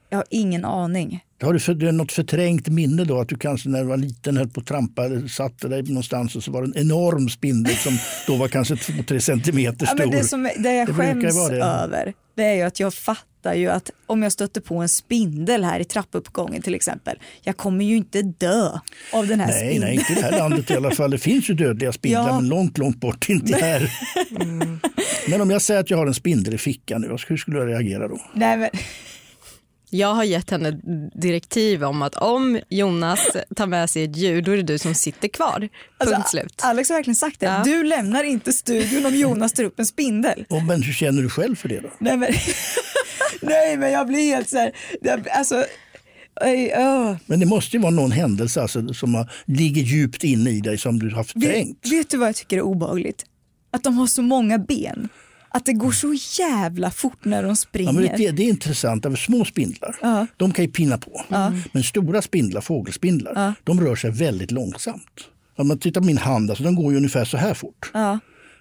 jag 0.08 0.18
har 0.18 0.24
ingen 0.30 0.64
aning. 0.64 1.20
Har 1.42 1.52
du 1.52 1.60
för, 1.60 1.74
det 1.74 1.88
är 1.88 1.92
något 1.92 2.12
förträngt 2.12 2.68
minne 2.68 3.04
då? 3.04 3.20
Att 3.20 3.28
du 3.28 3.36
kanske 3.38 3.68
när 3.68 3.80
du 3.80 3.86
var 3.86 3.96
liten 3.96 4.36
höll 4.36 4.48
på 4.48 4.60
att 4.60 4.66
trampa 4.66 5.04
eller 5.04 5.28
satt 5.28 5.58
dig 5.58 5.82
någonstans 5.82 6.36
och 6.36 6.42
så 6.42 6.50
var 6.50 6.62
det 6.62 6.68
en 6.80 6.86
enorm 6.86 7.28
spindel 7.28 7.74
som 7.76 7.98
då 8.26 8.36
var 8.36 8.48
kanske 8.48 8.74
2-3 8.74 9.18
centimeter 9.18 9.86
Ja, 9.86 9.86
stor. 9.86 9.98
men 9.98 10.10
det 10.10 10.24
som 10.24 10.42
det 10.58 10.74
jag 10.74 10.86
Det 10.88 10.92
skäms 10.94 11.48
det. 11.48 11.56
över 11.64 12.12
det 12.36 12.42
är 12.44 12.54
ju 12.54 12.62
att 12.62 12.80
jag 12.80 12.94
fattar 12.94 13.24
ju 13.54 13.68
att 13.68 13.90
om 14.06 14.22
jag 14.22 14.32
stöter 14.32 14.60
på 14.60 14.76
en 14.76 14.88
spindel 14.88 15.64
här 15.64 15.80
i 15.80 15.84
trappuppgången 15.84 16.62
till 16.62 16.74
exempel. 16.74 17.18
Jag 17.42 17.56
kommer 17.56 17.84
ju 17.84 17.96
inte 17.96 18.22
dö 18.22 18.68
av 19.12 19.26
den 19.26 19.40
här 19.40 19.46
Nej, 19.48 19.58
spindeln. 19.58 19.84
nej, 19.84 19.94
inte 19.94 20.12
i 20.12 20.14
det 20.14 20.22
här 20.22 20.38
landet 20.38 20.70
i 20.70 20.74
alla 20.74 20.90
fall. 20.90 21.10
Det 21.10 21.18
finns 21.18 21.50
ju 21.50 21.54
dödliga 21.54 21.92
spindlar, 21.92 22.28
Ja. 22.28 22.40
men 22.40 22.48
långt, 22.48 22.78
långt 22.78 22.96
bort, 23.00 23.28
inte 23.28 23.56
här. 23.56 23.92
Men 25.28 25.40
om 25.40 25.50
jag 25.50 25.62
säger 25.62 25.80
att 25.80 25.90
jag 25.90 25.98
har 25.98 26.06
en 26.06 26.14
spindel 26.14 26.54
i 26.54 26.58
fickan 26.58 27.00
nu, 27.00 27.16
hur 27.28 27.36
skulle 27.36 27.58
jag 27.58 27.68
reagera 27.68 28.08
då? 28.08 28.20
Nej, 28.34 28.56
men, 28.56 28.70
Jag 29.90 30.14
har 30.14 30.24
gett 30.24 30.50
henne 30.50 30.70
direktiv 31.14 31.84
om 31.84 32.02
att 32.02 32.14
om 32.14 32.60
Jonas 32.68 33.28
tar 33.56 33.66
med 33.66 33.90
sig 33.90 34.04
ett 34.04 34.16
djur 34.16 34.42
då 34.42 34.52
är 34.52 34.56
det 34.56 34.62
du 34.62 34.78
som 34.78 34.94
sitter 34.94 35.28
kvar. 35.28 35.58
Punkt 35.60 35.70
alltså, 35.98 36.22
slut. 36.30 36.60
Alex 36.64 36.88
har 36.88 36.96
verkligen 36.96 37.16
sagt 37.16 37.40
det. 37.40 37.46
Ja. 37.46 37.62
Du 37.64 37.82
lämnar 37.82 38.24
inte 38.24 38.52
studion 38.52 39.06
om 39.06 39.14
Jonas 39.14 39.52
tar 39.52 39.64
upp 39.64 39.78
en 39.78 39.86
spindel. 39.86 40.44
Och, 40.50 40.62
men 40.62 40.82
hur 40.82 40.92
känner 40.92 41.22
du 41.22 41.28
själv 41.30 41.56
för 41.56 41.68
det 41.68 41.80
då? 41.80 41.88
Nej 41.98 42.16
men, 42.16 42.32
nej, 43.42 43.76
men 43.76 43.92
jag 43.92 44.06
blir 44.06 44.34
helt 44.34 44.48
så 44.48 44.56
här, 44.58 44.72
alltså. 45.30 45.64
Men 47.26 47.40
det 47.40 47.46
måste 47.46 47.76
ju 47.76 47.82
vara 47.82 47.90
någon 47.90 48.12
händelse 48.12 48.62
alltså, 48.62 48.94
som 48.94 49.14
har, 49.14 49.30
ligger 49.46 49.82
djupt 49.82 50.24
inne 50.24 50.50
i 50.50 50.60
dig 50.60 50.78
som 50.78 50.98
du 50.98 51.10
har 51.14 51.24
förträngt. 51.24 51.78
vet, 51.84 51.92
vet 51.92 52.10
du 52.10 52.16
vad 52.16 52.28
jag 52.28 52.36
tycker 52.36 52.56
är 52.56 52.62
obehagligt? 52.62 53.24
Att 53.70 53.84
de 53.84 53.98
har 53.98 54.06
så 54.06 54.22
många 54.22 54.58
ben. 54.58 55.08
Att 55.48 55.64
det 55.66 55.72
går 55.72 55.92
så 55.92 56.14
jävla 56.42 56.90
fort 56.90 57.24
när 57.24 57.42
de 57.42 57.48
Ja, 57.48 57.56
springer. 57.56 57.92
men 57.92 58.02
det, 58.02 58.30
det 58.30 58.42
är 58.42 58.48
intressant, 58.48 59.02
för 59.02 59.16
små 59.16 59.44
spindlar 59.44 59.96
Ja. 60.02 60.26
de 60.36 60.52
kan 60.52 60.64
ju 60.64 60.70
pinna 60.70 60.98
på. 60.98 61.22
Men 61.72 61.82
stora 61.84 62.22
spindlar, 62.22 62.60
fågelspindlar, 62.60 63.32
Ja. 63.34 63.52
de 63.64 63.80
rör 63.80 63.96
sig 63.96 64.10
väldigt 64.10 64.50
långsamt. 64.50 65.20
Om 65.56 65.68
man 65.68 65.78
tittar 65.78 66.00
på 66.00 66.06
min 66.06 66.18
hand, 66.18 66.50
alltså, 66.50 66.64
de 66.64 66.74
går 66.74 66.90
ju 66.92 66.96
ungefär 66.96 67.24
så 67.24 67.36
här 67.36 67.54
fort. 67.54 67.90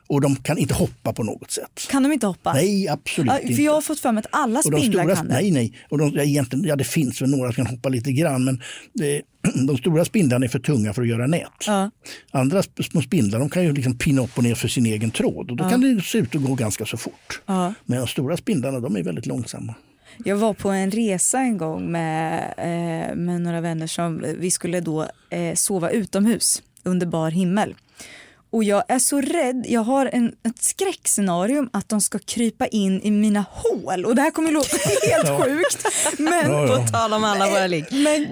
Och 0.07 0.21
de 0.21 0.35
kan 0.35 0.57
inte 0.57 0.73
hoppa 0.73 1.13
på 1.13 1.23
något 1.23 1.51
sätt. 1.51 1.87
Kan 1.89 2.03
de 2.03 2.11
inte 2.11 2.27
hoppa? 2.27 2.53
Nej, 2.53 2.87
absolut 2.87 3.31
Ja, 3.33 3.39
inte. 3.39 3.53
för 3.55 3.63
jag 3.63 3.71
har 3.73 3.81
fått 3.81 3.99
för 3.99 4.11
mig 4.11 4.19
att 4.19 4.27
alla 4.31 4.59
Och 4.65 4.71
de 4.71 4.79
spindlar 4.79 5.03
stora, 5.03 5.15
kan 5.15 5.27
det. 5.27 5.33
nej, 5.33 5.51
nej. 5.51 5.73
Och 5.89 5.97
de, 5.97 6.11
ja, 6.15 6.23
egentligen, 6.23 6.65
ja, 6.65 6.75
det 6.75 6.83
finns 6.83 7.21
väl 7.21 7.29
några 7.29 7.51
som 7.53 7.65
kan 7.65 7.75
hoppa 7.75 7.89
lite 7.89 8.11
grann 8.11 8.43
men 8.45 8.61
det, 8.93 9.21
de 9.67 9.77
stora 9.77 10.05
spindlarna 10.05 10.45
är 10.45 10.49
för 10.49 10.59
tunga 10.59 10.93
för 10.93 11.01
att 11.01 11.07
göra 11.07 11.27
nät. 11.27 11.49
Ja. 11.67 11.91
Andra 12.31 12.63
små 12.91 13.01
spindlar 13.01 13.39
de 13.39 13.49
kan 13.49 13.63
ju 13.63 13.73
liksom 13.73 13.97
pinna 13.97 14.21
upp 14.21 14.37
och 14.37 14.43
ner 14.43 14.55
för 14.55 14.67
sin 14.67 14.85
egen 14.85 15.11
tråd 15.11 15.51
och 15.51 15.57
då 15.57 15.69
kan 15.69 15.81
det 15.81 16.01
se 16.03 16.17
ut 16.17 16.35
att 16.35 16.43
gå 16.43 16.55
ganska 16.55 16.85
så 16.85 16.97
fort. 16.97 17.41
Men 17.85 17.99
de 17.99 18.07
stora 18.07 18.37
spindlarna 18.37 18.79
de 18.79 18.95
är 18.97 19.03
väldigt 19.03 19.25
långsamma. 19.25 19.75
Jag 20.25 20.35
var 20.35 20.53
på 20.53 20.69
en 20.69 20.91
resa 20.91 21.39
en 21.39 21.57
gång 21.57 21.91
med, 21.91 22.53
eh, 22.57 23.15
med 23.15 23.41
några 23.41 23.61
vänner 23.61 23.87
som 23.87 24.25
vi 24.37 24.51
skulle 24.51 24.79
då 24.79 25.01
eh, 25.29 25.53
sova 25.55 25.89
utomhus 25.89 26.63
under 26.83 27.07
bar 27.07 27.31
himmel. 27.31 27.75
Och 28.55 28.63
jag 28.63 28.83
är 28.87 28.99
så 28.99 29.21
rädd, 29.21 29.65
jag 29.69 29.81
har 29.81 30.05
en, 30.05 30.27
ett 30.27 30.63
skräckscenario 30.63 31.69
att 31.73 31.89
de 31.89 32.01
ska 32.01 32.19
krypa 32.19 32.67
in 32.67 33.01
i 33.01 33.11
mina 33.11 33.45
hål. 33.49 34.05
Och 34.05 34.15
det 34.15 34.21
här 34.21 34.31
kommer 34.31 34.47
att 34.49 34.53
låta 34.53 34.77
helt 35.11 35.27
Ja. 35.27 35.43
sjukt. 35.43 35.85
Men, 36.19 36.51
Ja, 36.51 36.67
ja. 36.67 36.77
På 36.77 36.87
tal 36.87 37.13
om 37.13 37.23
alla 37.23 37.49
våra 37.49 37.67
ligg. 37.67 37.85
men 37.91 38.27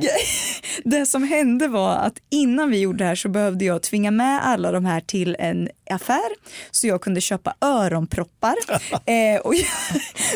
det 0.83 1.05
som 1.05 1.23
hände 1.23 1.67
var 1.67 1.95
att 1.95 2.13
innan 2.29 2.71
vi 2.71 2.79
gjorde 2.79 2.97
det 2.97 3.05
här 3.07 3.15
så 3.15 3.29
behövde 3.29 3.65
jag 3.65 3.81
tvinga 3.81 4.11
med 4.11 4.45
alla 4.47 4.71
de 4.71 4.85
här 4.85 5.01
till 5.01 5.35
en 5.39 5.69
affär 5.89 6.29
så 6.71 6.87
jag 6.87 7.01
kunde 7.01 7.21
köpa 7.21 7.55
öronproppar. 7.61 8.55
eh, 9.05 9.41
och 9.43 9.55
jag, 9.55 9.65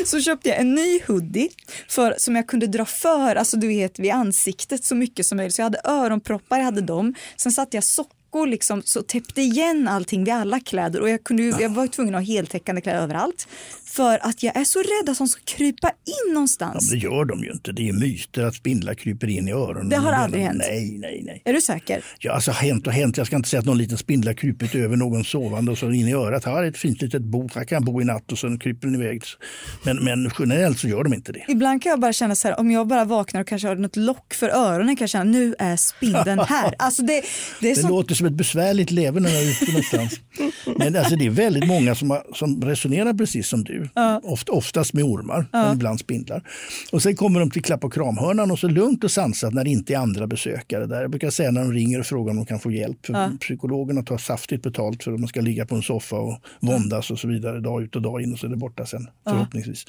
så 0.08 0.22
köpte 0.22 0.50
jag 0.50 0.58
en 0.60 0.76
ny 0.76 1.00
hoodie 1.08 1.50
för, 1.90 2.16
som 2.18 2.36
jag 2.36 2.48
kunde 2.48 2.68
dra 2.68 2.86
för, 2.86 3.36
alltså 3.36 3.58
du 3.58 3.68
vet 3.68 4.00
vid 4.00 4.12
ansiktet 4.12 4.84
så 4.86 4.96
mycket 4.96 5.26
som 5.26 5.36
möjligt. 5.38 5.56
Så 5.56 5.62
jag 5.62 5.66
hade 5.66 5.82
öronproppar, 5.84 6.58
jag 6.58 6.66
hade 6.66 6.82
dem. 6.82 7.14
Sen 7.38 7.52
satte 7.52 7.78
jag 7.78 7.84
sockor 7.84 8.17
liksom, 8.46 8.82
så 8.86 9.02
täppte 9.02 9.42
igen 9.42 9.88
allting 9.88 10.24
vid 10.24 10.34
alla 10.34 10.60
kläder 10.60 11.02
och 11.02 11.10
jag, 11.10 11.24
kunde, 11.24 11.44
jag 11.44 11.70
var 11.70 11.88
tvungen 11.88 12.16
att 12.16 12.22
ha 12.22 12.26
heltäckande 12.26 12.82
kläder 12.82 13.02
överallt. 13.02 13.48
För 13.98 14.20
att 14.28 14.44
jag 14.44 14.56
är 14.58 14.64
så 14.64 14.80
rädd 14.80 15.10
att 15.10 15.18
de 15.18 15.28
ska 15.28 15.42
krypa 15.46 15.88
in 15.90 15.94
Ja, 16.28 16.34
någonstans. 16.34 16.92
men 16.92 17.00
det 17.00 17.06
gör 17.06 17.26
de 17.26 17.44
ju 17.44 17.52
inte. 17.52 17.72
Det 17.72 17.90
är 17.90 17.94
myter 17.94 18.44
att 18.44 18.56
spindlar 18.56 18.94
kryper 18.94 19.28
in 19.28 19.48
i 19.48 19.52
öronen. 19.52 19.90
Det 19.90 19.96
har 19.96 20.12
aldrig 20.12 20.44
hänt. 20.44 20.58
Nej, 20.68 20.98
nej, 21.00 21.22
nej. 21.26 21.42
Är 21.46 21.54
du 21.54 21.62
säker? 21.62 22.04
Ja, 22.20 22.32
alltså 22.34 22.52
hänt 22.52 22.88
och 22.88 22.94
hänt. 22.94 23.18
Jag 23.18 23.28
ska 23.28 23.36
inte 23.36 23.50
säga 23.50 23.60
att 23.60 23.66
någon 23.66 23.78
liten 23.78 23.98
spindel 23.98 24.28
har 24.28 24.34
krupit 24.34 24.76
över 24.76 24.96
någon 24.98 25.24
sovande 25.24 25.72
och 25.72 25.78
så 25.78 25.92
in 25.92 26.08
i 26.08 26.14
örat. 26.14 26.46
Här 26.46 26.64
är 26.64 26.68
ett 26.68 26.78
fint 26.78 27.02
litet 27.02 27.22
bo. 27.22 27.50
Här 27.56 27.64
kan 27.66 27.76
jag 27.76 27.84
bo 27.84 28.02
i 28.02 28.06
natt 28.06 28.32
och 28.32 28.40
sen 28.40 28.60
kryper 28.60 28.88
den 28.88 28.96
iväg. 29.02 29.24
Men, 29.86 29.98
men 30.04 30.32
generellt 30.40 30.80
så 30.80 30.88
gör 30.88 31.04
de 31.04 31.14
inte 31.14 31.32
det. 31.32 31.46
Ibland 31.48 31.82
kan 31.84 31.90
jag 31.90 32.00
bara 32.00 32.14
känna 32.14 32.36
så 32.36 32.48
här, 32.48 32.60
om 32.60 32.72
jag 32.72 32.88
bara 32.88 33.06
vaknar 33.06 33.42
och 33.42 33.48
kanske 33.48 33.68
har 33.68 33.76
något 33.76 33.96
lock 33.96 34.34
för 34.34 34.50
öronen 34.50 34.96
kan 34.96 35.04
jag 35.04 35.10
känna 35.10 35.24
nu 35.24 35.56
är 35.60 35.76
spindeln 35.76 36.40
här. 36.48 36.74
Alltså 36.80 37.02
det, 37.02 37.22
det 37.62 37.70
Det 37.70 37.76
som, 37.76 37.90
låter 37.90 38.16
som 38.16 38.28
ett 38.28 38.34
besvärligt 38.34 38.92
leverne 38.92 39.30
när 39.30 39.36
jag 39.36 39.44
är 39.44 39.50
ute 39.50 39.66
någonstans. 39.72 40.20
Men 40.80 40.96
alltså, 40.96 41.16
det 41.16 41.26
är 41.26 41.30
väldigt 41.30 41.68
många 41.68 41.96
som, 41.96 42.10
har, 42.12 42.24
som 42.34 42.64
resonerar 42.64 43.14
precis 43.14 43.48
som 43.48 43.64
du. 43.64 43.87
Oft, 44.24 44.50
oftast 44.50 44.94
med 44.94 45.04
ormar, 45.04 45.46
men 45.52 45.74
ibland 45.74 46.00
spindlar. 46.00 46.44
Och 46.92 47.02
sen 47.02 47.16
kommer 47.16 47.40
de 47.40 47.52
till 47.52 47.64
klapp 47.64 47.84
och 47.84 47.94
kramhörnan 47.94 48.52
och 48.52 48.60
så 48.60 48.68
lugnt 48.68 49.04
och 49.04 49.12
sansat 49.12 49.54
när 49.54 49.64
det 49.64 49.70
inte 49.70 49.94
är 49.94 49.98
andra 49.98 50.28
besökare 50.28 50.86
där. 50.86 51.02
Jag 51.02 51.10
brukar 51.12 51.30
säga 51.30 51.52
när 51.52 51.62
de 51.62 51.74
ringer 51.74 52.00
och 52.00 52.06
frågar 52.06 52.32
om 52.32 52.36
de 52.36 52.46
kan 52.46 52.60
få 52.60 52.72
hjälp. 52.72 53.06
För 53.06 53.14
Psykologerna 53.38 54.04
tar 54.04 54.18
saftigt 54.18 54.64
betalt 54.64 55.04
för 55.04 55.14
att 55.14 55.20
man 55.20 55.28
ska 55.28 55.42
ligga 55.42 55.66
på 55.66 55.76
en 55.76 55.82
soffa 55.82 56.16
och 56.16 56.38
våndas 56.60 57.12
och 57.12 57.20
så 57.20 57.28
vidare 57.28 57.60
dag 57.60 57.84
ut 57.84 57.96
och 57.96 58.02
dag 58.02 58.22
in 58.22 58.34
och 58.34 58.40
så 58.40 58.46
är 58.46 58.50
det 58.50 58.58
borta 58.58 58.86
sen 58.86 59.08
förhoppningsvis. 59.30 59.86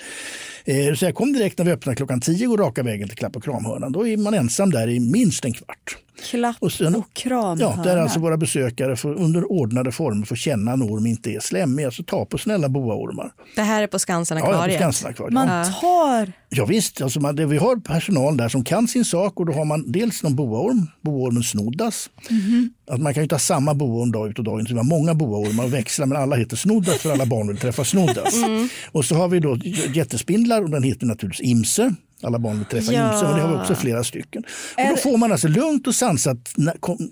Eh, 0.64 0.94
så 0.94 1.04
jag 1.04 1.14
kom 1.14 1.32
direkt 1.32 1.58
när 1.58 1.64
vi 1.64 1.72
öppnade 1.72 1.96
klockan 1.96 2.20
10 2.20 2.48
och 2.48 2.58
raka 2.58 2.82
vägen 2.82 3.08
till 3.08 3.18
klapp 3.18 3.36
och 3.36 3.44
kramhörnan. 3.44 3.92
Då 3.92 4.06
är 4.06 4.16
man 4.16 4.34
ensam 4.34 4.70
där 4.70 4.88
i 4.88 5.00
minst 5.00 5.44
en 5.44 5.52
kvart. 5.52 5.96
Klapp 6.22 6.56
Och 6.60 6.72
sen- 6.72 6.94
och 6.94 7.12
kram. 7.14 7.58
Ja, 7.60 7.80
där 7.84 7.96
alltså 7.96 8.20
våra 8.20 8.36
besökare 8.36 8.96
får, 8.96 9.14
under 9.14 9.52
ordnade 9.52 9.92
former 9.92 10.26
får 10.26 10.36
känna 10.36 10.72
en 10.72 10.82
orm 10.82 11.06
inte 11.06 11.30
är 11.30 11.40
slemmig. 11.40 11.84
Alltså 11.84 12.02
ta 12.02 12.24
på 12.24 12.38
snälla 12.38 12.68
boaormar. 12.68 13.30
Det 13.54 13.62
här 13.62 13.82
är 13.82 13.86
på 13.86 13.98
Skansen 13.98 14.38
Ja, 14.38 14.44
ja, 14.44 14.46
på 14.50 14.52
akvariet. 14.54 14.78
Skansenakvariet. 14.78 15.34
Man 15.34 15.48
Ja. 15.48 15.64
tar, 15.64 16.32
Ja, 16.50 16.64
visst, 16.64 17.00
alltså 17.02 17.20
man, 17.20 17.36
det, 17.36 17.46
vi 17.46 17.56
har 17.56 17.76
personal 17.76 18.36
där 18.36 18.48
som 18.48 18.64
kan 18.64 18.88
sin 18.88 19.04
sak 19.04 19.40
och 19.40 19.46
då 19.46 19.52
har 19.52 19.64
man 19.64 19.92
dels 19.92 20.22
någon 20.22 20.36
boaorm, 20.36 20.86
boaormen 21.00 21.42
Snoddas. 21.42 22.10
Mhm. 22.30 22.70
Att 22.90 23.00
man 23.00 23.14
kan 23.14 23.20
ju 23.20 23.22
inte 23.22 23.34
ha 23.34 23.40
samma 23.40 23.74
boaorm 23.74 24.12
dag 24.12 24.28
ut 24.30 24.38
och 24.38 24.44
dag 24.44 24.60
in, 24.60 24.66
så 24.66 24.72
vi 24.72 24.78
har 24.78 24.84
många 24.84 25.14
boaormar 25.14 25.64
och 25.64 25.74
växla 25.74 26.06
men 26.06 26.18
alla 26.18 26.36
heter 26.36 26.56
Snoddas 26.56 26.98
för 26.98 27.12
alla 27.12 27.26
barn 27.26 27.48
vill 27.48 27.56
träffa 27.56 27.84
Snoddas. 27.84 28.34
Mm. 28.36 28.68
Och 28.92 29.04
så 29.04 29.14
har 29.14 29.28
vi 29.28 29.40
då 29.40 29.56
jättespindlar 29.94 30.62
och 30.62 30.70
den 30.70 30.82
heter 30.82 31.06
naturligtvis 31.06 31.48
Imse. 31.50 31.94
Alla 32.22 32.38
barn 32.38 32.56
vill 32.56 32.64
träffa 32.66 32.92
Ja. 32.92 33.12
Imse, 33.12 33.24
men 33.24 33.34
det 33.36 33.40
har 33.42 33.48
vi 33.54 33.60
också 33.62 33.74
flera 33.74 34.04
stycken. 34.04 34.42
Och 34.76 34.84
då 34.90 34.96
får 34.96 35.16
man 35.18 35.32
alltså 35.32 35.48
lugnt 35.48 35.86
och 35.86 35.94
sansat 35.94 36.54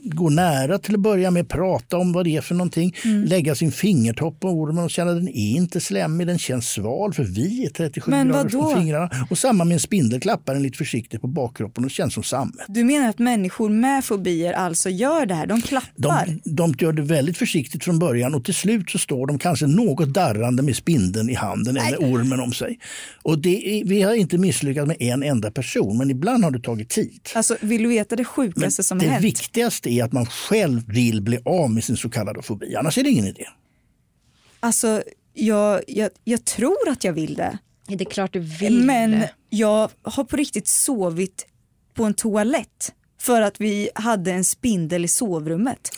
gå 0.02 0.28
nära 0.30 0.78
till 0.78 0.94
att 0.94 1.00
börja 1.00 1.30
med, 1.30 1.48
prata 1.48 1.96
om 1.96 2.12
vad 2.12 2.24
det 2.24 2.36
är 2.36 2.40
för 2.40 2.54
någonting, 2.54 2.94
Mm. 3.04 3.24
lägga 3.24 3.54
sin 3.54 3.72
fingertopp 3.72 4.40
på 4.40 4.48
ormen 4.48 4.84
och 4.84 4.90
känna 4.90 5.12
den 5.12 5.28
är 5.28 5.56
inte 5.56 5.80
slemmig, 5.80 6.26
den 6.26 6.38
känns 6.38 6.68
sval 6.70 7.12
för 7.14 7.24
vi 7.24 7.64
är 7.64 7.70
37 7.70 8.10
Men 8.10 8.28
grader 8.28 8.42
vadå? 8.42 8.70
från 8.70 8.80
fingrarna. 8.82 9.10
Och 9.30 9.38
samma 9.38 9.64
med 9.64 9.74
en 9.74 9.80
spindel, 9.80 10.20
klappar 10.20 10.54
den 10.54 10.62
lite 10.62 10.78
försiktigt 10.78 11.20
på 11.20 11.26
bakkroppen 11.26 11.84
och 11.84 11.90
känns 11.90 12.14
som 12.14 12.22
sammet. 12.22 12.64
du 12.68 12.84
menar 12.84 13.08
att 13.08 13.18
människor 13.18 13.68
med 13.68 14.04
fobier 14.04 14.52
alltså 14.52 14.88
gör 14.90 15.26
det 15.26 15.34
här? 15.34 15.46
De 15.46 15.60
klappar? 15.62 16.26
De, 16.44 16.54
de 16.56 16.74
gör 16.78 16.92
det 16.92 17.02
väldigt 17.02 17.36
försiktigt 17.36 17.84
från 17.84 17.98
början 17.98 18.34
och 18.34 18.44
till 18.44 18.54
slut 18.54 18.90
så 18.90 18.98
står 18.98 19.26
de 19.26 19.38
kanske 19.38 19.66
något 19.66 20.08
darrande 20.14 20.62
med 20.62 20.76
spindeln 20.76 21.30
i 21.30 21.34
handen 21.34 21.76
eller 21.76 21.98
ormen 21.98 22.40
om 22.40 22.52
sig. 22.52 22.78
Och 23.22 23.38
det 23.38 23.82
vi 23.86 24.02
har 24.02 24.14
inte 24.14 24.38
misslyckats 24.38 24.86
med 24.86 24.95
en 25.02 25.22
enda 25.22 25.50
person, 25.50 25.98
men 25.98 26.10
ibland 26.10 26.44
har 26.44 26.50
det 26.50 26.60
tagit 26.62 26.88
tid. 26.90 27.20
Alltså 27.34 27.56
vill 27.60 27.82
du 27.82 27.88
veta 27.88 28.16
det 28.16 28.20
Men 28.20 28.24
sjukaste 28.24 28.82
som 28.82 28.98
har 28.98 29.06
det 29.06 29.12
hänt? 29.12 29.24
viktigaste 29.24 29.90
är 29.90 30.04
att 30.04 30.12
man 30.12 30.26
själv 30.26 30.82
vill 30.88 31.22
bli 31.22 31.38
av 31.44 31.70
med 31.70 31.84
sin 31.84 31.96
så 31.96 32.10
kallade 32.10 32.42
fobi, 32.42 32.76
annars 32.76 32.98
är 32.98 33.02
det 33.02 33.10
ingen 33.10 33.26
idé. 33.26 33.46
Alltså 34.60 35.02
jag, 35.34 35.82
jag, 35.86 36.10
jag 36.24 36.44
tror 36.44 36.88
att 36.88 37.04
jag 37.04 37.12
vill 37.12 37.34
det. 37.34 37.58
Det 37.88 38.00
är 38.00 38.10
klart 38.10 38.32
du 38.32 38.40
vill 38.40 38.84
Men 38.84 39.10
det. 39.10 39.30
jag 39.50 39.90
har 40.02 40.24
på 40.24 40.36
riktigt 40.36 40.68
sovit 40.68 41.46
på 41.94 42.04
en 42.04 42.14
toalett 42.14 42.92
för 43.26 43.42
att 43.42 43.60
vi 43.60 43.88
hade 43.94 44.32
en 44.32 44.44
spindel 44.44 45.04
i 45.04 45.08
sovrummet. 45.08 45.90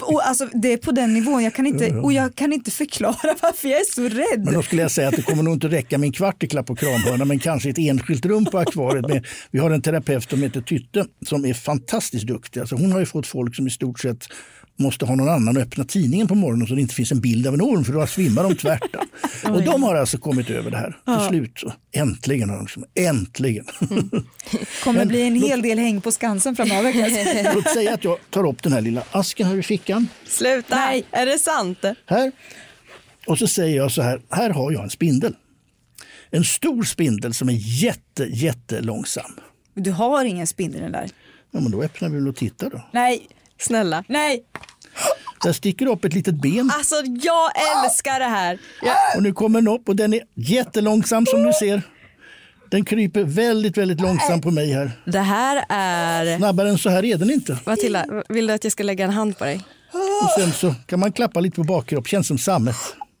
och 0.00 0.28
alltså, 0.28 0.48
det 0.52 0.72
är 0.72 0.76
på 0.76 0.92
den 0.92 1.14
nivån, 1.14 1.42
jag 1.42 1.54
kan 1.54 1.66
inte, 1.66 1.90
och 1.90 2.12
jag 2.12 2.34
kan 2.34 2.52
inte 2.52 2.70
förklara 2.70 3.34
varför 3.42 3.68
jag 3.68 3.80
är 3.80 3.92
så 3.92 4.02
rädd. 4.02 4.44
Men 4.44 4.54
då 4.54 4.62
skulle 4.62 4.82
jag 4.82 4.90
säga 4.90 5.08
att 5.08 5.16
det 5.16 5.22
kommer 5.22 5.42
nog 5.42 5.54
inte 5.54 5.68
räcka 5.68 5.98
med 5.98 6.06
en 6.06 6.12
kvart 6.12 6.42
i 6.42 6.48
klapp 6.48 6.70
och 6.70 6.78
kramhörna, 6.78 7.24
men 7.24 7.38
kanske 7.38 7.70
ett 7.70 7.78
enskilt 7.78 8.26
rum 8.26 8.44
på 8.44 8.58
akvariet. 8.58 9.08
Med, 9.08 9.26
vi 9.50 9.58
har 9.58 9.70
en 9.70 9.82
terapeut 9.82 10.30
som 10.30 10.42
heter 10.42 10.60
Tytte 10.60 11.06
som 11.26 11.44
är 11.44 11.54
fantastiskt 11.54 12.26
duktig. 12.26 12.60
Alltså 12.60 12.76
hon 12.76 12.92
har 12.92 13.00
ju 13.00 13.06
fått 13.06 13.26
folk 13.26 13.56
som 13.56 13.66
i 13.66 13.70
stort 13.70 14.00
sett 14.00 14.28
måste 14.76 15.04
ha 15.04 15.14
någon 15.14 15.28
annan 15.28 15.56
att 15.56 15.62
öppna 15.62 15.84
tidningen 15.84 16.28
på 16.28 16.34
morgonen 16.34 16.66
så 16.66 16.74
det 16.74 16.80
inte 16.80 16.94
finns 16.94 17.12
en 17.12 17.20
bild 17.20 17.46
av 17.46 17.54
en 17.54 17.60
orm 17.62 17.84
för 17.84 17.92
då 17.92 18.06
svimmar 18.06 18.42
de 18.42 18.54
tvärtom. 18.56 19.06
och 19.54 19.62
de 19.62 19.82
har 19.82 19.94
alltså 19.94 20.18
kommit 20.18 20.50
över 20.50 20.70
det 20.70 20.76
här 20.76 20.96
till 21.18 21.28
slut. 21.28 21.58
Så. 21.58 21.72
Äntligen 21.92 22.48
har 22.50 22.56
de 22.56 22.62
liksom, 22.64 22.84
äntligen. 22.94 23.64
kommer 24.84 24.98
Men 24.98 25.08
bli 25.08 25.22
en 25.22 25.34
låt- 25.40 25.50
hel 25.50 25.62
del 25.62 25.78
häng 25.78 26.00
på 26.00 26.12
Skansen 26.12 26.56
framöver. 26.56 27.54
Låt 27.54 27.68
säga 27.68 27.94
att 27.94 28.04
jag 28.04 28.18
tar 28.30 28.46
upp 28.48 28.62
den 28.62 28.72
här 28.72 28.80
lilla 28.80 29.02
asken 29.10 29.46
här 29.46 29.56
i 29.56 29.62
fickan. 29.62 30.08
Sluta! 30.26 30.76
Nej. 30.76 31.04
Är 31.10 31.26
det 31.26 31.38
sant? 31.38 31.78
Här. 32.06 32.32
Och 33.26 33.38
så 33.38 33.46
säger 33.46 33.76
jag 33.76 33.92
så 33.92 34.02
här, 34.02 34.20
här 34.30 34.50
har 34.50 34.72
jag 34.72 34.82
en 34.84 34.90
spindel. 34.90 35.34
En 36.30 36.44
stor 36.44 36.82
spindel 36.82 37.34
som 37.34 37.48
är 37.48 37.82
jätte, 37.82 38.24
jättelångsam. 38.24 39.32
Du 39.74 39.90
har 39.90 40.24
ingen 40.24 40.46
spindel 40.46 40.92
där. 40.92 41.10
Ja, 41.50 41.60
men 41.60 41.70
då 41.70 41.82
öppnar 41.82 42.08
vi 42.08 42.14
väl 42.14 42.28
och 42.28 42.36
tittar 42.36 42.70
då. 42.70 42.82
Nej, 42.92 43.28
Snälla. 43.60 44.04
nej. 44.08 44.44
Där 45.42 45.52
sticker 45.52 45.86
upp 45.86 46.04
ett 46.04 46.14
litet 46.14 46.34
ben 46.34 46.70
Alltså 46.74 46.94
jag 47.22 47.50
älskar 47.84 48.18
det 48.20 48.24
här. 48.26 48.58
och 49.16 49.22
nu 49.22 49.32
kommer 49.32 49.60
den 49.60 49.68
upp 49.68 49.88
och 49.88 49.96
den 49.96 50.14
är 50.14 50.20
jättelångsam 50.34 51.26
som 51.26 51.42
du 51.42 51.52
ser. 51.52 51.82
Den 52.70 52.84
kryper 52.84 53.22
väldigt, 53.24 53.76
väldigt 53.78 54.00
långsamt 54.00 54.42
på 54.42 54.50
mig 54.50 54.72
här. 54.72 54.90
Det 55.04 55.18
här 55.20 55.64
är... 55.68 56.36
Snabbare 56.38 56.68
än 56.68 56.78
så 56.78 56.90
här 56.90 57.04
är 57.04 57.16
den 57.16 57.30
inte. 57.30 57.58
Matilda, 57.66 58.06
vill 58.28 58.46
du 58.46 58.52
att 58.52 58.64
jag 58.64 58.72
ska 58.72 58.82
lägga 58.82 59.04
en 59.04 59.10
hand 59.10 59.38
på 59.38 59.44
dig? 59.44 59.60
Och 60.22 60.40
sen 60.40 60.52
så 60.52 60.74
kan 60.86 61.00
man 61.00 61.12
klappa 61.12 61.40
lite 61.40 61.56
på 61.56 61.64
bakkropp, 61.64 62.08
känns 62.08 62.26
som 62.28 62.38
sammet. 62.38 62.76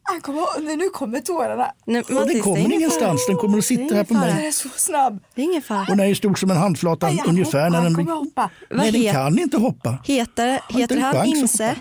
Han 0.06 0.20
kommer, 0.20 0.76
nu 0.76 0.88
kommer 0.90 1.20
tårarna. 1.20 1.72
Nej, 1.84 1.96
Mattis, 1.96 2.16
den 2.18 2.28
det 2.28 2.40
kommer 2.40 2.58
ingen 2.58 2.72
ingenstans, 2.72 3.26
den 3.26 3.36
kommer 3.36 3.58
att 3.58 3.64
sitta 3.64 3.94
här 3.94 4.04
på 4.04 4.14
mig. 4.14 4.46
är 4.46 4.50
så 4.50 4.68
snabb. 4.68 5.18
Det 5.34 5.40
är 5.40 5.44
ingen 5.44 5.62
fara. 5.62 5.80
Och 5.80 5.96
den 5.96 6.00
är 6.00 6.14
stor 6.14 6.34
som 6.34 6.50
en 6.50 6.56
handflata 6.56 7.10
ungefär. 7.26 7.70
När 7.70 7.76
Han 7.76 7.84
den 7.84 7.94
kommer 7.94 8.04
blir... 8.04 8.14
hoppa. 8.14 8.50
Nej, 8.70 8.92
den 8.92 9.12
kan 9.12 9.38
inte 9.38 9.56
hoppa. 9.56 9.98
Heter, 10.04 10.60
heter 10.68 10.96
han 11.00 11.16
att 11.16 11.26
Imse? 11.26 11.68
hoppa. 11.68 11.80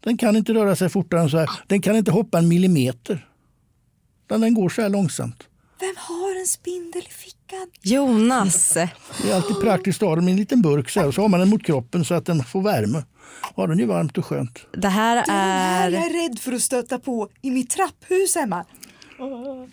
Den 0.00 0.16
kan 0.18 0.36
inte 0.36 0.54
röra 0.54 0.76
sig 0.76 0.88
fortare 0.88 1.20
än 1.20 1.30
så 1.30 1.38
här. 1.38 1.50
Den 1.66 1.82
kan 1.82 1.96
inte 1.96 2.10
hoppa 2.10 2.38
en 2.38 2.48
millimeter. 2.48 3.28
Utan 4.26 4.40
den 4.40 4.54
går 4.54 4.68
så 4.68 4.82
här 4.82 4.88
långsamt. 4.88 5.42
Vem 5.80 5.94
har 5.96 6.40
en 6.40 6.46
spindel 6.46 7.02
i 7.08 7.12
fickan? 7.12 7.33
Jonas. 7.82 8.72
Det 9.22 9.30
är 9.30 9.34
alltid 9.34 9.60
praktiskt 9.60 10.02
att 10.02 10.08
ha 10.08 10.16
den 10.16 10.28
i 10.28 10.30
en 10.30 10.36
liten 10.36 10.62
burk 10.62 10.90
så 10.90 11.00
här. 11.00 11.06
Och 11.06 11.14
så 11.14 11.22
har 11.22 11.28
man 11.28 11.40
den 11.40 11.48
mot 11.48 11.64
kroppen 11.64 12.04
så 12.04 12.14
att 12.14 12.26
den 12.26 12.44
får 12.44 12.62
värme. 12.62 13.02
Ja, 13.56 13.66
den 13.66 13.80
är 13.80 13.86
varmt 13.86 14.18
och 14.18 14.26
skönt. 14.26 14.66
Det 14.72 14.88
här 14.88 15.16
Den 15.16 15.34
här 15.34 15.88
är... 15.88 15.90
jag 15.90 16.06
är 16.06 16.28
rädd 16.28 16.38
för 16.38 16.52
att 16.52 16.62
stöta 16.62 16.98
på 16.98 17.28
i 17.42 17.50
mitt 17.50 17.70
trapphus 17.70 18.34
hemma. 18.34 18.64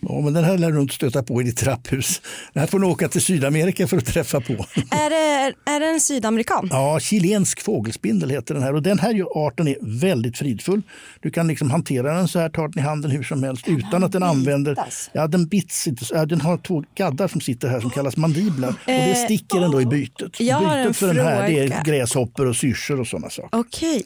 Ja, 0.01 0.21
men 0.21 0.33
den 0.33 0.43
här 0.43 0.57
lär 0.57 0.71
du 0.71 0.81
inte 0.81 0.93
stöta 0.95 1.23
på 1.23 1.41
i 1.41 1.43
ditt 1.45 1.57
trapphus. 1.57 2.21
Den 2.53 2.61
här 2.61 2.67
får 2.67 2.79
du 2.79 2.87
åka 2.87 3.07
till 3.07 3.21
Sydamerika 3.21 3.87
för 3.87 3.97
att 3.97 4.05
träffa 4.05 4.41
på. 4.41 4.53
Är 4.91 5.09
det, 5.09 5.53
är 5.71 5.79
det 5.79 5.85
en 5.85 5.99
sydamerikan? 6.01 6.67
Ja, 6.71 6.99
chilensk 6.99 7.61
fågelspindel 7.61 8.29
heter 8.29 8.53
den 8.53 8.63
här. 8.63 8.75
Och 8.75 8.81
den 8.83 8.99
här 8.99 9.25
arten 9.47 9.67
är 9.67 9.75
väldigt 9.81 10.37
fridfull. 10.37 10.81
Du 11.19 11.31
kan 11.31 11.47
liksom 11.47 11.71
hantera 11.71 12.13
den 12.15 12.27
så 12.27 12.39
här, 12.39 12.49
ta 12.49 12.67
den 12.67 12.79
i 12.79 12.81
handen 12.81 13.11
hur 13.11 13.23
som 13.23 13.43
helst 13.43 13.67
utan 13.67 14.03
att 14.03 14.11
den 14.11 14.23
använder... 14.23 14.75
Ja, 15.13 15.27
den 15.27 15.47
bits 15.47 15.87
inte. 15.87 16.05
Ja, 16.11 16.25
den 16.25 16.41
har 16.41 16.57
två 16.57 16.83
gaddar 16.95 17.27
som 17.27 17.41
sitter 17.41 17.67
här 17.67 17.79
som 17.81 17.89
kallas 17.89 18.17
mandiblar. 18.17 18.69
Och 18.69 18.75
det 18.85 18.93
Eh, 19.11 19.25
sticker 19.25 19.59
den 19.59 19.71
då 19.71 19.81
i 19.81 19.85
bytet. 19.85 20.39
jag 20.39 20.61
bytet 20.83 20.97
för 20.97 21.07
den 21.13 21.25
här 21.25 21.47
det 21.47 21.59
är 21.59 21.83
gräshoppor 21.85 22.45
och 22.47 22.55
syrsor 22.55 22.99
och 22.99 23.07
sådana 23.07 23.29
saker. 23.29 23.59
Okej. 23.59 24.03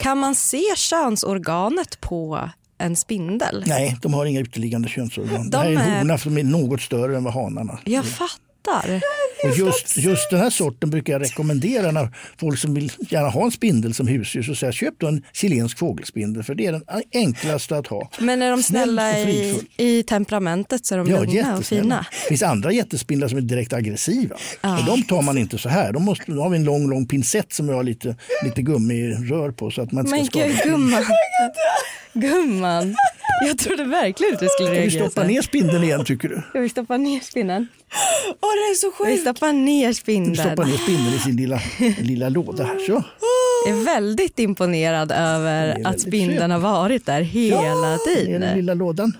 Kan 0.00 0.18
man 0.18 0.34
se 0.34 0.62
könsorganet 0.76 2.00
på 2.00 2.50
en 2.78 2.96
spindel? 2.96 3.64
Nej, 3.66 3.96
de 4.02 4.14
har 4.14 4.26
inga 4.26 4.40
uteliggande 4.40 4.88
könsorgan. 4.88 5.50
De 5.50 5.50
det 5.50 5.58
här 5.58 5.66
är 5.70 5.74
en 5.74 5.98
hona 5.98 6.18
som 6.18 6.38
är 6.38 6.44
något 6.44 6.80
större 6.82 7.16
än 7.16 7.24
vad 7.24 7.34
hanarna. 7.34 7.78
Jag 7.84 8.04
fattar. 8.04 9.00
Och 9.44 9.56
just, 9.58 9.96
just 9.96 10.30
den 10.30 10.40
här 10.40 10.50
sorten 10.50 10.90
brukar 10.90 11.12
jag 11.12 11.22
rekommendera 11.22 11.90
när 11.90 12.08
folk 12.40 12.58
som 12.58 12.74
vill 12.74 12.92
gärna 13.10 13.28
ha 13.28 13.44
en 13.44 13.50
spindel 13.50 13.94
som 13.94 14.06
husdjur. 14.06 14.42
Så 14.42 14.54
säger 14.54 14.68
jag, 14.68 14.74
köp 14.74 14.94
då 14.98 15.06
en 15.06 15.22
chilensk 15.32 15.78
fågelspindel 15.78 16.42
för 16.42 16.54
det 16.54 16.66
är 16.66 16.72
den 16.72 16.82
enklaste 17.14 17.76
att 17.76 17.86
ha. 17.86 18.10
Men 18.18 18.42
är 18.42 18.50
de 18.50 18.62
Snäll 18.62 18.82
snälla 18.82 19.18
i, 19.18 19.60
i 19.76 20.02
temperamentet 20.02 20.86
så 20.86 20.94
är 20.94 20.98
de 20.98 21.10
Ja, 21.10 21.20
lugna 21.20 21.56
och 21.58 21.64
fina? 21.64 22.06
Det 22.22 22.28
finns 22.28 22.42
andra 22.42 22.72
jättespindlar 22.72 23.28
som 23.28 23.38
är 23.38 23.42
direkt 23.42 23.72
aggressiva. 23.72 24.36
Och 24.60 24.84
de 24.86 25.02
tar 25.02 25.22
man 25.22 25.38
inte 25.38 25.58
så 25.58 25.68
här. 25.68 25.92
De 25.92 26.04
måste, 26.04 26.32
då 26.32 26.42
har 26.42 26.50
vi 26.50 26.56
en 26.56 26.64
lång, 26.64 26.90
lång 26.90 27.06
pincett 27.06 27.52
som 27.52 27.66
vi 27.66 27.72
har 27.74 27.82
lite, 27.82 28.16
lite 28.44 28.62
gummirör 28.62 29.50
på 29.50 29.70
så 29.70 29.82
att 29.82 29.92
man 29.92 30.06
inte 30.06 30.16
Men 30.16 30.24
ska 30.26 30.38
skada. 30.38 30.48
gud 30.54 30.62
gumman. 30.72 31.02
Gumman. 32.20 32.96
Jag 33.46 33.58
trodde 33.58 33.84
verkligen 33.84 34.32
inte 34.32 34.44
du 34.44 34.48
skulle 34.48 34.68
Ska 34.68 34.74
vi 34.74 34.80
reagera 34.80 35.10
stoppa 35.10 35.26
ner 35.26 35.42
spindeln 35.42 35.84
igen 35.84 36.04
tycker 36.04 36.28
du? 36.28 36.42
Ska 36.50 36.60
vi 36.60 36.68
stoppa 36.68 36.96
ner 36.96 37.20
spinnen? 37.20 37.68
Åh 38.26 38.34
det 38.40 38.70
är 38.70 38.74
så 38.74 38.92
Vi 39.04 39.10
sjukt. 39.10 39.20
stoppar 39.22 39.52
ner 39.52 39.88
Du 39.88 39.94
spindeln. 39.94 40.36
stoppar 40.36 40.64
ner 40.64 40.76
spindeln 40.76 41.14
i 41.14 41.18
sin 41.18 41.36
lilla, 41.36 41.60
lilla 42.00 42.28
låda 42.28 42.64
här. 42.64 42.78
Så. 42.86 43.02
Jag 43.66 43.78
är 43.78 43.84
väldigt 43.84 44.38
imponerad 44.38 45.12
över 45.12 45.66
väldigt 45.66 45.86
att 45.86 46.00
spindeln 46.00 46.50
har 46.50 46.58
varit 46.58 47.06
där 47.06 47.20
hela 47.20 47.90
Ner 47.90 47.94
i 47.94 47.98
den 48.16 48.24
tiden. 48.40 48.56
lilla 48.56 48.74
lådan. 48.74 49.12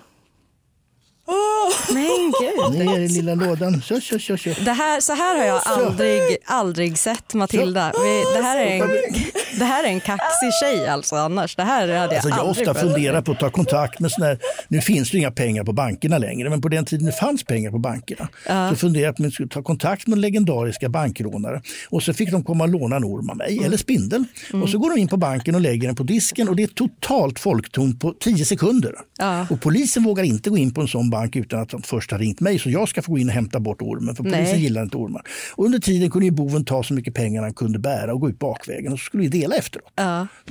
Men 1.93 2.33
gud. 2.41 2.85
Ner 2.87 2.99
i 2.99 3.07
lilla 3.07 3.35
lådan. 3.35 3.81
Så, 3.81 4.01
så, 4.01 4.19
så, 4.19 4.37
så. 4.37 4.49
Det 4.65 4.71
här, 4.71 4.99
så 4.99 5.13
här 5.13 5.37
har 5.37 5.45
jag 5.45 5.61
aldrig, 5.65 6.21
aldrig 6.45 6.97
sett 6.97 7.33
Matilda. 7.33 7.91
Vi, 8.03 8.23
det, 8.37 8.43
här 8.43 8.57
är 8.65 8.81
en, 8.83 8.89
det 9.59 9.65
här 9.65 9.83
är 9.83 9.87
en 9.87 9.99
kaxig 9.99 10.51
tjej 10.63 10.87
alltså 10.87 11.15
annars. 11.15 11.55
Det 11.55 11.63
här 11.63 11.81
hade 11.81 11.93
jag 11.93 12.13
Alltså 12.13 12.29
jag 12.29 12.39
aldrig 12.39 12.67
ofta 12.67 12.81
funderat 12.81 13.25
på 13.25 13.31
att 13.31 13.39
ta 13.39 13.49
kontakt 13.49 13.99
med 13.99 14.11
sådana 14.11 14.27
här, 14.29 14.39
nu 14.67 14.81
finns 14.81 15.11
det 15.11 15.17
inga 15.17 15.31
pengar 15.31 15.63
på 15.63 15.73
bankerna 15.73 16.17
längre, 16.17 16.49
men 16.49 16.61
på 16.61 16.69
den 16.69 16.85
tiden 16.85 17.05
det 17.05 17.11
fanns 17.11 17.43
pengar 17.43 17.71
på 17.71 17.77
bankerna 17.79 18.27
så 18.69 18.75
funderade 18.75 19.05
jag 19.07 19.15
på 19.15 19.23
jag 19.23 19.33
skulle 19.33 19.49
ta 19.49 19.63
kontakt 19.63 20.07
med 20.07 20.19
legendariska 20.19 20.89
bankrånare 20.89 21.61
och 21.89 22.03
så 22.03 22.13
fick 22.13 22.31
de 22.31 22.43
komma 22.43 22.63
och 22.63 22.69
låna 22.69 22.95
en 22.95 23.03
orm 23.05 23.29
av 23.29 23.37
mig, 23.37 23.53
Mm. 23.53 23.65
eller 23.65 23.77
spindel. 23.77 24.23
Och 24.63 24.69
så 24.69 24.77
går 24.77 24.89
de 24.95 25.01
in 25.01 25.07
på 25.07 25.17
banken 25.17 25.55
och 25.55 25.61
lägger 25.61 25.87
den 25.87 25.95
på 25.95 26.03
disken 26.03 26.49
och 26.49 26.55
det 26.55 26.63
är 26.63 26.67
totalt 26.67 27.39
folktomt 27.39 27.99
på 27.99 28.13
10 28.19 28.45
sekunder. 28.45 28.93
Och 29.49 29.61
polisen 29.61 30.03
vågar 30.03 30.23
inte 30.23 30.49
gå 30.49 30.57
in 30.57 30.73
på 30.73 30.81
en 30.81 30.87
sån 30.87 31.09
bank 31.09 31.16
utan 31.25 31.59
att 31.59 31.69
de 31.69 31.81
först 31.81 32.11
har 32.11 32.19
ringt 32.19 32.39
mig 32.39 32.59
så 32.59 32.69
jag 32.69 32.89
ska 32.89 33.01
få 33.01 33.11
gå 33.11 33.17
in 33.17 33.27
och 33.27 33.33
hämta 33.33 33.59
bort 33.59 33.81
ormen 33.81 34.15
för 34.15 34.23
polisen 34.23 34.43
Nej. 34.43 34.61
gillar 34.61 34.83
inte 34.83 34.97
ormar. 34.97 35.21
Och 35.55 35.65
under 35.65 35.79
tiden 35.79 36.11
kunde 36.11 36.25
ju 36.25 36.31
boven 36.31 36.65
ta 36.65 36.83
så 36.83 36.93
mycket 36.93 37.13
pengar 37.13 37.41
han 37.41 37.53
kunde 37.53 37.79
bära 37.79 38.13
och 38.13 38.19
gå 38.21 38.29
ut 38.29 38.39
bakvägen 38.39 38.93
och 38.93 38.99
så 38.99 39.03
skulle 39.03 39.23
vi 39.23 39.29
dela 39.29 39.55
efteråt. 39.55 39.91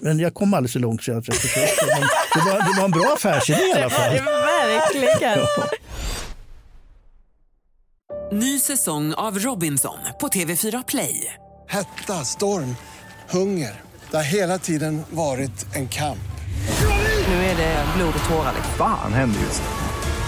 Men 0.00 0.18
jag 0.18 0.34
kom 0.34 0.54
alldeles 0.54 0.72
så 0.72 0.78
långt 0.78 1.02
så 1.02 1.10
jag, 1.10 1.16
jag 1.16 1.36
försökte. 1.36 1.86
Men 1.86 2.00
det, 2.34 2.50
var, 2.50 2.58
det 2.58 2.78
var 2.80 2.84
en 2.84 2.90
bra 2.90 3.12
affärsidé 3.14 3.62
i 3.62 3.72
alla 3.72 3.90
fall. 3.90 4.12
Verkligen. 4.94 5.46
Ny 8.32 8.58
säsong 8.58 9.14
av 9.14 9.38
Robinson 9.38 9.98
på 10.20 10.28
TV4 10.28 10.84
Play. 10.88 11.34
Hetta, 11.68 12.12
storm, 12.24 12.76
hunger. 13.30 13.80
Det 14.10 14.16
har 14.16 14.24
hela 14.24 14.58
tiden 14.58 15.02
varit 15.10 15.66
en 15.74 15.88
kamp. 15.88 16.18
Nu 17.28 17.34
är 17.34 17.56
det 17.56 17.84
blod 17.96 18.14
och 18.18 18.28
tårar. 18.28 18.52
liksom. 18.56 18.74
Fan 18.78 19.12
händer 19.12 19.40
just 19.40 19.62
nu. 19.62 19.75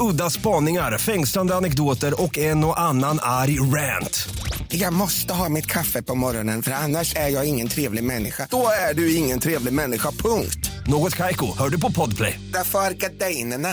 Udda 0.00 0.30
spaningar, 0.30 0.98
fängslande 0.98 1.54
anekdoter 1.54 2.22
och 2.22 2.38
en 2.38 2.64
och 2.64 2.80
annan 2.80 3.18
arg 3.22 3.60
rant. 3.60 4.28
Jag 4.68 4.92
måste 4.92 5.34
ha 5.34 5.48
mitt 5.48 5.66
kaffe 5.66 6.02
på 6.02 6.14
morgonen 6.14 6.62
för 6.62 6.70
annars 6.70 7.16
är 7.16 7.28
jag 7.28 7.48
ingen 7.48 7.68
trevlig 7.68 8.04
människa. 8.04 8.46
Då 8.50 8.66
är 8.90 8.94
du 8.94 9.14
ingen 9.14 9.40
trevlig 9.40 9.72
människa, 9.72 10.10
punkt. 10.10 10.70
Något 10.86 11.16
Kaiko, 11.16 11.58
hör 11.58 11.68
du 11.68 11.80
på 11.80 11.92
Podplay. 11.92 12.40
Därför 12.52 12.78
är 12.78 12.90
gardinerna. 12.90 13.68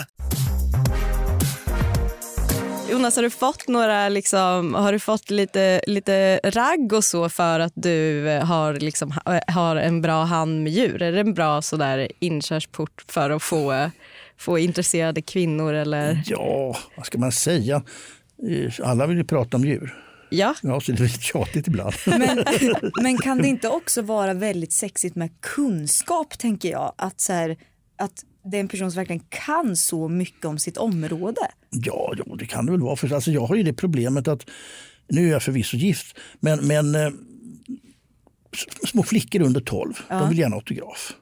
Jonas, 2.91 3.15
har 3.15 3.23
du 3.23 3.29
fått 3.29 3.67
några, 3.67 4.09
liksom, 4.09 4.73
har 4.75 4.91
du 4.91 4.99
fått 4.99 5.29
lite, 5.29 5.81
lite 5.87 6.37
ragg 6.43 6.93
och 6.93 7.03
så 7.03 7.29
för 7.29 7.59
att 7.59 7.73
du 7.75 8.29
eh, 8.29 8.45
har, 8.45 8.73
liksom, 8.73 9.11
ha- 9.11 9.41
har 9.47 9.75
en 9.75 10.01
bra 10.01 10.23
hand 10.23 10.63
med 10.63 10.73
djur? 10.73 11.01
Är 11.01 11.11
det 11.11 11.19
en 11.19 11.33
bra 11.33 11.61
sådär 11.61 12.11
inkörsport 12.19 13.03
för 13.07 13.29
att 13.29 13.43
få, 13.43 13.89
få 14.39 14.59
intresserade 14.59 15.21
kvinnor? 15.21 15.73
Eller? 15.73 16.23
Ja, 16.25 16.77
vad 16.97 17.05
ska 17.05 17.17
man 17.17 17.31
säga? 17.31 17.83
Eh, 18.49 18.73
Alla 18.89 19.07
vill 19.07 19.17
ju 19.17 19.23
prata 19.23 19.57
om 19.57 19.65
djur. 19.65 20.03
Ja, 20.29 20.55
Ja, 20.61 20.81
så 20.81 20.91
det 20.91 20.99
är 20.99 21.03
lite 21.03 21.21
tjatigt 21.21 21.67
ibland. 21.67 21.93
Men, 22.05 22.43
men 23.01 23.17
kan 23.17 23.37
det 23.37 23.47
inte 23.47 23.67
också 23.69 24.01
vara 24.01 24.33
väldigt 24.33 24.73
sexigt 24.73 25.15
med 25.15 25.41
kunskap 25.41 26.37
tänker 26.37 26.71
jag? 26.71 26.93
Att, 26.97 27.21
så 27.21 27.33
här, 27.33 27.57
att 27.97 28.23
det 28.51 28.57
är 28.57 28.61
en 28.61 28.67
person 28.67 28.91
som 28.91 28.99
verkligen 28.99 29.23
kan 29.29 29.75
så 29.75 30.07
mycket 30.07 30.45
om 30.45 30.59
sitt 30.59 30.77
område. 30.77 31.41
Ja, 31.69 32.13
ja, 32.17 32.35
det 32.35 32.45
kan 32.45 32.65
det 32.65 32.71
väl 32.71 32.81
vara. 32.81 32.95
För 32.95 33.13
alltså, 33.13 33.31
jag 33.31 33.45
har 33.45 33.55
ju 33.55 33.63
det 33.63 33.73
problemet 33.73 34.27
att, 34.27 34.49
nu 35.09 35.27
är 35.27 35.31
jag 35.31 35.43
förvisso 35.43 35.77
gift, 35.77 36.17
men, 36.39 36.67
men 36.67 36.95
eh, 36.95 37.09
små 38.87 39.03
flickor 39.03 39.41
under 39.41 39.61
12, 39.61 39.93
de 40.09 40.29
vill 40.29 40.39
gärna 40.39 40.55
ha 40.55 40.59
autograf. 40.59 41.13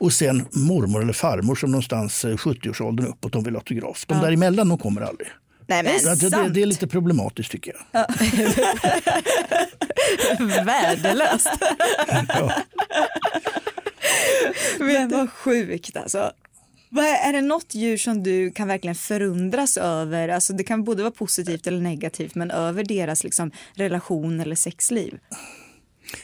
Och 0.00 0.12
sen 0.12 0.46
mormor 0.52 1.02
eller 1.02 1.12
farmor 1.12 1.54
som 1.54 1.70
någonstans 1.70 2.24
eh, 2.24 2.36
70-årsåldern 2.36 3.06
uppåt, 3.06 3.32
de 3.32 3.44
vill 3.44 3.54
ha 3.54 3.60
autograf. 3.60 4.04
De 4.06 4.20
däremellan, 4.20 4.68
de 4.68 4.78
kommer 4.78 5.00
aldrig. 5.00 5.28
Nej 5.66 5.82
men 5.82 6.12
att 6.12 6.20
det, 6.20 6.48
det 6.48 6.62
är 6.62 6.66
lite 6.66 6.86
problematiskt 6.86 7.50
tycker 7.50 7.74
jag. 7.92 8.06
värdelöst. 10.64 11.48
Men 14.78 15.08
vad 15.08 15.30
sjukt 15.30 15.96
alltså. 15.96 16.32
Är 16.98 17.32
det 17.32 17.40
något 17.40 17.74
djur 17.74 17.96
som 17.96 18.22
du 18.22 18.50
kan 18.50 18.68
verkligen 18.68 18.94
förundras 18.94 19.76
över? 19.76 20.28
Alltså 20.28 20.52
det 20.52 20.64
kan 20.64 20.84
både 20.84 21.02
vara 21.02 21.12
positivt 21.12 21.66
eller 21.66 21.80
negativt 21.80 22.34
men 22.34 22.50
över 22.50 22.84
deras 22.84 23.24
liksom, 23.24 23.50
relation 23.74 24.40
eller 24.40 24.56
sexliv. 24.56 25.18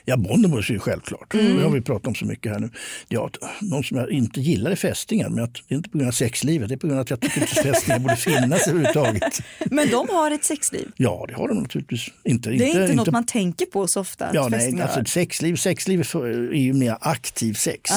Ja, 0.05 0.17
Bonnemus 0.17 0.71
är 0.71 0.75
ju 0.75 0.79
självklart. 0.79 1.33
Det 1.33 1.63
har 1.63 1.71
vi 1.71 1.81
pratat 1.81 2.07
om 2.07 2.15
så 2.15 2.25
mycket 2.25 2.53
här 2.53 2.59
nu. 2.59 2.71
Ja, 3.09 3.31
någon 3.61 3.85
som 3.85 3.97
jag 3.97 4.11
inte 4.11 4.41
gillar 4.41 4.71
är 4.71 4.77
fästingar, 4.77 5.29
men 5.29 5.45
att, 5.45 5.55
det 5.69 5.75
är 5.75 5.77
inte 5.77 5.91
på 5.91 5.99
grund 5.99 6.09
av 6.09 6.13
sexlivet, 6.13 6.69
det 6.69 6.75
är 6.75 6.77
på 6.77 6.87
grund 6.87 6.99
av 6.99 7.03
att 7.03 7.11
jag 7.11 7.21
tycker 7.21 7.41
inte 7.41 7.55
fästingar 7.55 7.99
borde 7.99 8.17
finnas 8.17 8.69
överhuvudtaget. 8.69 9.41
Men 9.71 9.91
de 9.91 10.09
har 10.09 10.31
ett 10.31 10.45
sexliv. 10.45 10.91
Ja, 10.97 11.25
det 11.29 11.35
har 11.35 11.49
de 11.49 11.59
naturligtvis. 11.59 12.09
Inte, 12.25 12.51
Det 12.51 12.71
är 12.71 12.83
inte, 12.83 12.95
något 12.95 13.11
man 13.11 13.27
tänker 13.27 13.67
på 13.67 13.87
så 13.87 14.01
ofta. 14.01 14.31
Ja, 14.35 14.49
nej, 14.49 14.81
alltså 14.83 14.99
har. 14.99 15.05
sexliv, 15.05 15.57
sexliv 15.57 16.01
är 16.01 16.53
ju 16.55 16.73
mer 16.73 16.97
aktiv 17.01 17.55
sex. 17.55 17.91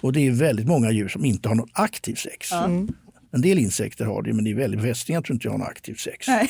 Och 0.00 0.12
det 0.12 0.26
är 0.26 0.30
väldigt 0.30 0.66
många 0.66 0.90
djur 0.90 1.08
som 1.08 1.24
inte 1.24 1.48
har 1.48 1.56
något 1.56 1.70
aktiv 1.72 2.14
sex. 2.14 2.52
En 3.34 3.42
del 3.42 3.58
insekter 3.58 4.04
har 4.04 4.22
det, 4.22 4.32
men 4.32 4.44
det 4.44 4.50
är 4.50 4.54
väldigt 4.54 4.82
fästingar 4.82 5.22
tror 5.22 5.34
inte 5.34 5.46
jag 5.46 5.52
har 5.52 5.58
något 5.58 5.68
aktivt 5.68 6.00
sex. 6.00 6.28
Nej. 6.28 6.48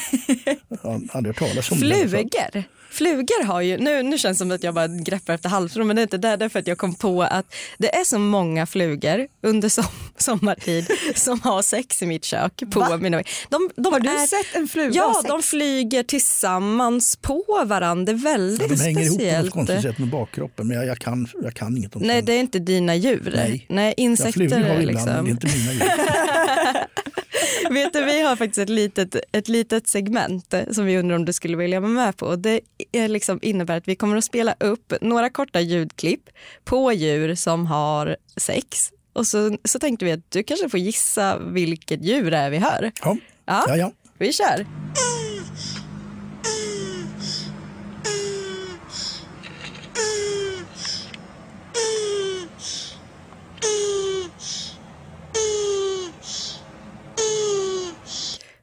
Jag 0.69 0.79
har 0.83 1.01
aldrig 1.13 1.35
hört 1.35 1.49
talas 1.49 1.71
om. 1.71 1.79
Flugor. 1.79 2.65
Flugor 2.93 3.45
har 3.45 3.61
ju, 3.61 3.79
nu, 3.79 4.03
nu 4.03 4.19
känns 4.19 4.39
det 4.39 4.43
som 4.45 4.51
att 4.51 4.63
jag 4.63 4.75
bara 4.75 4.89
greppar 4.89 5.35
efter 5.35 5.49
halsband 5.49 5.87
men 5.87 5.97
det 5.97 6.03
är 6.03 6.03
inte 6.03 6.19
det, 6.19 6.37
det 6.37 6.45
är 6.45 6.49
för 6.49 6.59
att 6.59 6.67
jag 6.67 6.79
kom 6.79 6.95
på 6.95 7.23
att 7.23 7.55
det 7.79 7.95
är 7.95 8.05
så 8.05 8.19
många 8.19 8.67
flugor 8.67 9.27
under 9.43 9.69
som, 9.69 9.85
sommartid 10.17 10.87
som 11.15 11.41
har 11.41 11.63
sex 11.63 12.03
i 12.03 12.07
mitt 12.07 12.25
kök. 12.25 12.63
På 12.71 12.97
mina, 12.97 13.23
de, 13.49 13.71
de 13.77 13.93
Har 13.93 14.01
du 14.01 14.09
är, 14.09 14.27
sett 14.27 14.55
en 14.55 14.69
fluga 14.69 14.91
Ja, 14.95 15.23
de 15.29 15.43
flyger 15.43 16.03
tillsammans 16.03 17.17
på 17.17 17.65
varandra. 17.67 18.13
Väldigt 18.13 18.71
Ja, 18.71 18.77
de 18.77 18.83
hänger 18.83 19.01
ihop 19.01 19.09
på 19.09 19.13
något 19.13 19.21
speciellt. 19.21 19.51
konstigt 19.51 19.83
sätt 19.83 19.99
med 19.99 20.09
bakkroppen, 20.09 20.67
men 20.69 20.77
jag, 20.77 20.87
jag, 20.87 20.99
kan, 20.99 21.29
jag 21.43 21.55
kan 21.55 21.77
inget 21.77 21.97
om 21.97 22.03
Nej, 22.03 22.23
det 22.23 22.33
är 22.33 22.41
inte 22.41 22.59
dina 22.59 22.95
djur. 22.95 23.33
Nej. 23.37 23.67
Nej 23.69 23.95
Ja, 23.97 24.03
insekter 24.05 24.33
flugor 24.33 24.57
har 24.61 24.79
liksom. 24.79 24.89
ibland, 24.89 25.07
men 25.07 25.25
det 25.25 25.31
är 25.31 25.33
inte 25.33 25.59
mina 25.59 25.73
djur. 25.73 25.83
Vet 27.71 27.93
du, 27.93 28.05
vi 28.05 28.23
har 28.23 28.37
faktiskt 28.37 28.59
ett 28.59 28.69
litet, 28.69 29.17
ett 29.33 29.49
litet 29.49 29.89
segment 29.89 30.55
som 30.71 30.85
vi 30.85 30.99
undrar 30.99 31.17
om 31.17 31.25
du 31.25 31.33
skulle 31.33 31.57
vilja 31.57 31.81
vara 31.81 31.91
med 31.91 32.17
på. 32.17 32.37
Det 32.37 32.61
är 32.93 33.09
liksom 33.09 33.39
innebär 33.43 33.77
att 33.77 33.89
vi 33.89 33.97
kommer 33.97 34.17
att 34.17 34.25
spela 34.25 34.55
upp 34.61 34.93
några 35.01 35.31
korta 35.31 35.61
ljudklipp 35.61 36.31
på 36.65 36.93
djur 36.93 37.35
som 37.35 37.67
har 37.67 38.17
sex. 38.37 38.91
Och 39.13 39.27
så, 39.27 39.57
så 39.65 39.79
tänkte 39.79 40.05
vi 40.05 40.13
att 40.13 40.31
du 40.31 40.43
kanske 40.43 40.69
får 40.69 40.81
gissa 40.81 41.39
vilket 41.39 42.05
djur 42.05 42.31
det 42.31 42.37
är 42.37 42.51
vi 42.51 42.59
hör. 42.59 42.93
Ja. 43.05 43.17
Ja, 43.45 43.77
ja. 43.77 43.93
Vi 44.19 44.33
kör. 44.33 44.67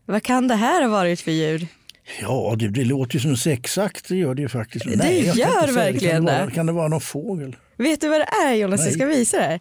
Vad 0.09 0.23
kan 0.23 0.47
det 0.47 0.55
här 0.55 0.81
ha 0.81 0.89
varit 0.89 1.21
för 1.21 1.31
djur? 1.31 1.67
Ja, 2.21 2.55
det, 2.59 2.67
det 2.69 2.83
låter 2.85 3.13
ju 3.15 3.19
som 3.19 3.31
en 3.31 3.37
sexakt, 3.37 4.09
det 4.09 4.15
gör 4.15 4.35
det 4.35 4.41
ju 4.41 4.49
faktiskt. 4.49 4.85
Det 4.85 4.95
Nej, 4.95 5.25
jag 5.25 5.35
gör 5.35 5.73
verkligen 5.73 6.15
kan 6.15 6.25
det. 6.25 6.31
Vara, 6.31 6.45
det. 6.45 6.51
kan 6.51 6.65
det 6.65 6.71
vara 6.71 6.87
någon 6.87 7.01
fågel? 7.01 7.55
Vet 7.77 8.01
du 8.01 8.09
vad 8.09 8.19
det 8.19 8.27
är 8.45 8.53
Jonas? 8.53 8.79
Jag 8.79 8.85
Nej. 8.85 8.93
ska 8.93 9.05
visa 9.05 9.37
det. 9.37 9.59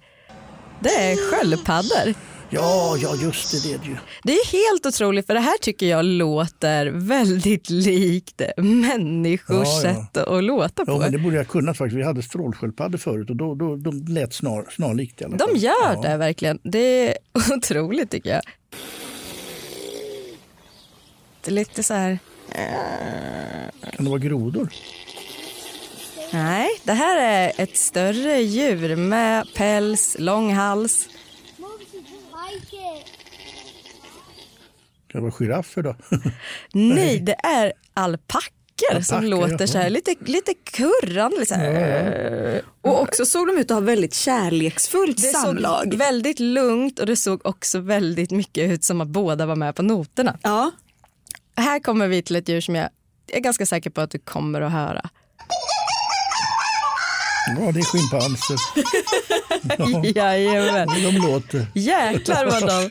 Det 0.80 0.88
är 0.88 1.16
sköldpaddor. 1.16 2.14
Ja, 2.50 2.96
ja 3.02 3.14
just 3.22 3.52
det, 3.52 3.68
det 3.68 3.74
är 3.74 3.78
det 3.78 3.86
ju. 3.86 3.96
Det 4.24 4.32
är 4.32 4.46
helt 4.52 4.86
otroligt 4.86 5.26
för 5.26 5.34
det 5.34 5.40
här 5.40 5.58
tycker 5.60 5.86
jag 5.86 6.04
låter 6.04 6.86
väldigt 6.86 7.70
likt 7.70 8.42
människors 8.56 9.68
Ja, 9.68 9.82
ja. 9.84 9.94
sätt 9.94 10.16
att 10.16 10.44
låta 10.44 10.84
på. 10.84 10.92
Ja, 10.92 10.98
men 10.98 11.12
det 11.12 11.18
borde 11.18 11.36
jag 11.36 11.48
kunnat 11.48 11.76
faktiskt. 11.76 11.98
Vi 11.98 12.02
hade 12.04 12.22
strålsköldpaddor 12.22 12.98
förut 12.98 13.30
och 13.30 13.36
då, 13.36 13.54
då, 13.54 13.76
de 13.76 14.04
lät 14.08 14.34
snar, 14.34 14.66
snarlikt 14.70 15.20
i 15.20 15.24
alla 15.24 15.38
fall. 15.38 15.48
De 15.54 15.58
gör 15.58 15.92
ja. 15.94 16.00
det 16.02 16.16
verkligen. 16.16 16.58
Det 16.62 17.08
är 17.08 17.14
otroligt 17.56 18.10
tycker 18.10 18.30
jag. 18.30 18.42
Är 21.46 21.50
lite 21.50 21.82
så 21.82 21.94
här... 21.94 22.18
Kan 23.96 24.04
det 24.04 24.10
vara 24.10 24.18
grodor? 24.18 24.68
Nej, 26.32 26.68
det 26.84 26.92
här 26.92 27.16
är 27.16 27.52
ett 27.62 27.76
större 27.76 28.40
djur 28.40 28.96
med 28.96 29.46
päls, 29.54 30.16
lång 30.18 30.54
hals. 30.54 31.08
Kan 35.08 35.20
det 35.20 35.20
vara 35.20 35.32
giraffer 35.32 35.82
då? 35.82 35.96
Nej, 36.72 37.20
det 37.20 37.32
är 37.46 37.72
alpackor 37.94 38.52
som 39.02 39.16
Alpackor, 39.18 39.48
låter 39.48 39.66
så 39.66 39.78
här 39.78 39.90
lite, 39.90 40.14
lite 40.20 40.54
kurrande. 40.54 41.46
Så 41.46 41.54
här. 41.54 42.62
Och 42.82 43.02
också 43.02 43.26
såg 43.26 43.46
de 43.46 43.58
ut 43.58 43.70
att 43.70 43.74
ha 43.74 43.80
väldigt 43.80 44.14
kärleksfullt 44.14 45.16
Det 45.16 45.22
samlag. 45.28 45.82
såg 45.84 45.94
väldigt 45.94 46.40
lugnt 46.40 46.98
och 46.98 47.06
det 47.06 47.16
såg 47.16 47.46
också 47.46 47.78
väldigt 47.80 48.30
mycket 48.30 48.70
ut 48.70 48.84
som 48.84 49.00
att 49.00 49.08
båda 49.08 49.46
var 49.46 49.56
med 49.56 49.74
på 49.74 49.82
noterna. 49.82 50.38
Ja. 50.42 50.70
Här 51.58 51.80
kommer 51.80 52.08
vi 52.08 52.22
till 52.22 52.36
ett 52.36 52.48
djur 52.48 52.60
som 52.60 52.74
jag 52.74 52.88
är 53.32 53.40
ganska 53.40 53.66
säker 53.66 53.90
på 53.90 54.00
att 54.00 54.10
du 54.10 54.18
kommer 54.18 54.60
att 54.60 54.72
höra. 54.72 55.10
Ja, 57.58 57.72
det 57.72 57.80
är 57.80 57.84
schimpanser. 57.84 58.56
Ja, 60.14 60.36
Jajamän. 60.36 60.88
de 60.88 61.10
låter. 61.10 61.66
Jäklar 61.74 62.44
vad 62.46 62.66
de, 62.66 62.90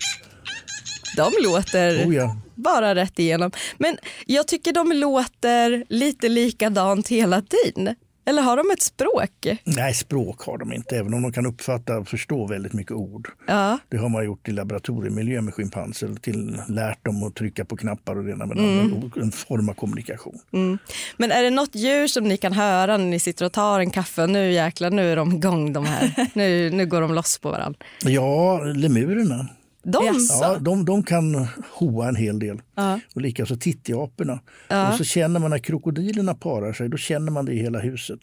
de 1.16 1.32
låter 1.44 2.06
Oh, 2.08 2.16
ja. 2.16 2.36
bara 2.56 2.96
rätt 2.96 3.20
igenom. 3.20 3.52
Men 3.78 3.98
jag 4.26 4.48
tycker 4.48 4.74
de 4.74 4.92
låter 4.92 5.86
lite 5.90 6.30
likadant 6.30 7.08
hela 7.08 7.42
tiden. 7.42 7.96
Eller 8.28 8.42
har 8.42 8.58
de 8.58 8.72
ett 8.74 8.82
språk? 8.82 9.60
Nej, 9.64 9.94
språk 9.94 10.42
har 10.42 10.58
de 10.58 10.74
inte, 10.74 10.98
även 10.98 11.14
om 11.14 11.22
de 11.22 11.32
kan 11.32 11.46
uppfatta 11.46 11.98
och 11.98 12.08
förstå 12.08 12.48
väldigt 12.48 12.74
mycket 12.74 12.92
ord. 12.92 13.30
Ja. 13.48 13.80
Det 13.90 13.98
har 13.98 14.10
man 14.10 14.26
gjort 14.26 14.48
i 14.48 14.52
laboratoriemiljö 14.52 15.42
med 15.42 15.54
schimpanser, 15.54 16.16
till, 16.22 16.62
lärt 16.70 17.06
dem 17.06 17.24
att 17.24 17.36
trycka 17.36 17.66
på 17.66 17.78
knappar 17.78 18.16
och 18.16 18.24
det 18.24 18.32
ena 18.32 18.46
med 18.46 18.58
Mm. 18.58 19.12
En 19.16 19.32
form 19.32 19.70
av 19.70 19.74
kommunikation. 19.74 20.40
Mm. 20.54 20.78
Men 21.18 21.32
är 21.32 21.44
det 21.44 21.50
något 21.50 21.76
djur 21.76 22.08
som 22.08 22.24
ni 22.24 22.38
kan 22.38 22.54
höra 22.54 22.98
när 22.98 23.06
ni 23.06 23.20
sitter 23.20 23.46
och 23.46 23.52
tar 23.52 23.80
en 23.80 23.92
kaffe? 23.92 24.28
Nu 24.28 24.52
jäklar, 24.52 24.90
nu 24.90 25.12
är 25.12 25.16
de 25.16 25.36
igång 25.36 25.74
de 25.74 25.86
här. 25.86 26.28
nu, 26.34 26.70
nu 26.70 26.86
går 26.86 27.02
de 27.02 27.14
loss 27.14 27.38
på 27.38 27.52
varandra. 27.52 27.80
Ja, 28.04 28.60
lemurerna. 28.64 29.48
De? 29.92 30.28
Ja, 30.42 30.58
de, 30.60 30.86
de 30.86 31.04
kan 31.04 31.48
hoa 31.72 32.08
en 32.08 32.16
hel 32.16 32.40
del. 32.40 32.62
Ja. 32.76 33.00
Och 33.16 33.22
likaså 33.22 33.56
tittiaporna. 33.56 34.40
Ja. 34.68 34.92
Och 34.92 34.98
så 34.98 35.04
känner 35.04 35.40
man 35.40 35.50
när 35.50 35.58
krokodilerna 35.58 36.34
parar 36.34 36.74
sig, 36.74 36.90
då 36.90 36.98
känner 36.98 37.32
man 37.32 37.46
det 37.46 37.54
i 37.54 37.58
hela 37.58 37.80
huset. 37.80 38.20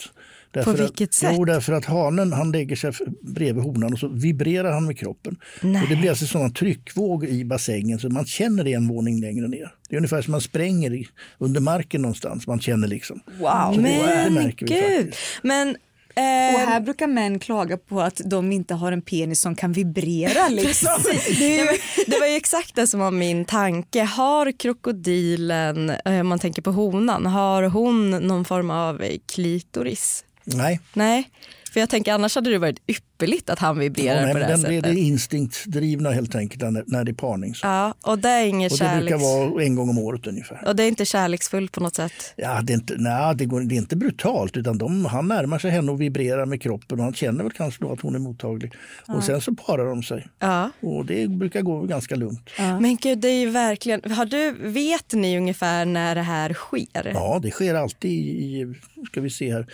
På 0.53 0.71
att, 0.71 0.81
vilket 0.81 1.15
sätt? 1.15 1.35
Jo, 1.37 1.45
därför 1.45 1.73
att 1.73 1.85
hanen 1.85 2.33
han 2.33 2.53
lägger 2.53 2.77
sig 2.77 2.93
bredvid 3.21 3.65
honan 3.65 3.93
och 3.93 3.99
så 3.99 4.09
vibrerar 4.09 4.73
han 4.73 4.87
med 4.87 4.99
kroppen. 4.99 5.37
Nej. 5.61 5.83
Och 5.83 5.89
det 5.89 5.97
blir 5.97 6.11
alltså 6.11 6.27
sån 6.27 6.53
tryckvåg 6.53 7.25
i 7.25 7.45
bassängen 7.45 7.99
så 7.99 8.09
man 8.09 8.27
känner 8.27 8.65
det 8.65 8.73
en 8.73 8.89
våning 8.89 9.21
längre 9.21 9.49
ner. 9.49 9.75
Det 9.89 9.95
är 9.95 9.97
ungefär 9.97 10.23
som 10.23 10.31
man 10.31 10.41
spränger 10.41 10.95
i, 10.95 11.09
under 11.39 11.61
marken 11.61 12.03
någonstans. 12.03 12.47
Man 12.47 12.61
känner 12.61 12.89
liksom. 12.89 13.21
Wow. 13.39 13.73
Så 13.75 13.81
det, 13.81 13.83
Men 13.83 14.35
det 14.35 14.41
märker 14.41 14.67
vi 14.67 14.81
faktiskt. 14.81 15.19
Men, 15.43 15.77
Och 16.17 16.61
eh, 16.61 16.69
här 16.69 16.81
brukar 16.81 17.07
män 17.07 17.39
klaga 17.39 17.77
på 17.77 18.01
att 18.01 18.21
de 18.25 18.53
inte 18.53 18.75
har 18.75 18.93
en 18.93 19.03
penis 19.03 19.41
som 19.41 19.57
kan 19.57 19.73
vibrera. 19.73 20.49
Liksom. 20.51 20.99
Det 21.39 21.57
ju... 21.57 21.69
det 22.07 22.19
var 22.21 22.27
ju 22.27 22.37
exakt 22.37 22.75
det 22.75 22.87
som 22.87 23.01
var 23.01 23.11
min 23.11 23.45
tanke. 23.45 24.03
Har 24.03 24.53
krokodilen, 24.59 25.91
eh, 25.91 26.21
om 26.21 26.29
man 26.29 26.39
tänker 26.39 26.63
på 26.63 26.71
honan, 26.71 27.27
har 27.27 27.63
hon 27.63 28.11
någon 28.11 28.45
form 28.45 28.71
av 28.71 29.03
klitoris? 29.27 30.25
Nej, 30.45 30.81
Nej, 30.93 31.31
för 31.73 31.81
jag 31.81 31.89
tänker 31.89 32.13
annars 32.13 32.35
hade 32.35 32.51
det 32.51 32.59
varit 32.59 32.79
ypperligt 32.87 33.14
att 33.47 33.59
han 33.59 33.79
vibrerar 33.79 34.17
ja, 34.17 34.23
nej 34.23 34.33
på 34.33 34.39
det 34.39 34.45
här 34.45 34.51
den, 34.51 34.61
sättet. 34.61 34.83
det 34.83 34.91
är 34.91 34.95
instinktdrivna 34.95 36.11
helt 36.11 36.35
enkelt 36.35 36.63
när, 36.87 37.05
det 37.05 37.11
är 37.11 37.15
parning. 37.15 37.55
Så. 37.55 37.67
Ja, 37.67 37.95
och 38.03 38.19
det 38.19 38.29
är 38.29 38.47
inget 38.47 38.73
och 38.73 38.79
det 38.79 38.85
brukar 38.85 39.19
kärleks... 39.19 39.23
vara 39.23 39.65
en 39.65 39.75
gång 39.75 39.89
om 39.89 39.99
året 39.99 40.27
ungefär. 40.27 40.69
Och 40.69 40.77
det 40.77 40.83
är 40.85 40.89
inte 40.89 41.05
kärleksfullt 41.05 41.73
på 41.73 41.81
något 41.81 41.95
sätt. 41.95 42.13
Ja, 42.37 42.61
det, 42.63 42.73
är 42.73 42.75
inte, 42.75 42.95
nej, 42.99 43.35
det, 43.37 43.45
går, 43.45 43.61
det 43.61 43.75
är 43.75 43.77
inte 43.77 43.97
brutalt 43.97 44.57
utan 44.57 44.79
de, 44.79 45.05
han 45.05 45.29
närmar 45.29 45.59
sig 45.59 45.71
henne 45.71 45.93
och 45.93 46.01
vibrerar 46.01 46.47
med 46.47 46.63
kroppen 46.63 46.99
och 46.99 47.05
han 47.05 47.15
känner 47.15 47.45
väl 47.45 47.53
kanske 47.53 47.85
då 47.85 47.93
att 47.93 48.01
hon 48.01 48.15
är 48.15 48.19
mottaglig. 48.19 48.73
Och 49.09 49.25
sen 49.25 49.41
så 49.41 49.55
parar 49.55 49.87
de 49.87 50.03
sig. 50.03 50.27
Ja. 50.39 50.71
Och 50.81 51.07
det 51.07 51.31
brukar 51.31 51.63
gå 51.63 51.83
ganska 51.83 52.17
lugnt. 52.17 52.51
Men 52.59 52.97
gud, 52.97 53.19
det 53.19 53.29
är 53.29 53.41
ju 53.41 53.51
verkligen... 53.51 54.13
Har 54.13 54.27
du, 54.27 54.55
vet 54.61 55.13
ni 55.13 55.39
ungefär 55.39 55.85
när 55.85 56.15
det 56.15 56.23
här 56.23 56.53
sker? 56.53 57.11
Ja, 57.15 57.39
det 57.43 57.51
sker 57.51 57.75
alltid 57.75 58.11
i, 58.11 58.15
i 58.15 58.75
ska 59.07 59.21
vi 59.21 59.31
se 59.31 59.53
här. 59.53 59.67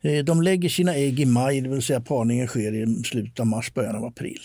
Eh, 0.00 0.24
De 0.24 0.42
lägger 0.42 0.68
sina 0.68 0.94
ägg 0.94 1.20
i 1.20 1.24
maj, 1.24 1.60
det 1.60 1.68
vill 1.68 1.82
säga 1.82 2.00
parningen 2.00 2.46
sker 2.46 2.74
i 2.78 3.02
slutet 3.04 3.40
av 3.40 3.46
mars, 3.46 3.74
början 3.74 3.96
av 3.96 4.04
april. 4.04 4.40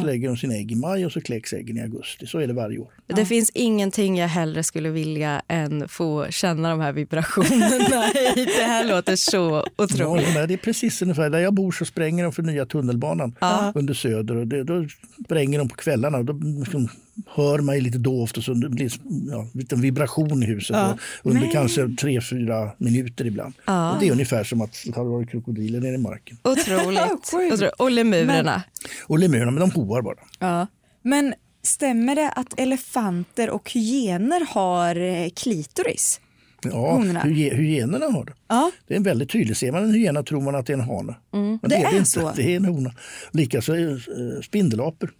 Så 0.00 0.06
lägger 0.06 0.28
de 0.28 0.36
sina 0.36 0.54
ägg 0.54 0.72
i 0.72 0.74
maj 0.74 1.06
och 1.06 1.12
så 1.12 1.20
kläcks 1.20 1.52
äggen 1.52 1.76
i 1.76 1.82
augusti. 1.82 2.26
Så 2.26 2.38
är 2.38 2.46
det 2.46 2.52
varje 2.52 2.78
år. 2.78 2.88
Det 3.06 3.24
finns 3.24 3.50
ingenting 3.54 4.18
jag 4.18 4.28
hellre 4.28 4.62
skulle 4.62 4.90
vilja 4.90 5.42
än 5.48 5.88
få 5.88 6.26
känna 6.30 6.70
de 6.70 6.80
här 6.80 6.92
vibrationerna. 6.92 8.04
det 8.34 8.62
här 8.66 8.88
låter 8.88 9.16
så 9.16 9.38
Ja, 9.76 9.84
otroligt. 9.84 10.34
men 10.34 10.48
det 10.48 10.54
är 10.54 10.58
precis 10.58 11.02
ungefär 11.02 11.30
där 11.30 11.38
jag 11.38 11.54
bor 11.54 11.72
så 11.72 11.84
spränger 11.84 12.24
de 12.24 12.32
för 12.32 12.42
nya 12.42 12.66
tunnelbanan 12.66 13.34
under 13.74 13.94
Söder. 13.94 14.36
Och 14.36 14.46
det, 14.46 14.64
då 14.64 14.86
spränger 15.24 15.58
de 15.58 15.68
på 15.68 15.76
kvällarna. 15.76 16.22
Då 16.22 16.32
liksom 16.32 16.88
hör 17.26 17.58
man 17.58 17.74
ju 17.74 17.80
lite 17.80 17.98
dovt 17.98 18.36
och 18.36 18.44
så 18.44 18.54
det 18.54 18.68
blir 18.68 18.90
ja, 19.30 19.40
en 19.40 19.50
liten 19.54 19.80
vibration 19.80 20.42
i 20.42 20.46
huset 20.46 20.76
och 21.22 21.30
under 21.30 21.50
kanske 21.52 21.88
tre, 22.00 22.20
fyra 22.20 22.70
minuter 22.78 23.26
ibland. 23.26 23.54
Och 23.64 24.00
det 24.00 24.08
är 24.08 24.12
ungefär 24.12 24.44
som 24.44 24.60
att 24.60 24.82
det 24.86 24.96
hade 24.96 25.08
varit 25.08 25.30
krokodiler 25.30 25.80
nere 25.80 25.94
i 25.94 25.98
marken. 25.98 26.36
Otroligt. 26.44 27.00
Otroligt. 27.12 27.72
Och 27.78 27.90
lemurerna. 27.90 28.62
Och 29.06 29.18
lemurerna, 29.18 29.50
men 29.50 29.60
de 29.60 29.70
hoar 29.70 30.02
bara. 30.02 30.16
Ja. 30.38 30.66
Men 31.02 31.34
stämmer 31.62 32.14
det 32.14 32.30
att 32.30 32.60
elefanter 32.60 33.50
och 33.50 33.70
hyener 33.72 34.46
har 34.54 34.96
eh, 35.00 35.28
klitoris? 35.36 36.20
Ja, 36.62 36.92
Honorna. 36.92 37.20
hyenorna 37.20 38.06
har 38.06 38.24
det. 38.24 38.32
Ja. 38.48 38.70
Det 38.86 38.94
är 38.96 39.00
väldigt 39.00 39.30
tydligt. 39.30 39.58
Ser 39.58 39.72
man 39.72 39.84
en 39.84 39.94
hyena 39.94 40.22
tror 40.22 40.40
man 40.40 40.54
att 40.54 40.66
det 40.66 40.72
är 40.72 40.74
en 40.78 40.80
hane. 40.84 41.14
Men 41.32 41.58
Det 41.62 41.76
är 41.76 41.92
inte. 41.92 42.04
så? 42.10 42.32
Det 42.36 42.42
är 42.52 42.56
en 42.56 42.64
hona. 42.64 42.92
Likaså 43.32 43.76
eh, 43.76 43.96
spindelapor. 44.44 45.10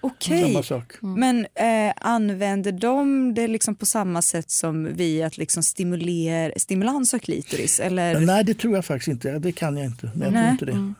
Okej. 0.00 0.42
Samma 0.42 0.62
sak. 0.62 0.92
Men 1.00 1.46
eh, 1.54 1.92
använder 1.96 2.72
de 2.72 3.34
det 3.34 3.48
liksom 3.48 3.74
på 3.74 3.86
samma 3.86 4.22
sätt 4.22 4.50
som 4.50 4.94
vi 4.94 5.22
att 5.22 5.38
liksom 5.38 5.62
stimulera, 5.62 6.52
stimulans 6.56 7.14
av 7.14 7.18
klitoris? 7.18 7.80
Eller? 7.80 8.14
Men 8.14 8.24
nej, 8.24 8.44
det 8.44 8.54
tror 8.54 8.74
jag 8.74 8.84
faktiskt 8.84 9.08
inte. 9.08 9.38
Det 9.38 9.52
kan 9.52 9.76
jag 9.76 9.86
inte. 9.86 10.10
Men 10.14 10.22
jag 10.22 10.32
Nej. 10.32 10.58
tror 10.58 10.70
inte 10.70 10.78
det. 10.80 10.94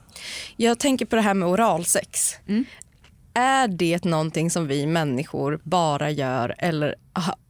Jag 0.57 0.78
tänker 0.78 1.07
på 1.07 1.16
det 1.16 1.22
här 1.22 1.34
med 1.34 1.49
oralsex. 1.49 2.34
Är 3.34 3.68
det 3.68 4.05
någonting 4.05 4.51
som 4.51 4.66
vi 4.66 4.86
människor 4.86 5.61
bara 5.62 6.11
gör 6.11 6.55
eller 6.59 6.94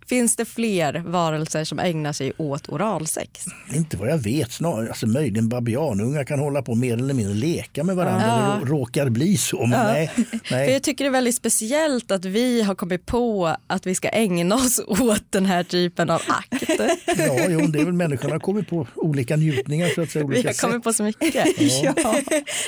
finns 0.09 0.36
det 0.36 0.44
fler 0.44 1.02
varelser 1.06 1.64
som 1.64 1.78
ägnar 1.78 2.12
sig 2.12 2.32
åt 2.36 2.68
oralsex? 2.68 3.44
Inte 3.74 3.96
vad 3.96 4.09
jag 4.09 4.18
vet. 4.18 4.52
Snarare, 4.52 4.88
alltså, 4.88 5.06
möjligen 5.06 5.48
babianungar 5.48 6.24
kan 6.24 6.38
hålla 6.38 6.62
på 6.62 6.74
mer 6.74 6.92
eller 6.94 7.14
mindre 7.14 7.34
leka 7.34 7.84
med 7.84 7.96
varandra. 7.96 8.26
Ja. 8.26 8.56
eller 8.56 8.66
rå- 8.66 8.68
råkar 8.78 9.09
bli 9.09 9.36
så. 9.36 9.66
Men 9.66 9.70
nej, 9.92 10.11
För 10.44 10.54
nej. 10.54 10.72
jag 10.72 10.82
tycker 10.82 11.04
det 11.04 11.09
är 11.09 11.12
väldigt 11.12 11.34
speciellt 11.34 12.11
att 12.11 12.24
vi 12.24 12.62
har 12.62 12.74
kommit 12.74 13.06
på 13.06 13.56
att 13.66 13.86
vi 13.86 13.94
ska 13.94 14.09
ägna 14.09 14.54
oss 14.54 14.80
åt 14.86 15.24
den 15.30 15.46
här 15.46 15.62
typen 15.64 16.11
av 16.11 16.22
akt. 16.28 16.62
Ja, 17.18 17.46
jo, 17.48 17.61
det 17.61 17.78
är 17.80 17.84
väl 17.84 17.92
människorna 17.94 18.34
har 18.34 18.40
kommit 18.40 18.68
på 18.68 18.86
olika 18.94 19.36
njutningar. 19.36 19.88
Så 19.94 20.02
att 20.02 20.11
säga, 20.11 20.24
Vi 20.24 20.34
olika 20.34 20.48
har 20.48 20.52
sätt. 20.52 20.61
kommit 20.62 20.84
på 20.84 20.92
så 20.92 21.02
mycket. 21.02 21.34
ja. 21.82 21.94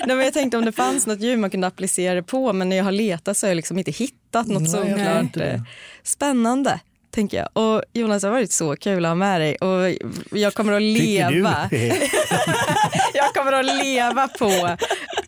Nej, 0.07 0.17
men 0.17 0.19
jag 0.19 0.33
tänkte 0.33 0.59
om 0.59 0.65
det 0.65 0.73
fanns 0.73 1.07
något 1.07 1.21
djur 1.21 1.37
man 1.37 1.51
kunde 1.51 1.67
applicera 1.67 2.15
det 2.15 2.23
på 2.23 2.53
men 2.53 2.69
när 2.69 2.77
jag 2.77 2.85
har 2.85 2.93
letat 2.93 3.37
så 3.37 3.47
har 3.47 3.51
jag 3.51 3.57
liksom 3.57 3.79
inte 3.79 3.91
hittat 3.91 4.47
något 4.47 4.63
Nej, 4.63 4.71
så 5.33 5.41
eh, 5.41 5.61
spännande. 6.03 6.81
Tänker 7.11 7.37
jag. 7.37 7.49
Och 7.53 7.83
Jonas, 7.93 8.23
det 8.23 8.29
har 8.29 8.33
varit 8.33 8.53
så 8.53 8.77
kul 8.77 9.05
att 9.05 9.11
ha 9.11 9.15
med 9.15 9.41
dig 9.41 9.57
och 9.57 10.09
jag 10.39 10.55
kommer 10.55 10.73
att 10.73 10.83
leva. 10.83 11.69
Jag 13.15 13.35
kommer 13.35 13.53
att 13.53 13.65
leva 13.85 14.29
på 14.29 14.77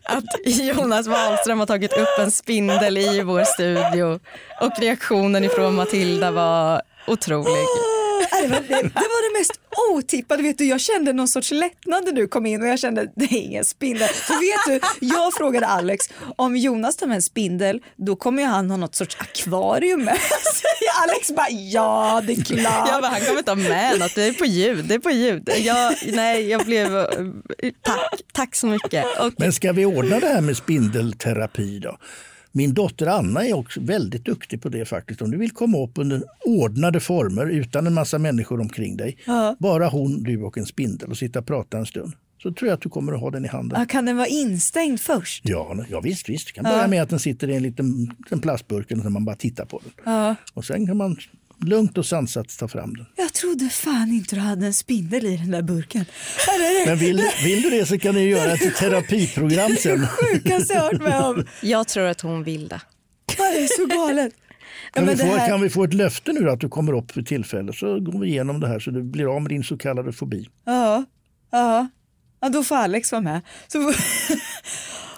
att 0.05 0.25
Jonas 0.45 1.07
Wahlström 1.07 1.59
har 1.59 1.67
tagit 1.67 1.93
upp 1.93 2.19
en 2.19 2.31
spindel 2.31 2.99
i 2.99 3.23
vår 3.23 3.45
studio 3.45 4.21
och 4.61 4.73
reaktionen 4.81 5.45
ifrån 5.45 5.75
Matilda 5.75 6.31
var 6.31 6.83
otrolig. 7.07 8.02
Det, 8.43 8.49
var, 8.49 8.61
det, 8.61 8.83
det 8.83 8.95
var 8.95 9.33
det 9.33 9.39
mest 9.39 9.53
otippade. 9.91 10.43
Vet 10.43 10.59
du, 10.59 10.65
jag 10.65 10.81
kände 10.81 11.13
någon 11.13 11.29
sorts 11.29 11.51
lättnad 11.51 12.05
när 12.05 12.13
du 12.13 12.29
kom 12.29 12.47
in 12.47 12.63
och 12.63 12.69
jag 12.69 12.79
kände 12.79 13.13
det 13.17 13.25
är 13.25 13.43
ingen 13.43 13.65
spindel. 13.65 14.09
För 14.09 14.35
vet 14.35 14.81
du, 15.01 15.07
jag 15.07 15.35
frågade 15.35 15.67
Alex 15.67 16.09
om 16.37 16.57
Jonas 16.57 16.97
tar 16.97 17.07
med 17.07 17.15
en 17.15 17.23
spindel 17.23 17.81
då 17.97 18.17
kommer 18.17 18.45
han 18.45 18.71
ha 18.71 18.77
något 18.77 18.95
sorts 18.95 19.17
akvarium 19.21 20.05
med 20.05 20.17
sig. 20.55 20.89
Alex 21.03 21.31
bara 21.31 21.51
ja 21.51 22.23
det 22.27 22.33
är 22.33 22.45
klart. 22.45 22.89
Jag 22.89 23.03
bara, 23.03 23.13
han 23.13 23.21
kommer 23.21 23.43
ta 23.43 23.55
med 23.55 23.99
något, 23.99 24.15
det 24.15 24.23
är 24.23 24.33
på 24.33 24.45
ljud. 24.45 24.85
Det 24.85 24.95
är 24.95 24.99
på 24.99 25.11
ljud. 25.11 25.51
Jag, 25.59 25.95
nej, 26.13 26.51
jag 26.51 26.67
blev... 26.67 27.07
Tack, 27.83 28.21
tack 28.33 28.55
så 28.55 28.67
mycket. 28.67 29.05
Och, 29.19 29.33
Men 29.37 29.53
ska 29.53 29.73
vi 29.73 29.85
ordna 29.85 30.21
det 30.21 30.27
här 30.27 30.41
med 30.41 30.57
spindelterapi 30.57 31.79
då? 31.79 31.99
Min 32.53 32.75
dotter 32.75 33.07
Anna 33.07 33.47
är 33.47 33.53
också 33.55 33.81
väldigt 33.81 34.25
duktig 34.25 34.63
på 34.63 34.69
det 34.69 34.85
faktiskt. 34.85 35.23
Om 35.23 35.31
du 35.31 35.37
vill 35.39 35.51
komma 35.51 35.79
upp 35.85 35.91
under 35.95 36.23
ordnade 36.47 37.01
former 37.01 37.47
utan 37.47 37.87
en 37.87 37.95
massa 37.95 38.19
människor 38.19 38.61
omkring 38.61 38.97
dig. 38.97 39.17
Ja. 39.27 39.57
Bara 39.59 39.89
hon, 39.89 40.23
du 40.23 40.43
och 40.43 40.59
en 40.59 40.67
spindel 40.67 41.11
och 41.11 41.17
sitta 41.19 41.39
och 41.39 41.47
prata 41.47 41.79
en 41.79 41.87
stund. 41.87 42.13
Så 42.43 42.53
tror 42.53 42.69
jag 42.69 42.75
att 42.77 42.81
du 42.81 42.89
kommer 42.89 43.13
att 43.13 43.21
ha 43.21 43.31
den 43.31 43.45
i 43.45 43.49
handen. 43.49 43.81
Ja, 43.81 43.87
kan 43.87 44.05
den 44.05 44.17
vara 44.17 44.27
instängd 44.27 45.01
först? 45.01 45.43
Ja, 45.49 45.77
ja 45.91 46.01
visst, 46.01 46.29
visst. 46.29 46.47
Det 46.47 46.53
kan 46.53 46.65
Ja. 46.65 46.71
börja 46.71 46.89
med 46.89 47.03
att 47.03 47.09
den 47.11 47.19
sitter 47.19 47.51
i 47.51 47.55
en 47.57 47.63
liten, 47.63 48.15
liten 48.25 48.41
plastburk 48.41 48.91
och 48.91 49.13
man 49.13 49.25
bara 49.25 49.37
tittar 49.37 49.65
på 49.65 49.81
den. 49.85 50.15
Ja. 50.15 50.35
Och 50.55 50.65
sen 50.65 50.87
kan 50.87 50.97
man 50.97 51.17
lugnt 51.65 51.99
och 51.99 52.07
sansat 52.07 52.59
ta 52.59 52.69
fram 52.69 52.95
den. 52.95 53.07
Jag 53.17 53.33
trodde 53.33 53.69
fan 53.69 54.09
inte 54.13 54.35
du 54.37 54.41
hade 54.41 54.67
en 54.67 54.75
spindel 54.75 55.27
i 55.27 55.37
den 55.37 55.51
där 55.51 55.63
burken. 55.63 56.05
Men 56.87 56.99
vill, 56.99 57.23
vill 57.45 57.63
du 57.63 57.71
det 57.71 57.87
så 57.87 57.99
kan 57.99 58.15
ni 58.15 58.29
göra 58.29 58.53
ett 58.53 58.77
terapiprogram 58.77 59.77
sen. 59.77 60.07
Sjukaste 60.07 60.75
jag 60.75 60.81
hört 60.83 61.03
med 61.03 61.21
om. 61.21 61.45
Jag 61.63 61.89
tror 61.89 62.05
att 62.07 62.21
hon 62.21 62.43
vill 62.45 62.69
det. 62.69 62.81
Ja, 63.39 63.45
det 63.45 63.59
är 63.59 63.67
så 63.77 63.87
galet. 63.87 64.35
Ja, 64.39 64.55
Kan, 64.93 65.05
men 65.07 65.17
vi 65.17 65.23
det 65.23 65.29
få, 65.31 65.37
här- 65.37 65.49
kan 65.49 65.61
vi 65.61 65.71
få 65.71 65.85
ett 65.85 65.95
löfte 65.95 66.33
nu 66.33 66.41
då, 66.41 66.53
att 66.53 66.61
du 66.61 66.69
kommer 66.69 66.93
upp 66.93 67.11
för 67.11 67.23
tillfälle 67.23 67.73
så 67.73 68.01
går 68.01 68.19
vi 68.21 68.29
igenom 68.29 68.61
det 68.61 68.69
här 68.69 68.79
så 68.79 68.91
du 68.91 69.03
blir 69.03 69.35
av 69.37 69.43
med 69.43 69.51
din 69.51 69.65
så 69.65 69.77
kallade 69.79 70.13
fobi. 70.13 70.49
Ja, 70.65 71.05
ja. 71.53 71.89
ja 72.41 72.49
då 72.49 72.65
får 72.65 72.77
Alex 72.77 73.13
vara 73.13 73.23
med. 73.23 73.41
Så... 73.69 73.93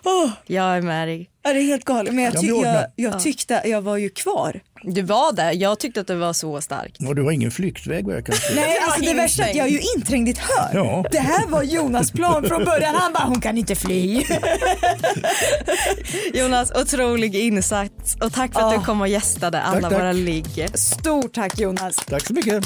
Åh, 0.05 0.31
Jag 0.47 0.77
är 0.77 0.83
med 0.83 1.09
dig. 1.09 1.31
ja, 1.43 1.53
det 1.53 1.59
är 1.59 1.63
helt 1.63 1.85
galet. 1.85 2.15
Men 2.15 2.25
jag, 2.25 2.41
ty- 2.41 2.47
jag, 2.47 2.65
jag 2.97 3.15
Ja. 3.15 3.21
tyckte 3.21 3.63
jag 3.65 3.83
var 3.83 3.97
ju 3.97 4.11
kvar. 4.11 4.61
Du 4.83 5.03
var 5.03 5.33
där. 5.33 5.53
Jag 5.53 5.79
tyckte 5.81 6.01
att 6.01 6.07
det 6.07 6.15
var 6.15 6.33
så 6.33 6.61
starkt. 6.61 6.97
Och 7.09 7.15
du 7.15 7.23
har 7.23 7.31
ingen 7.33 7.51
flyktväg 7.51 8.07
vad 8.07 8.17
jag 8.17 8.27
kan 8.27 8.35
se. 8.35 8.55
Nej, 8.55 8.79
alltså 8.83 9.01
det 9.05 9.15
värsta 9.15 9.43
är 9.45 9.51
att 9.51 9.57
jag 9.57 9.67
är 9.67 9.71
ju 9.71 9.81
inträngd 9.97 10.29
i 10.29 10.31
ett 10.31 10.39
hörn. 10.39 10.71
Ja. 10.75 11.05
Det 11.13 11.19
här 11.19 11.47
var 11.47 11.63
Jonas 11.63 12.11
plan 12.11 12.45
från 12.45 12.65
början. 12.65 12.95
Han 12.95 13.13
bara, 13.13 13.25
hon 13.25 13.41
kan 13.41 13.59
inte 13.59 13.75
fly. 13.75 14.23
Jonas, 16.35 16.71
otrolig 16.73 17.35
insats. 17.37 18.17
Och 18.21 18.33
tack 18.33 18.53
för 18.53 18.61
att 18.61 18.73
Ja. 18.73 18.79
du 18.79 18.85
kom 18.85 19.01
och 19.01 19.09
gästade 19.09 19.63
alla 19.63 19.81
Tack, 19.81 19.91
tack. 19.91 20.01
våra 20.01 20.13
ligg. 20.13 20.69
Stort 20.75 21.33
tack 21.35 21.59
Jonas. 21.61 21.97
Tack 21.97 22.27
så 22.27 22.33
mycket. 22.33 22.65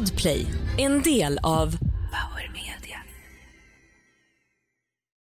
Podplay, 0.00 0.46
en 0.78 1.02
del 1.02 1.38
av 1.42 1.89